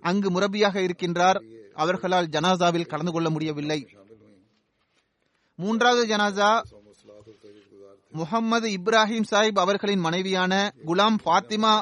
அங்கு 0.00 0.28
முரபியாக 0.30 0.76
இருக்கின்றார். 0.86 1.38
அவர்களால் 1.82 2.30
ஜனாசாவில் 2.34 2.90
கலந்து 2.92 3.12
கொள்ள 3.12 3.28
முடியவில்லை. 3.30 3.80
மூன்றாவது 5.62 6.02
ஜனாசா 6.06 6.50
முகம்மது 8.10 8.68
இப்ராஹிம் 8.68 9.28
சாஹிப் 9.30 9.58
அவர்களின் 9.64 9.98
மனைவியான 9.98 10.72
குலாம் 10.86 11.16
ஃபாத்திமா 11.24 11.74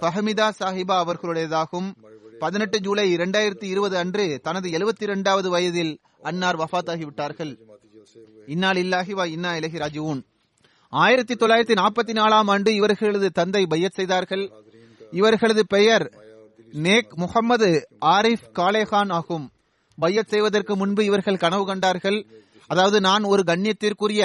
பஹமிதா 0.00 0.46
சாஹிபா 0.60 0.96
அவர்களுடையதாகும். 1.02 1.88
பதினெட்டு 2.38 2.80
ஜூலை 2.80 3.14
இரண்டாயிரத்தி 3.16 3.64
இருபது 3.64 3.96
அன்று 3.96 4.40
தனது 4.42 4.68
எழுபத்தி 4.70 5.02
இரண்டாவது 5.08 5.50
வயதில் 5.50 5.98
அன்னார் 6.22 6.56
வஃத்தாகிவிட்டார்கள். 6.56 7.52
இன்னால் 8.46 8.76
இல்லாஹி 8.76 9.12
வா 9.12 9.24
இன்னா 9.24 9.56
இலகி 9.56 9.78
ராஜுவூன் 9.78 10.22
ஆயிரத்தி 10.88 11.34
தொள்ளாயிரத்தி 11.34 11.74
நாற்பத்தி 11.82 12.12
நாலாம் 12.20 12.50
ஆண்டு 12.54 12.74
இவர்களது 12.74 13.30
தந்தை 13.30 13.66
பையத் 13.66 13.92
செய்தார்கள். 13.92 14.44
இவர்களது 15.10 15.66
பெயர் 15.66 16.04
நேக் 16.72 17.12
முகமது 17.14 17.88
ஆரிஃப் 18.00 18.46
காலேகான் 18.54 19.12
ஆகும். 19.12 19.50
பையத் 20.02 20.30
செய்வதற்கு 20.32 20.72
முன்பு 20.76 21.02
இவர்கள் 21.04 21.42
கனவு 21.44 21.64
கண்டார்கள். 21.66 22.18
அதாவது 22.70 22.98
நான் 23.00 23.24
ஒரு 23.32 23.42
கண்ணியத்திற்குரிய 23.46 24.22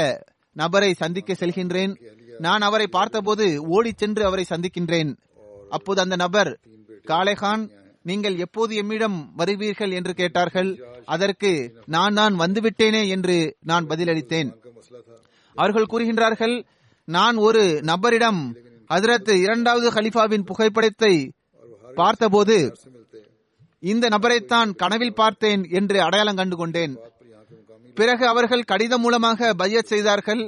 நபரை 0.55 0.91
சந்திக்க 0.93 1.33
செல்கின்றேன். 1.33 1.93
நான் 2.39 2.61
அவரை 2.61 2.87
பார்த்தபோது 2.87 3.45
ஓடி 3.67 3.91
சென்று 3.95 4.23
அவரை 4.25 4.45
சந்திக்கின்றேன். 4.49 5.11
அப்போது 5.69 5.99
அந்த 6.01 6.15
நபர் 6.15 6.51
காலேகான் 7.07 7.63
நீங்கள் 8.03 8.37
எப்போது 8.37 8.71
எம்மிடம் 8.81 9.17
வருவீர்கள்? 9.37 9.91
என்று 9.91 10.13
கேட்டார்கள். 10.13 10.69
அதற்கு 11.05 11.51
நான் 11.85 12.13
நான் 12.13 12.35
வந்துவிட்டேனே 12.39 13.03
என்று 13.07 13.37
நான் 13.61 13.87
பதிலளித்தேன். 13.87 14.49
அவர்கள் 15.55 15.91
கூறுகின்றார்கள் 15.91 16.55
நான் 17.07 17.37
ஒரு 17.37 17.63
நபரிடம் 17.85 18.41
அதிரத்து 18.89 19.33
இரண்டாவது 19.41 19.87
ஹலிஃபாவின் 19.91 20.45
புகைப்படத்தை 20.45 21.13
பார்த்தபோது 21.95 22.57
இந்த 23.91 24.05
நபரைத்தான் 24.09 24.69
கனவில் 24.75 25.13
பார்த்தேன் 25.13 25.63
என்று 25.69 25.97
அடையாளம் 26.01 26.35
கண்டு 26.35 26.55
கொண்டேன் 26.55 26.93
பிறகு 27.95 28.23
அவர்கள் 28.27 28.69
கடிதம் 28.71 29.01
மூலமாக 29.01 29.53
பையத் 29.53 29.89
செய்தார்கள். 29.91 30.43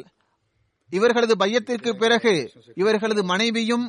இவர்களது 0.90 1.36
பையத்திற்கு 1.38 1.92
பிறகு 1.96 2.34
இவர்களது 2.76 3.24
மனைவியும் 3.24 3.86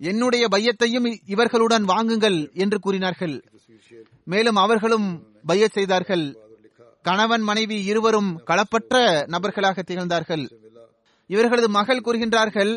என்னுடைய 0.00 0.44
பையத்தையும் 0.48 1.06
இவர்களுடன் 1.26 1.84
வாங்குங்கள் 1.84 2.38
என்று 2.54 2.78
கூறினார்கள். 2.78 3.34
மேலும் 4.24 4.56
அவர்களும் 4.56 5.08
பையச் 5.46 5.72
செய்தார்கள். 5.72 6.24
கணவன் 7.02 7.40
மனைவி 7.40 7.84
இருவரும் 7.84 8.30
களப்பற்ற 8.46 9.26
நபர்களாக 9.26 9.82
திகழ்ந்தார்கள். 9.82 10.44
இவர்களது 11.30 11.68
மகள் 11.68 12.04
கூறுகின்றார்கள் 12.06 12.72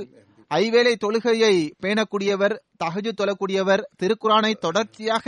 ஐவேளை 0.51 0.93
தொழுகையை 1.05 1.55
பேணக்கூடியவர் 1.81 2.55
தகஜு 2.83 3.11
தொழக்கூடியவர் 3.21 3.83
திருக்குறானை 4.01 4.53
தொடர்ச்சியாக 4.65 5.25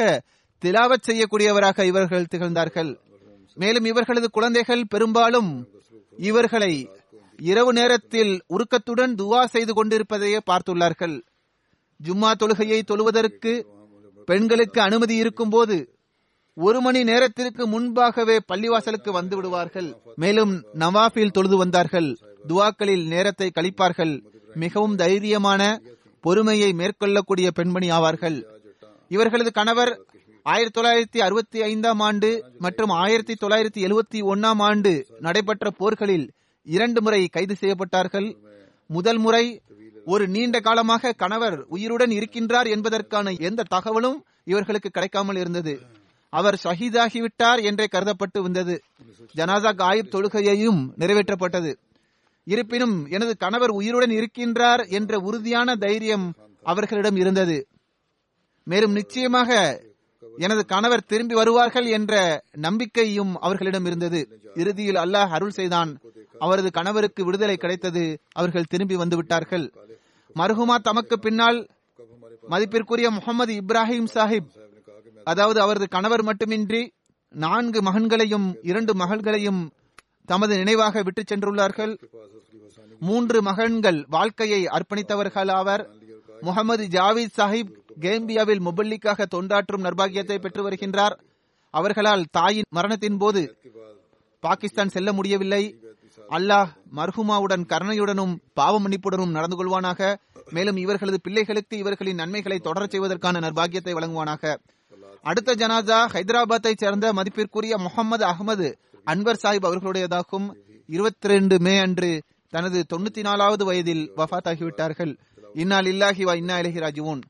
திலாவத் 0.66 1.06
செய்யக்கூடியவராக 1.08 1.84
இவர்கள் 1.84 2.26
திகழ்ந்தார்கள். 2.26 2.98
மேலும் 3.56 3.86
இவர்களது 3.86 4.30
குழந்தைகள் 4.30 4.84
பெரும்பாலும் 4.88 5.68
இவர்களை 6.18 6.90
இரவு 7.38 7.74
நேரத்தில் 7.74 8.44
உருக்கத்துடன் 8.48 9.16
துவா 9.16 9.46
செய்து 9.46 9.74
கொண்டிருப்பதையே 9.74 10.40
பார்த்துள்ளார்கள். 10.46 11.22
ஜும்மா 12.04 12.32
தொழுகையை 12.40 12.82
தொழுவதற்கு 12.82 13.66
பெண்களுக்கு 14.26 14.82
அனுமதி 14.82 15.16
இருக்கும் 15.16 15.50
போது 15.50 15.94
ஒரு 16.54 16.82
மணி 16.82 17.04
நேரத்திற்கு 17.04 17.68
முன்பாகவே 17.68 18.40
பள்ளிவாசலுக்கு 18.54 19.12
வந்து 19.12 19.36
விடுவார்கள். 19.36 19.96
மேலும் 20.16 20.64
நவாஃபில் 20.80 21.32
தொழுது 21.32 21.58
வந்தார்கள். 21.58 22.18
துவாக்களில் 22.48 23.08
நேரத்தை 23.08 23.52
கழிப்பார்கள். 23.56 24.14
மிகவும் 24.54 24.96
தைரியமான 24.96 25.82
பொறுமையை 26.22 26.72
மேற்கொள்ளக்கூடிய 26.72 27.48
பெண்மணி 27.54 27.92
ஆவார்கள். 27.92 28.44
இவர்களது 29.08 29.52
கணவர் 29.52 30.06
ஆயிரத்தி 30.44 30.82
தொள்ளாயிரத்தி 30.82 31.24
அறுபத்தி 31.24 31.62
ஐந்தாம் 31.62 32.00
ஆண்டு 32.00 32.52
மற்றும் 32.60 32.90
ஆயிரத்தி 32.90 33.34
தொள்ளாயிரத்தி 33.34 33.78
எழுபத்தி 33.78 34.16
ஒன்னாம் 34.16 34.58
ஆண்டு 34.58 35.08
நடைபெற்ற 35.20 35.72
போர்களில் 35.72 36.32
இரண்டு 36.64 37.02
முறை 37.02 37.28
கைது 37.28 37.56
செய்யப்பட்டார்கள். 37.60 38.36
முதல் 38.88 39.18
முறை 39.18 39.62
ஒரு 40.06 40.28
நீண்ட 40.28 40.60
காலமாக 40.60 41.12
கணவர் 41.12 41.66
உயிருடன் 41.68 42.10
இருக்கின்றார் 42.10 42.70
என்பதற்கான 42.70 43.32
எந்த 43.32 43.64
தகவலும் 43.64 44.26
இவர்களுக்கு 44.44 44.90
கிடைக்காமல் 44.90 45.36
இருந்தது. 45.36 45.80
அவர் 46.30 46.60
ஷஹீதாகிவிட்டார் 46.64 47.64
என்றே 47.64 47.88
கருதப்பட்டு 47.92 48.42
வந்தது. 48.42 48.82
ஜனாசா 49.36 49.76
காயிப் 49.76 50.16
தொழுகையையும் 50.16 50.90
நிறைவேற்றப்பட்டது. 51.00 51.76
இருப்பினும் 52.44 53.08
எனது 53.10 53.38
கணவர் 53.38 53.70
உயிருடன் 53.70 54.10
இருக்கின்றார் 54.10 54.90
என்ற 54.90 55.20
உறுதியான 55.20 55.76
தைரியம் 55.76 56.34
அவர்களிடம் 56.64 57.16
இருந்தது. 57.16 57.68
மேலும் 58.64 58.92
நிச்சயமாக 58.92 59.82
எனது 60.46 60.62
கணவர் 60.66 61.08
திரும்பி 61.12 61.36
வருவார்கள் 61.36 61.88
என்ற 61.98 62.14
நம்பிக்கையும் 62.66 63.34
அவர்களிடம் 63.40 63.86
இருந்தது. 63.86 64.20
இறுதியில் 64.56 64.96
அல்லாஹ் 64.96 65.34
அருள் 65.38 65.56
செய்தான். 65.58 65.92
அவரது 66.40 66.70
கணவருக்கு 66.72 67.22
விடுதலை 67.26 67.56
கிடைத்தது. 67.58 68.04
அவர்கள் 68.32 68.70
திரும்பி 68.70 68.96
வந்து 68.96 69.16
விட்டார்கள். 69.16 69.66
மர்ஹுமா 70.36 70.76
தமக்கு 70.78 71.20
பின்னால் 71.20 71.60
மதிப்பிற்குரிய 72.48 73.10
முகமது 73.10 73.54
இப்ராஹிம் 73.54 74.12
சாஹிப் 74.14 74.50
அதாவது 75.24 75.60
அவரது 75.62 75.88
கணவர் 75.88 76.24
மட்டுமின்றி 76.24 76.82
நான்கு 77.30 77.80
மகன்களையும் 77.82 78.48
இரண்டு 78.62 78.94
மகள்களையும் 78.94 79.62
தமது 80.26 80.54
நினைவாக 80.58 81.02
விட்டுச் 81.02 81.30
சென்றுள்ளார்கள். 81.32 81.94
மூன்று 83.00 83.42
மகன்கள் 83.42 84.00
வாழ்க்கையை 84.10 84.62
அர்ப்பணித்தவர்கள் 84.66 85.52
ஆவர் 85.52 85.84
முகமது 86.42 86.84
ஜாவித் 86.88 87.36
சாஹிப் 87.38 87.72
கேம்பியாவில் 88.04 88.66
முபல்லிக்காக 88.68 89.26
தொண்டாற்றும் 89.36 89.86
நர்பாகியத்தை 89.88 90.38
பெற்று 90.40 90.62
வருகின்றார். 90.68 91.16
அவர்களால் 91.74 92.24
தாயின் 92.32 92.70
மரணத்தின் 92.70 93.18
போது 93.18 93.42
பாகிஸ்தான் 94.44 94.94
செல்ல 94.96 95.10
முடியவில்லை. 95.14 95.64
அல்லாஹ் 96.30 96.70
மர்ஹுமாவுடன் 96.98 97.64
கருணையுடனும் 97.72 98.34
பாவ 98.54 98.74
மன்னிப்புடனும் 98.80 99.36
நடந்து 99.38 99.58
கொள்வானாக. 99.60 100.16
மேலும் 100.56 100.78
இவர்களது 100.78 101.20
பிள்ளைகளுக்கு 101.22 101.76
இவர்களின் 101.78 102.20
நன்மைகளை 102.22 102.58
தொடரச் 102.64 102.94
செய்வதற்கான 102.94 103.40
நர்பாகியத்தை 103.40 103.94
வழங்குவானாக. 103.98 104.54
அடுத்த 105.22 105.56
ஜனாதா 105.62 106.00
ஹைதராபாத்தை 106.14 106.74
சேர்ந்த 106.76 107.14
மதிப்பிற்குரிய 107.14 107.78
முகமது 107.78 108.24
அகமது 108.26 108.68
அன்வர் 109.06 109.42
சாஹிப் 109.44 109.68
அவர்களுடையதாகும். 109.70 110.48
இருபத்தி 110.96 111.28
ரெண்டு 111.28 111.56
மே 111.60 111.74
அன்று 111.80 112.12
தனது 112.54 112.80
தொண்ணூத்தி 112.92 113.22
நாலாவது 113.22 113.64
வயதில் 113.66 114.06
வஃத் 114.20 114.48
ஆகிவிட்டார்கள் 114.52 115.12
இன்னால் 115.54 115.90
இல்லாஹி 115.94 116.24
வா 116.28 116.34
இன்னா 116.42 116.56
இலஹி 116.62 116.80
ராஜுவோன் 116.86 117.22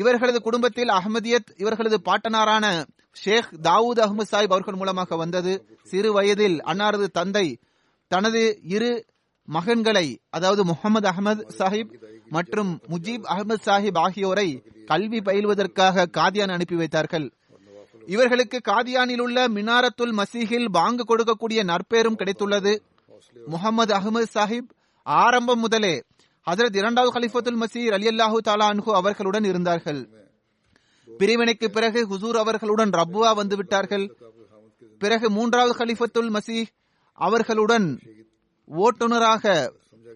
இவர்களது 0.00 0.38
குடும்பத்தில் 0.40 0.88
அகமதியத் 0.88 1.50
இவர்களது 1.56 1.96
பாட்டனாரான 2.04 2.66
ஷேக் 3.12 3.48
தாவூத் 3.62 4.00
அகமது 4.04 4.28
சாஹிப் 4.32 4.54
அவர்கள் 4.54 4.74
மூலமாக 4.74 5.16
வந்தது. 5.16 5.52
சிறு 5.82 6.10
வயதில் 6.12 6.58
அன்னாரது 6.62 7.06
தந்தை 7.18 7.46
தனது 8.10 8.42
இரு 8.74 8.90
மகன்களை 9.48 10.06
அதாவது 10.30 10.62
முகமது 10.64 11.06
அகமது 11.08 11.42
சாஹிப் 11.58 11.92
மற்றும் 12.28 12.70
முஜீப் 12.88 13.26
அகமது 13.34 13.60
சாஹிப் 13.66 13.98
ஆகியோரை 13.98 14.48
கல்வி 14.86 15.18
பயில்வதற்காக 15.18 16.06
காதியான் 16.18 16.54
அனுப்பி 16.56 16.76
வைத்தார்கள். 16.76 17.26
இவர்களுக்கு 18.06 18.58
காதியானில் 18.68 19.20
உள்ள 19.20 19.48
மினாரத்துல் 19.48 20.14
மசீகில் 20.20 20.68
பாங்கு 20.68 21.04
கொடுக்கக்கூடிய 21.04 21.60
நற்பேரும் 21.70 22.20
கிடைத்துள்ளது. 22.20 22.74
முகமது 23.46 23.92
அகமது 23.94 24.26
சாஹிப் 24.34 24.70
ஆரம்பம் 25.06 25.58
முதலே 25.58 25.94
ஹசரத் 26.48 26.76
இரண்டாவது 26.76 27.18
கலிஃபத்துல் 27.18 27.64
மசீர் 27.64 27.92
அலி 27.92 28.06
அல்லாஹூ 28.08 28.36
தாலா 28.44 28.66
அன்ஹு 28.72 28.90
அவர்களுடன் 28.90 29.44
இருந்தார்கள். 29.44 30.08
பிரிவினைக்கு 31.18 31.68
பிறகு 31.68 32.08
ஹுசூர் 32.08 32.36
அவர்களுடன் 32.36 32.90
ரப்புவா 32.90 33.34
வந்து 33.34 33.56
விட்டார்கள். 33.56 34.16
பிறகு 34.98 35.30
மூன்றாவது 35.30 35.84
ஹலிஃபத்துல் 35.84 36.36
மசீஹ் 36.36 36.66
அவர்களுடன் 37.12 38.00
ஓட்டுநராக 38.76 39.72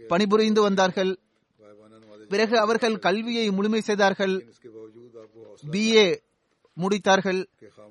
பணிபுரிந்து 0.09 0.62
வந்தார்கள். 0.62 1.18
பிறகு 2.28 2.59
அவர்கள் 2.59 2.99
கல்வியை 2.99 3.51
முழுமை 3.51 3.80
செய்தார்கள். 3.80 4.55
பிஏ 5.70 6.18
முடித்தார்கள். 6.76 7.47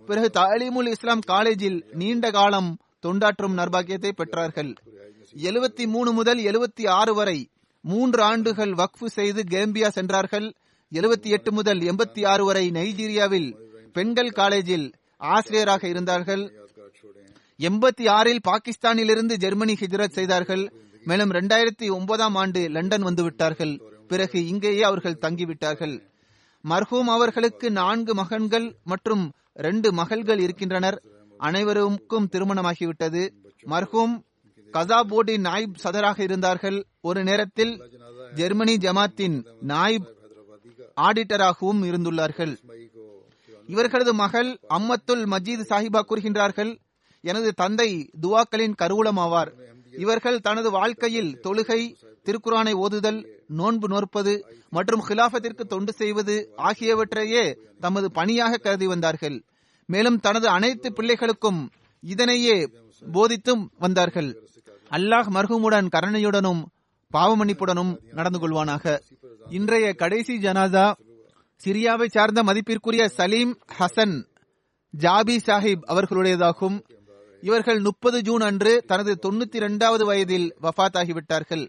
பிறகு 0.05 0.29
தாலிமுல் 0.33 0.87
இஸ்லாம் 0.87 1.19
காலேஜில் 1.19 1.85
நீண்ட 1.91 2.31
காலம் 2.31 2.77
தொண்டாற்றும் 3.01 3.57
நர்பாகியத்தை 3.61 4.11
பெற்றார்கள். 4.11 4.75
எழுபத்தி 5.35 5.87
மூணு 5.87 6.11
முதல் 6.11 6.39
எழுபத்தி 6.39 6.87
ஆறு 6.87 7.13
வரை 7.13 7.50
மூன்று 7.81 8.23
ஆண்டுகள் 8.23 8.71
வக்ஃபு 8.71 9.05
செய்து 9.05 9.43
கேம்பியா 9.49 9.87
சென்றார்கள். 9.87 10.53
எழுபத்தி 10.93 11.25
எட்டு 11.25 11.51
முதல் 11.51 11.79
எண்பத்தி 11.79 12.27
ஆறு 12.27 12.45
வரை 12.45 12.69
நைஜீரியாவில் 12.69 13.55
பெண்கள் 13.93 14.29
காலேஜில் 14.29 14.93
ஆசிரியராக 15.17 15.87
இருந்தார்கள். 15.87 16.69
எண்பத்தி 17.59 18.09
ஆறில் 18.09 18.41
பாகிஸ்தானிலிருந்து 18.47 19.35
ஜெர்மனி 19.35 19.73
ஹிஜ்ரத் 19.73 20.09
செய்தார்கள். 20.09 20.73
மேலும் 21.03 21.31
இரண்டாயிரத்தி 21.31 21.91
ஒன்பதாம் 21.91 22.35
ஆண்டு 22.35 22.69
லண்டன் 22.69 23.03
வந்துவிட்டார்கள். 23.03 23.81
பிறகு 24.07 24.47
இங்கேயே 24.47 24.81
அவர்கள் 24.81 25.19
தங்கிவிட்டார்கள். 25.21 26.01
மர்ஹூம் 26.69 27.09
அவர்களுக்கு 27.17 27.71
நான்கு 27.71 28.13
மகன்கள் 28.13 28.75
மற்றும் 28.83 29.31
ரெண்டு 29.53 29.93
மகள்கள் 29.93 30.39
இருக்கின்றனர். 30.39 31.03
அனைவருக்கும் 31.37 32.29
திருமணமாகிவிட்டது. 32.31 33.29
மர்ஹூம் 33.65 34.21
கசாபோர்டி 34.73 35.37
நாயிப் 35.37 35.75
சதராக 35.83 36.19
இருந்தார்கள். 36.19 36.85
ஒரு 37.01 37.23
நேரத்தில் 37.23 37.81
ஜெர்மனி 38.35 38.77
ஜமாத்தின் 38.77 39.45
நாயிப் 39.67 40.05
ஆடிட்டராகவும் 41.01 41.83
இருந்துள்ளார்கள். 41.83 42.57
இவர்களது 43.67 44.13
மகள் 44.13 44.59
அம்மத்துல் 44.69 45.25
மஜீத் 45.25 45.65
சாஹிபா 45.69 46.01
கூறுகின்றார்கள் 46.09 46.77
எனது 47.21 47.53
தந்தை 47.53 48.09
துவாக்களின் 48.21 48.73
கருவூலம் 48.81 49.17
ஆவார். 49.17 49.51
இவர்கள் 49.97 50.39
தனது 50.39 50.71
வாழ்க்கையில் 50.71 51.39
தொழுகை 51.43 51.95
திருக்குறானை 52.25 52.73
ஓதுதல் 52.73 53.25
நோன்பு 53.47 53.87
நோற்பது 53.87 54.45
மற்றும் 54.69 55.03
ஹிலாஃபத்திற்கு 55.07 55.61
தொண்டு 55.61 55.93
செய்வது 55.93 56.53
ஆகியவற்றையே 56.57 57.57
தமது 57.79 58.11
பணியாக 58.11 58.57
கருதி 58.57 58.87
வந்தார்கள். 58.87 59.43
மேலும் 59.85 60.19
தனது 60.19 60.47
அனைத்து 60.47 60.89
பிள்ளைகளுக்கும் 60.89 61.69
இதனையே 62.01 62.69
போதித்தும் 63.13 63.69
வந்தார்கள். 63.79 64.49
அல்லாஹ் 64.91 65.27
மர்ஹூமுடன் 65.35 65.87
கருணையுடனும் 65.95 66.61
பாவமன்னிப்புடனும் 67.11 67.91
நடந்து 68.13 68.39
கொள்வானாக. 68.39 68.99
இன்றைய 69.49 69.93
கடைசி 69.93 70.37
ஜனாதா 70.37 70.93
சிரியாவை 71.65 72.07
சார்ந்த 72.07 72.43
மதிப்பிற்குரிய 72.43 73.07
சலீம் 73.17 73.53
ஹசன் 73.79 74.15
ஜாபி 74.89 75.37
சாஹிப் 75.47 75.83
அவர்களுடையதாகும். 75.93 76.77
இவர்கள் 77.41 77.79
முப்பது 77.79 78.21
ஜூன் 78.21 78.41
அன்று 78.41 78.83
தனது 78.87 79.11
தொண்ணூத்தி 79.23 79.55
இரண்டாவது 79.55 80.05
வயதில் 80.05 80.55
வஃத் 80.61 80.97
ஆகிவிட்டார்கள் 81.01 81.63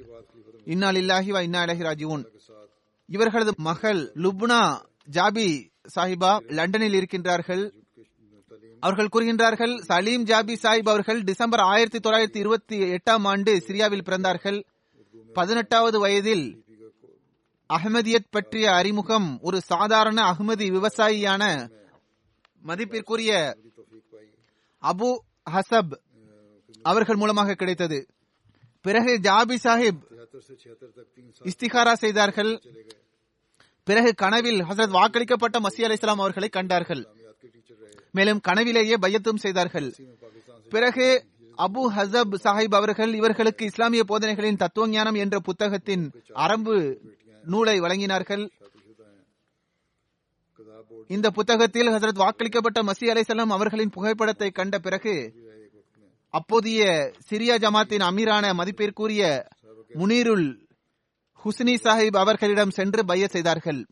இன்னால் 0.65 0.95
இல்லாஹி 0.95 1.31
இன்னா 1.43 1.61
இலஹி 1.65 1.85
ராஜிவுன் 1.89 2.25
இவர்களது 3.09 3.53
மகள் 3.57 4.13
லுப்னா 4.25 4.61
ஜாபி 5.05 5.71
சாஹிபா 5.95 6.33
லண்டனில் 6.49 6.97
இருக்கின்றார்கள். 7.01 7.65
அவர்கள் 8.81 9.09
கூறுகின்றார்கள் 9.13 9.79
சலீம் 9.79 10.25
ஜாபி 10.25 10.55
சாஹிப் 10.63 10.89
அவர்கள் 10.89 11.23
டிசம்பர் 11.23 11.61
ஆயிரத்தி 11.61 11.99
தொள்ளாயிரத்தி 11.99 12.37
இருபத்தி 12.37 12.83
எட்டாம் 12.93 13.23
ஆண்டு 13.23 13.65
சிரியாவில் 13.67 14.03
பிறந்தார்கள். 14.03 14.65
பதினெட்டாவது 15.33 15.99
வயதில் 15.99 16.65
அஹமதியத் 17.69 18.31
பற்றிய 18.31 18.73
அறிமுகம் 18.73 19.39
ஒரு 19.41 19.61
சாதாரண 19.61 20.33
அகமதி 20.33 20.71
விவசாயியான 20.71 21.71
மதிப்பிற்குரிய 22.61 23.57
அபு 24.83 25.19
ஹசப் 25.51 25.93
அவர்கள் 26.83 27.17
மூலமாக 27.17 27.55
கிடைத்தது. 27.55 28.07
பிறகு 28.81 29.19
ஜாபி 29.23 29.57
சாஹிப் 29.63 30.01
இஸ்திகாரா 31.45 31.93
செய்தார்கள். 31.93 32.63
பிறகு 33.85 34.15
கனவில் 34.15 34.63
ஹசரத் 34.63 34.95
வாக்களிக்கப்பட்ட 34.99 35.59
மசி 35.59 35.85
அலி 35.85 35.93
இஸ்லாம் 35.93 36.19
அவர்களை 36.19 36.49
கண்டார்கள். 36.49 37.22
மேலும் 38.11 38.41
கனவிலேயே 38.41 38.97
பயத்தும் 39.03 39.43
செய்தார்கள். 39.45 39.95
பிறகு 40.69 41.25
அபு 41.59 41.83
ஹசப் 41.97 42.35
சாஹிப் 42.45 42.75
அவர்கள் 42.75 43.15
இவர்களுக்கு 43.15 43.65
இஸ்லாமிய 43.65 44.03
போதனைகளின் 44.09 44.57
தத்துவ 44.57 44.89
ஞானம் 44.89 45.15
என்ற 45.15 45.39
புத்தகத்தின் 45.39 46.05
அரம்பு 46.35 46.99
நூலை 47.45 47.81
வழங்கினார்கள். 47.81 48.49
இந்த 51.09 51.31
புத்தகத்தில் 51.31 51.89
ஹசரத் 51.89 52.23
வாக்களிக்கப்பட்ட 52.23 52.79
மசி 52.83 53.07
அலைசல்லாம் 53.13 53.55
அவர்களின் 53.57 53.91
புகைப்படத்தை 53.91 54.51
கண்ட 54.51 54.79
பிறகு 54.79 55.35
அப்போதைய 56.31 57.13
சிரியா 57.31 57.55
ஜமாத்தின் 57.65 58.05
அமீரான 58.09 58.55
மதிப்பிற்குரிய 58.55 59.49
முனீருல் 59.95 60.47
ஹுஸ்னி 61.43 61.75
சாஹிப் 61.85 62.17
அவர்களிடம் 62.17 62.71
சென்று 62.71 63.05
பைய 63.05 63.27
செய்தார்கள். 63.29 63.87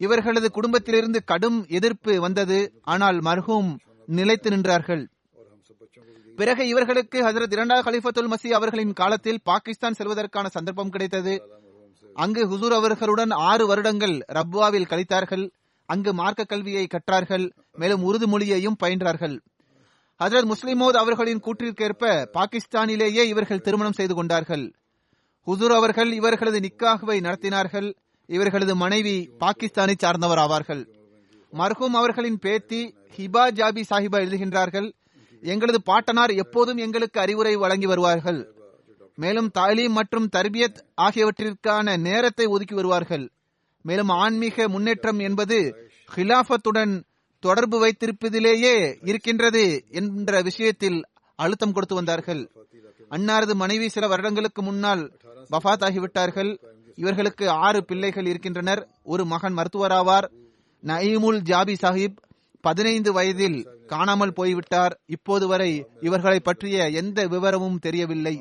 இவர்களது 0.00 0.50
குடும்பத்திலிருந்து 0.50 1.24
கடும் 1.24 1.66
எதிர்ப்பு 1.68 2.20
வந்தது. 2.20 2.58
ஆனால் 2.82 3.18
மர்ஹூம் 3.18 3.78
நிலைத்து 4.06 4.50
நின்றார்கள். 4.50 5.02
பிறகு 6.36 6.68
இவர்களுக்கு 6.68 7.22
ஹசரத் 7.22 7.52
இரண்டாவது 7.52 7.86
ஹலிஃபத்துல் 7.90 8.30
மசி 8.30 8.48
அவர்களின் 8.50 8.92
காலத்தில் 8.92 9.40
பாகிஸ்தான் 9.42 9.94
செல்வதற்கான 9.98 10.46
சந்தர்ப்பம் 10.46 10.88
கிடைத்தது. 10.88 11.34
அங்கு 12.14 12.48
ஹுசூர் 12.48 12.72
அவர்களுடன் 12.72 13.30
ஆறு 13.30 13.66
வருடங்கள் 13.66 14.16
ரப்வாவில் 14.32 14.88
கழித்தார்கள். 14.92 15.50
அங்கு 15.86 16.14
மார்க்க 16.14 16.44
கல்வியை 16.44 16.86
கற்றார்கள். 16.86 17.46
மேலும் 17.72 18.02
உருது 18.02 18.26
மொழியையும் 18.26 18.76
பயின்றார்கள். 18.82 19.36
ஹசரத் 20.24 20.52
முஸ்லிமோத் 20.52 21.00
அவர்களின் 21.02 21.40
கூற்றிற்கேற்ப 21.40 22.28
பாகிஸ்தானிலேயே 22.32 23.22
இவர்கள் 23.22 23.60
திருமணம் 23.60 23.92
செய்து 23.92 24.14
கொண்டார்கள். 24.14 24.72
ஹுசூர் 25.46 25.74
அவர்கள் 25.74 26.12
இவர்களது 26.12 26.60
நிக்காகுவை 26.60 27.18
நடத்தினார்கள். 27.20 27.94
இவர்களது 28.30 28.76
மனைவி 28.76 29.30
பாகிஸ்தானை 29.40 29.94
சார்ந்தவர் 29.98 30.38
ஆவார்கள். 30.38 30.86
மர்ஹூம் 31.52 31.96
அவர்களின் 32.00 32.38
பேத்தி 32.38 32.94
ஹிபா 33.16 33.50
ஜாபி 33.50 33.84
சாஹிபா 33.90 34.18
எழுதுகின்றார்கள் 34.24 34.92
எங்களது 35.40 35.82
பாட்டனார் 35.82 36.30
எப்போதும் 36.30 36.76
எங்களுக்கு 36.76 37.20
அறிவுரை 37.20 37.56
வழங்கி 37.56 37.86
வருவார்கள். 37.86 38.54
மேலும் 39.16 39.50
தாலீம் 39.50 39.92
மற்றும் 39.92 40.28
தர்பியத் 40.36 40.80
ஆகியவற்றிற்கான 40.96 42.00
நேரத்தை 42.00 42.46
ஒதுக்கி 42.46 42.74
வருவார்கள். 42.74 43.30
மேலும் 43.82 44.08
ஆன்மீக 44.08 44.68
முன்னேற்றம் 44.68 45.18
என்பது 45.18 45.88
ஹிலாஃபத்துடன் 46.16 47.02
தொடர்பு 47.40 47.76
வைத்திருப்பதிலேயே 47.84 48.98
இருக்கின்றது 49.02 49.84
என்ற 49.90 50.42
விஷயத்தில் 50.42 51.04
அழுத்தம் 51.36 51.72
கொடுத்து 51.72 51.94
வந்தார்கள். 51.94 52.50
அன்னாரது 53.10 53.54
மனைவி 53.54 53.88
சில 53.88 54.06
வருடங்களுக்கு 54.06 54.62
முன்னால் 54.62 55.12
வஃத் 55.50 55.84
ஆகிவிட்டார்கள். 55.88 56.69
இவர்களுக்கு 57.00 57.44
ஆறு 57.66 57.80
பிள்ளைகள் 57.84 58.26
இருக்கின்றனர். 58.26 58.82
ஒரு 59.02 59.24
மகன் 59.24 59.56
மருத்துவராவார். 59.56 60.26
நயீமுல் 60.84 61.40
ஜாபி 61.50 61.74
சாஹிப் 61.82 62.16
பதினைந்து 62.60 63.10
வயதில் 63.12 63.58
காணாமல் 63.86 64.32
போய்விட்டார். 64.32 64.94
இப்போது 65.06 65.46
வரை 65.46 65.70
இவர்களை 66.00 66.40
பற்றிய 66.40 66.88
எந்த 67.02 67.26
விவரமும் 67.26 67.78
தெரியவில்லை. 67.78 68.36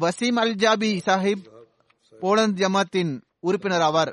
வசீம் 0.00 0.38
அல் 0.42 0.54
ஜாபி 0.54 0.90
சாஹிப் 1.06 1.44
போலந்து 2.20 2.60
ஜமாத்தின் 2.62 3.12
உறுப்பினர் 3.40 3.84
ஆவார் 3.88 4.12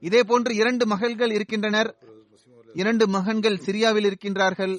இதே 0.00 0.22
போன்று 0.22 0.52
இரண்டு 0.54 0.84
மகள்கள் 0.86 1.32
இருக்கின்றனர். 1.32 1.90
இரண்டு 2.74 3.04
மகன்கள் 3.08 3.62
சிரியாவில் 3.66 4.06
இருக்கின்றார்கள். 4.08 4.74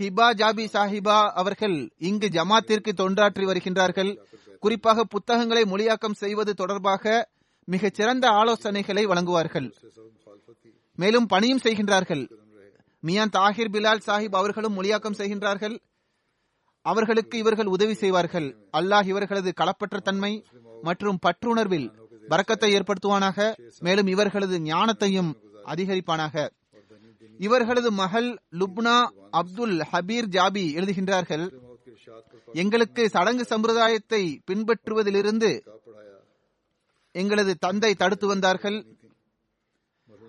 ஹிபா 0.00 0.26
ஜாபி 0.40 0.64
சாஹிபா 0.74 1.16
அவர்கள் 1.40 1.76
இங்கு 2.08 2.28
ஜமாத்திற்கு 2.28 2.90
தொண்டாற்றி 3.00 3.44
வருகின்றார்கள். 3.50 4.10
குறிப்பாக 4.60 5.04
புத்தகங்களை 5.04 5.62
மொழியாக்கம் 5.62 6.12
செய்வது 6.12 6.54
தொடர்பாக 6.54 7.28
மிகச் 7.64 7.94
சிறந்த 7.94 8.28
ஆலோசனைகளை 8.28 9.04
வழங்குவார்கள். 9.04 9.68
மேலும் 10.94 11.26
பணியும் 11.26 11.62
செய்கின்றார்கள். 11.62 12.24
மியான் 13.06 13.30
தாகிர் 13.30 13.70
பிலால் 13.70 14.02
சாஹிப் 14.06 14.36
அவர்களும் 14.40 14.82
மொழியாக்கம் 14.82 15.18
செய்கின்றார்கள். 15.18 15.78
அவர்களுக்கு 16.82 17.38
இவர்கள் 17.38 17.66
உதவி 17.66 17.94
செய்வார்கள். 17.94 18.56
அல்லாஹ் 18.72 19.06
இவர்களது 19.06 19.52
களப்பற்ற 19.60 20.00
தன்மை 20.02 20.44
மற்றும் 20.82 21.18
பற்றுணர்வில் 21.26 21.88
வரக்கத்தை 22.28 22.68
ஏற்படுத்துவானாக. 22.76 23.56
மேலும் 23.78 24.06
இவர்களது 24.06 24.58
ஞானத்தையும் 24.58 25.32
அதிகரிப்பானாக. 25.66 26.50
இவர்களது 27.38 27.92
மகள் 27.92 28.38
லுப்னா 28.52 28.96
அப்துல் 29.30 29.78
ஹபீர் 29.92 30.26
ஜாபி 30.26 30.74
எழுதுகின்றார்கள். 30.74 31.69
எங்களுக்கு 32.52 33.08
சடங்கு 33.08 33.44
சம்பிரதாயத்தை 33.44 34.40
பின்பற்றுவதிலிருந்து 34.50 35.66
எங்களது 37.12 37.56
தந்தை 37.56 37.94
தடுத்து 37.94 38.26
வந்தார்கள். 38.26 38.86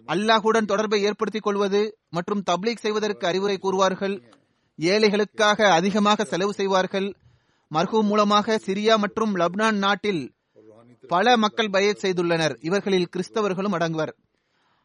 அல்லாஹுடன் 0.07 0.65
தொடர்பை 0.65 1.01
ஏற்படுத்திக் 1.01 1.43
கொள்வது 1.43 1.97
மற்றும் 2.09 2.43
தப்லீக் 2.51 2.77
செய்வதற்கு 2.77 3.27
அறிவுரை 3.27 3.59
கூறுவார்கள். 3.61 4.21
ஏழைகளுக்காக 4.79 5.71
அதிகமாக 5.71 6.23
செலவு 6.23 6.53
செய்வார்கள். 6.53 7.15
மர்ஹூம் 7.73 8.03
மூலமாக 8.03 8.59
சிரியா 8.65 8.97
மற்றும் 8.97 9.36
லப்னான் 9.36 9.77
நாட்டில் 9.77 10.34
பல 11.07 11.38
மக்கள் 11.38 11.69
பயத் 11.69 12.05
செய்துள்ளனர். 12.05 12.55
இவர்களில் 12.61 13.09
கிறிஸ்தவர்களும் 13.15 13.75
அடங்குவர். 13.77 14.13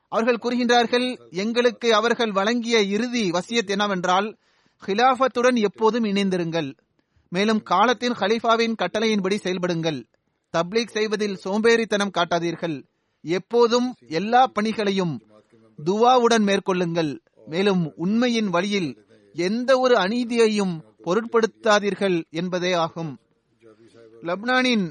அவர்கள் 0.08 0.42
கூறுகின்றார்கள் 0.42 1.30
எங்களுக்கு 1.30 1.94
அவர்கள் 1.94 2.32
வழங்கிய 2.32 2.82
இறுதி 2.82 3.30
வசியத் 3.30 3.68
என்னவென்றால் 3.68 4.36
ஹிலாஃபத்துடன் 4.86 5.54
எப்போதும் 5.54 6.04
இணைந்திருங்கள். 6.04 6.76
மேலும் 7.36 7.62
காலத்தின் 7.70 8.16
ஹலீஃபாவின் 8.20 8.78
கட்டளையின்படி 8.82 9.36
செயல்படுங்கள். 9.44 10.00
தப்லீக் 10.54 10.94
செய்வதில் 10.96 11.38
சோம்பேறித்தனம் 11.44 12.14
காட்டாதீர்கள். 12.18 12.76
எப்போதும் 13.24 13.88
எல்லா 14.18 14.42
பணிகளையும் 14.56 15.14
துவாவுடன் 15.78 16.44
மேற்கொள்ளுங்கள். 16.48 17.12
மேலும் 17.46 17.82
உண்மையின் 18.04 18.50
வழியில் 18.54 18.90
எந்த 19.34 19.70
ஒரு 19.78 19.94
அநீதியையும் 20.04 20.74
பொருட்படுத்தாதீர்கள் 21.06 22.16
என்பதே 22.30 22.72
ஆகும். 22.84 23.12
லப்னானின் 24.28 24.86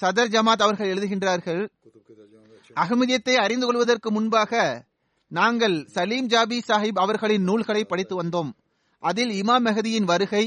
சதர் 0.00 0.32
ஜமாத் 0.34 0.64
அவர்கள் 0.64 0.90
எழுதுகின்றார்கள் 0.94 1.62
அகமதியத்தை 2.76 3.34
அறிந்து 3.44 3.66
கொள்வதற்கு 3.66 4.08
முன்பாக 4.16 4.52
நாங்கள் 5.32 5.76
சலீம் 5.94 6.28
ஜாபி 6.32 6.58
சாஹிப் 6.68 7.00
அவர்களின் 7.04 7.46
நூல்களை 7.48 7.82
படித்து 7.84 8.14
வந்தோம். 8.20 8.50
அதில் 9.02 9.32
இமாம் 9.40 9.64
மெஹதியின் 9.66 10.08
வருகை 10.10 10.44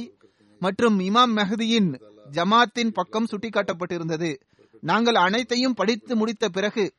மற்றும் 0.60 1.00
இமாம் 1.00 1.34
மெஹதியின் 1.38 1.90
ஜமாத்தின் 2.32 2.92
பக்கம் 2.94 3.28
சுட்டிக்காட்டப்பட்டிருந்தது. 3.32 4.40
நாங்கள் 4.82 5.16
அனைத்தையும் 5.16 5.74
படித்து 5.74 6.16
முடித்த 6.16 6.50
பிறகு 6.50 6.94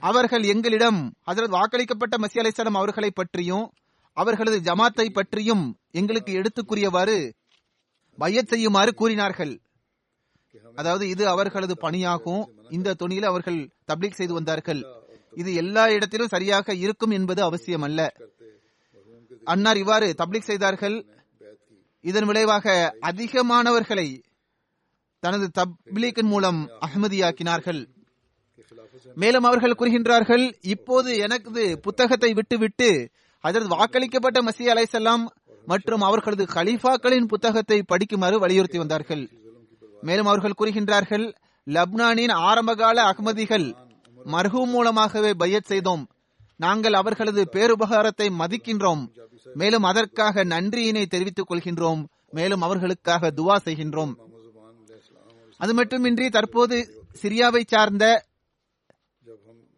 அவர்கள் 0.00 0.42
எங்களிடம் 0.42 1.14
அதற்கு 1.20 1.56
வாக்களிக்கப்பட்ட 1.56 2.16
மசி 2.18 2.38
அலைசலம் 2.38 2.78
அவர்களை 2.80 3.10
பற்றியும் 3.10 3.72
அவர்களது 4.12 4.60
ஜமாத்தை 4.60 5.10
பற்றியும் 5.12 5.78
எங்களுக்கு 5.90 6.32
எடுத்துக்குரியவாறு 6.32 7.32
பையத் 8.18 8.48
செய்யுமாறு 8.48 8.94
கூறினார்கள். 8.94 9.60
அதாவது 10.74 11.08
இது 11.08 11.28
அவர்களது 11.28 11.76
பணியாகும். 11.80 12.42
இந்த 12.70 12.94
துணியில் 12.94 13.22
அவர்கள் 13.22 13.70
தப்லீக் 13.92 14.18
செய்து 14.20 14.34
வந்தார்கள். 14.34 14.84
இது 15.32 15.54
எல்லா 15.54 15.88
இடத்திலும் 15.88 16.28
சரியாக 16.28 16.74
இருக்கும் 16.74 17.10
என்பது 17.10 17.42
அவசியம் 17.42 17.82
அல்ல 17.82 18.14
அன்னார் 19.44 19.76
இவ்வாறு 19.76 20.14
தப்லீக் 20.18 20.50
செய்தார்கள். 20.50 21.19
இதன் 22.00 22.24
விளைவாக 22.24 22.96
அதிகமானவர்களை 23.02 24.22
தனது 25.18 25.50
தப்லீக்கின் 25.58 26.26
மூலம் 26.26 26.68
அகமதியாக்கினார்கள் 26.86 27.88
மேலும் 29.14 29.44
அவர்கள் 29.44 29.76
கூறுகின்றார்கள் 29.78 30.54
இப்போது 30.62 31.16
எனது 31.16 31.80
புத்தகத்தை 31.80 32.32
விட்டுவிட்டு 32.32 33.10
அதற்கு 33.38 33.74
வாக்களிக்கப்பட்ட 33.74 34.38
மசி 34.40 34.66
அலைசல்லாம் 34.66 35.26
மற்றும் 35.66 36.00
அவர்களது 36.00 36.44
கலீஃபாக்களின் 36.44 37.24
புத்தகத்தை 37.24 37.84
படிக்குமாறு 37.88 38.38
வலியுறுத்தி 38.38 38.78
வந்தார்கள். 38.78 39.30
மேலும் 40.00 40.26
அவர்கள் 40.26 40.58
கூறுகின்றார்கள் 40.58 41.34
லப்னானின் 41.66 42.32
ஆரம்பகால 42.32 43.02
அகமதிகள் 43.02 43.74
மர்ஹூம் 44.24 44.66
மூலமாகவே 44.66 45.32
பையத் 45.34 45.64
செய்தோம். 45.64 46.08
நாங்கள் 46.56 46.92
அவர்களது 46.92 47.48
பேருபகாரத்தை 47.52 48.30
மதிக்கின்றோம். 48.38 49.29
மேலும் 49.44 49.82
அதற்காக 49.82 50.44
நன்றியினை 50.44 51.06
தெரிவித்துக் 51.06 51.50
கொள்கின்றோம். 51.50 52.04
மேலும் 52.30 52.60
அவர்களுக்காக 52.60 53.30
துவா 53.30 53.56
செய்கின்றோம். 53.64 54.14
அது 55.56 55.74
மட்டுமின்றி 55.74 56.30
தற்போது 56.30 57.04
சிரியாவை 57.22 57.62
சார்ந்த 57.66 58.24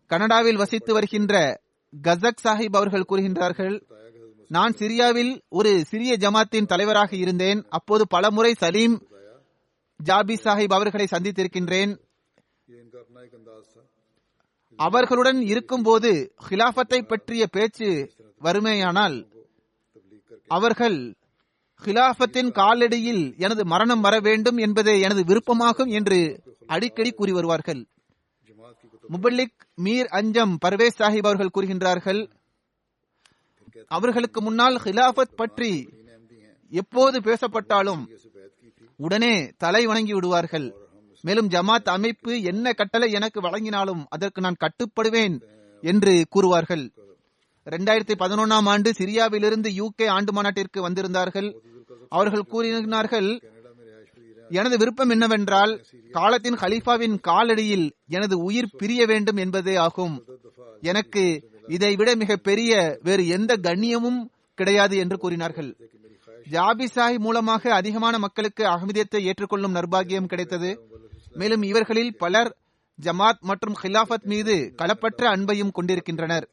கனடாவில் 0.06 0.56
வசித்து 0.56 0.92
வருகின்ற 0.92 1.60
கசக் 2.02 2.42
சாஹிப் 2.44 2.76
அவர்கள் 2.76 3.06
கூறுகின்றார்கள் 3.08 3.82
நான் 4.48 4.72
சிரியாவில் 4.72 5.40
ஒரு 5.48 5.84
சிறிய 5.84 6.16
ஜமாத்தின் 6.16 6.66
தலைவராக 6.66 7.16
இருந்தேன். 7.16 7.66
அப்போது 7.68 8.06
பலமுறை 8.06 8.54
சலீம் 8.54 9.06
ஜாபி 10.02 10.34
சாஹிப் 10.34 10.72
அவர்களை 10.72 11.06
சந்தித்திருக்கின்றேன். 11.10 11.98
அவர்களுடன் 14.76 15.40
இருக்கும்போது 15.40 16.34
ஹிலாபத்தை 16.48 17.02
பற்றிய 17.02 17.46
பேச்சு 17.46 18.12
வருமேயானால் 18.42 19.31
அவர்கள் 20.56 20.98
ஹிலாஃபத்தின் 21.82 22.50
காலடியில் 22.58 23.24
எனது 23.36 23.62
மரணம் 23.66 24.00
வர 24.00 24.14
வேண்டும் 24.20 24.56
என்பதே 24.56 24.94
எனது 25.00 25.22
விருப்பமாகும் 25.24 25.90
என்று 25.98 26.18
அடிக்கடி 26.66 27.10
கூறி 27.12 27.32
வருவார்கள். 27.32 27.80
முபல்லிக் 29.12 29.60
மீர் 29.84 30.08
அஞ்சம் 30.18 30.54
பர்வேஸ் 30.64 30.98
சாஹிப் 30.98 31.28
அவர்கள் 31.28 31.54
கூறுகின்றார்கள் 31.56 32.20
அவர்களுக்கு 33.88 34.40
முன்னால் 34.42 34.76
ஹிலாஃபத் 34.84 35.38
பற்றி 35.40 35.72
எப்போது 36.72 37.16
பேசப்பட்டாலும் 37.20 38.02
உடனே 38.96 39.34
தலை 39.62 39.82
வணங்கி 39.86 40.14
விடுவார்கள். 40.14 40.68
மேலும் 41.24 41.48
ஜமாத் 41.48 41.88
அமைப்பு 41.96 42.32
என்ன 42.42 42.72
கட்டளை 42.72 43.08
எனக்கு 43.12 43.40
வழங்கினாலும் 43.40 44.02
அதற்கு 44.08 44.40
நான் 44.40 44.62
கட்டுப்படுவேன் 44.64 45.36
என்று 45.82 46.14
கூறுவார்கள். 46.30 46.84
இரண்டாயிரத்தி 47.70 48.14
பதினொன்னாம் 48.18 48.68
ஆண்டு 48.68 48.90
சிரியாவிலிருந்து 48.98 49.68
யூகே 49.80 50.06
ஆண்டு 50.08 50.32
மாநாட்டிற்கு 50.32 50.88
வந்திருந்தார்கள். 50.88 51.48
அவர்கள் 52.08 52.42
கூறினார்கள் 52.42 53.40
எனது 54.48 54.78
விருப்பம் 54.78 55.08
என்னவென்றால் 55.08 55.84
காலத்தின் 56.10 56.54
ஹலீஃபாவின் 56.54 57.16
காலடியில் 57.28 57.90
எனது 58.06 58.38
உயிர் 58.38 58.74
பிரிய 58.78 59.06
வேண்டும் 59.06 59.36
என்பதே 59.36 59.76
ஆகும். 59.76 60.24
எனக்கு 60.80 61.50
இதை 61.68 61.96
விட 61.96 62.16
மிக 62.16 62.36
பெரிய 62.36 62.98
வேறு 63.02 63.28
எந்த 63.28 63.56
கண்ணியமும் 63.56 64.20
கிடையாது 64.54 64.96
என்று 64.96 65.18
கூறினார்கள். 65.18 65.76
ஜாபி 66.50 66.86
சாஹி 66.94 67.18
மூலமாக 67.18 67.74
அதிகமான 67.74 68.18
மக்களுக்கு 68.18 68.64
அகமதியத்தை 68.64 69.20
ஏற்றுக்கொள்ளும் 69.20 69.74
நர்பாகியம் 69.74 70.26
கிடைத்தது. 70.26 70.88
மேலும் 71.34 71.62
இவர்களில் 71.62 72.16
பலர் 72.16 72.56
ஜமாத் 73.02 73.40
மற்றும் 73.40 73.74
ஹிலாஃபத் 73.82 74.24
மீது 74.24 74.74
களப்பற்ற 74.76 75.22
அன்பையும் 75.36 75.72
கொண்டிருக்கின்றனர். 75.72 76.48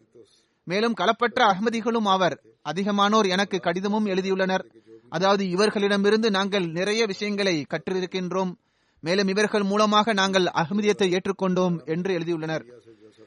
மேலும் 0.70 0.93
களப்பற்ற 0.93 1.41
அகமதிகளும் 1.43 2.07
ஆவர். 2.07 2.41
அதிகமானோர் 2.70 3.30
எனக்கு 3.30 3.59
கடிதமும் 3.59 4.05
எழுதியுள்ளனர். 4.05 4.65
அதாவது 5.09 5.49
இவர்களிடமிருந்து 5.49 6.32
நாங்கள் 6.32 6.65
நிறைய 6.65 7.05
விஷயங்களை 7.05 7.65
கற்றிருக்கின்றோம். 7.70 8.51
மேலும் 8.99 9.28
இவர்கள் 9.28 9.63
மூலமாக 9.63 10.13
நாங்கள் 10.13 10.43
அகமதியத்தை 10.43 11.07
ஏற்றுக்கொண்டோம் 11.07 11.86
என்று 11.86 12.20
எழுதியுள்ளனர். 12.20 12.65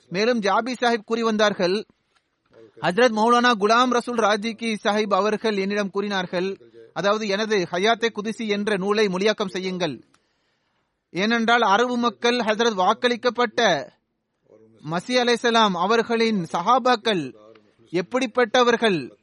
மேலும் 0.09 0.41
ஜாபி 0.41 0.75
சாஹிப் 0.81 1.05
கூறி 1.05 1.23
வந்தார்கள் 1.23 1.85
ஹஜரத் 2.81 3.17
மௌலானா 3.19 3.53
குலாம் 3.61 3.91
ரசூல் 3.91 4.21
ராஜிகி 4.21 4.77
சாஹிப் 4.85 5.15
அவர்கள் 5.15 5.57
என்னிடம் 5.57 5.91
கூறினார்கள் 5.91 6.49
அதாவது 6.93 7.29
எனது 7.29 7.67
ஹயாத்தே 7.71 8.09
குதிசி 8.15 8.49
என்ற 8.49 8.77
நூலை 8.77 9.07
மொழியாக்கம் 9.07 9.49
செய்யுங்கள். 9.49 10.05
ஏனென்றால் 11.11 11.61
அரபு 11.61 11.97
மக்கள் 11.97 12.39
ஹசரத் 12.39 12.75
வாக்களிக்கப்பட்ட 12.75 13.89
மசி 14.91 15.15
அலைசலாம் 15.23 15.75
அவர்களின் 15.85 16.47
சஹாபாக்கள் 16.53 17.25
எப்படிப்பட்டவர்கள் 17.93 19.17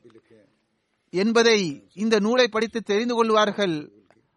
என்பதை 1.10 1.89
இந்த 1.93 2.20
நூலை 2.20 2.47
படித்து 2.47 2.82
தெரிந்து 2.82 3.16
கொள்வார்கள். 3.16 3.91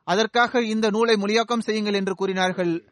அதற்காக 0.05 0.63
இந்த 0.63 0.91
நூலை 0.91 1.15
மொழியாக்கம் 1.15 1.65
செய்யுங்கள் 1.67 1.95
என்று 1.95 2.15
கூறினார்கள். 2.15 2.85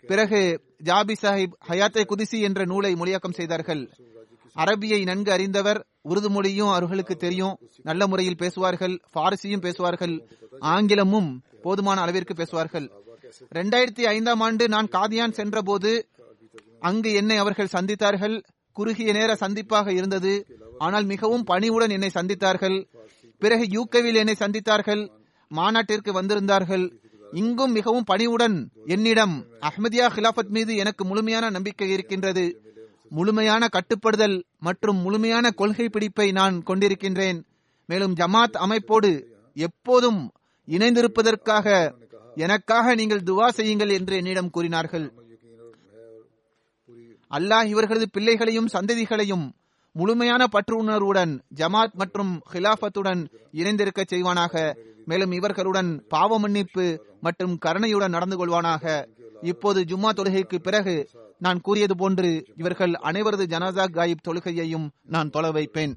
பிறகு 0.00 0.40
ஜாபி 0.84 1.14
சாஹிப் 1.22 1.56
ஹயாத்தை 1.68 2.02
குதிசி 2.04 2.40
என்ற 2.40 2.64
நூலை 2.64 2.94
மொழியாக்கம் 2.94 3.34
செய்தார்கள். 3.34 3.90
அரபியை 4.56 5.04
நன்கு 5.04 5.32
அறிந்தவர் 5.32 5.86
உருது 6.02 6.28
மொழியும் 6.28 6.68
அவர்களுக்கு 6.68 7.16
தெரியும் 7.16 7.58
நல்ல 7.82 8.06
முறையில் 8.06 8.36
பேசுவார்கள் 8.36 9.00
பாரசியும் 9.14 9.60
பேசுவார்கள் 9.60 10.14
ஆங்கிலமும் 10.58 11.42
போதுமான 11.62 12.00
அளவிற்கு 12.00 12.34
பேசுவார்கள். 12.34 12.90
இரண்டாயிரத்தி 13.54 14.02
ஐந்தாம் 14.02 14.40
ஆண்டு 14.40 14.68
நான் 14.68 14.88
காதியான் 14.88 15.32
சென்றபோது 15.32 16.08
அங்கு 16.80 17.12
என்னை 17.12 17.36
அவர்கள் 17.36 17.68
சந்தித்தார்கள். 17.72 18.42
குறுகிய 18.72 19.12
நேர 19.12 19.34
சந்திப்பாக 19.34 19.88
இருந்தது. 19.88 20.46
ஆனால் 20.78 21.04
மிகவும் 21.04 21.44
பணிவுடன் 21.44 21.90
என்னை 21.90 22.10
சந்தித்தார்கள். 22.14 22.88
பிறகு 23.38 23.64
யூகேவில் 23.64 24.14
என்னை 24.14 24.34
சந்தித்தார்கள். 24.38 25.10
மாநாட்டிற்கு 25.48 26.22
வந்திருந்தார்கள். 26.22 26.92
இங்கும் 27.32 27.72
மிகவும் 27.72 28.04
பணிவுடன் 28.04 28.70
என்னிடம் 28.86 29.46
அஹ்மதியா 29.60 30.06
ஹிலாபத் 30.06 30.48
மீது 30.48 30.76
எனக்கு 30.76 31.04
முழுமையான 31.04 31.50
நம்பிக்கை 31.50 31.90
இருக்கின்றது. 31.90 32.62
முழுமையான 33.08 33.68
கட்டுப்படுதல் 33.68 34.44
மற்றும் 34.58 34.96
முழுமையான 34.96 35.50
கொள்கை 35.50 35.88
பிடிப்பை 35.88 36.32
நான் 36.32 36.62
கொண்டிருக்கின்றேன். 36.66 37.44
மேலும் 37.86 38.14
ஜமாத் 38.14 38.56
அமைப்போடு 38.58 39.22
எப்போதும் 39.54 40.30
இணைந்திருப்பதற்காக 40.68 41.92
எனக்காக 42.34 42.94
நீங்கள் 42.94 43.22
துவா 43.22 43.48
செய்யுங்கள் 43.48 43.88
என்று 43.88 44.16
என்னிடம் 44.16 44.50
கூறினார்கள். 44.50 45.12
அல்லாஹ் 47.30 47.64
இவர்களது 47.64 48.10
பிள்ளைகளையும் 48.10 48.68
சந்ததிகளையும் 48.72 49.50
முழுமையான 49.92 50.46
பற்று 50.46 50.76
உணர்வுடன் 50.76 51.42
ஜமாத் 51.54 51.92
மற்றும் 51.92 52.40
ஹிலாஃபத்துடன் 52.52 53.26
இணைந்திருக்க 53.52 54.04
செய்வானாக. 54.10 54.74
மேலும் 55.04 55.32
இவர்களுடன் 55.32 56.04
பாவ 56.08 56.38
மன்னிப்பு 56.38 57.04
மற்றும் 57.20 57.58
கருணையுடன் 57.58 58.10
நடந்து 58.10 58.36
கொள்வானாக. 58.36 59.06
இப்போது 59.42 59.80
ஜும்மா 59.80 60.10
தொழுகைக்கு 60.12 60.58
பிறகு 60.58 61.08
நான் 61.38 61.60
கூறியது 61.60 61.96
போன்று 61.96 62.44
இவர்கள் 62.56 62.90
அனைவரது 62.90 63.44
ஜனாசா 63.46 63.90
காயிப் 63.90 64.24
தொழுகையையும் 64.28 64.88
நான் 65.02 65.30
தொலை 65.30 65.50
வைப்பேன். 65.52 65.96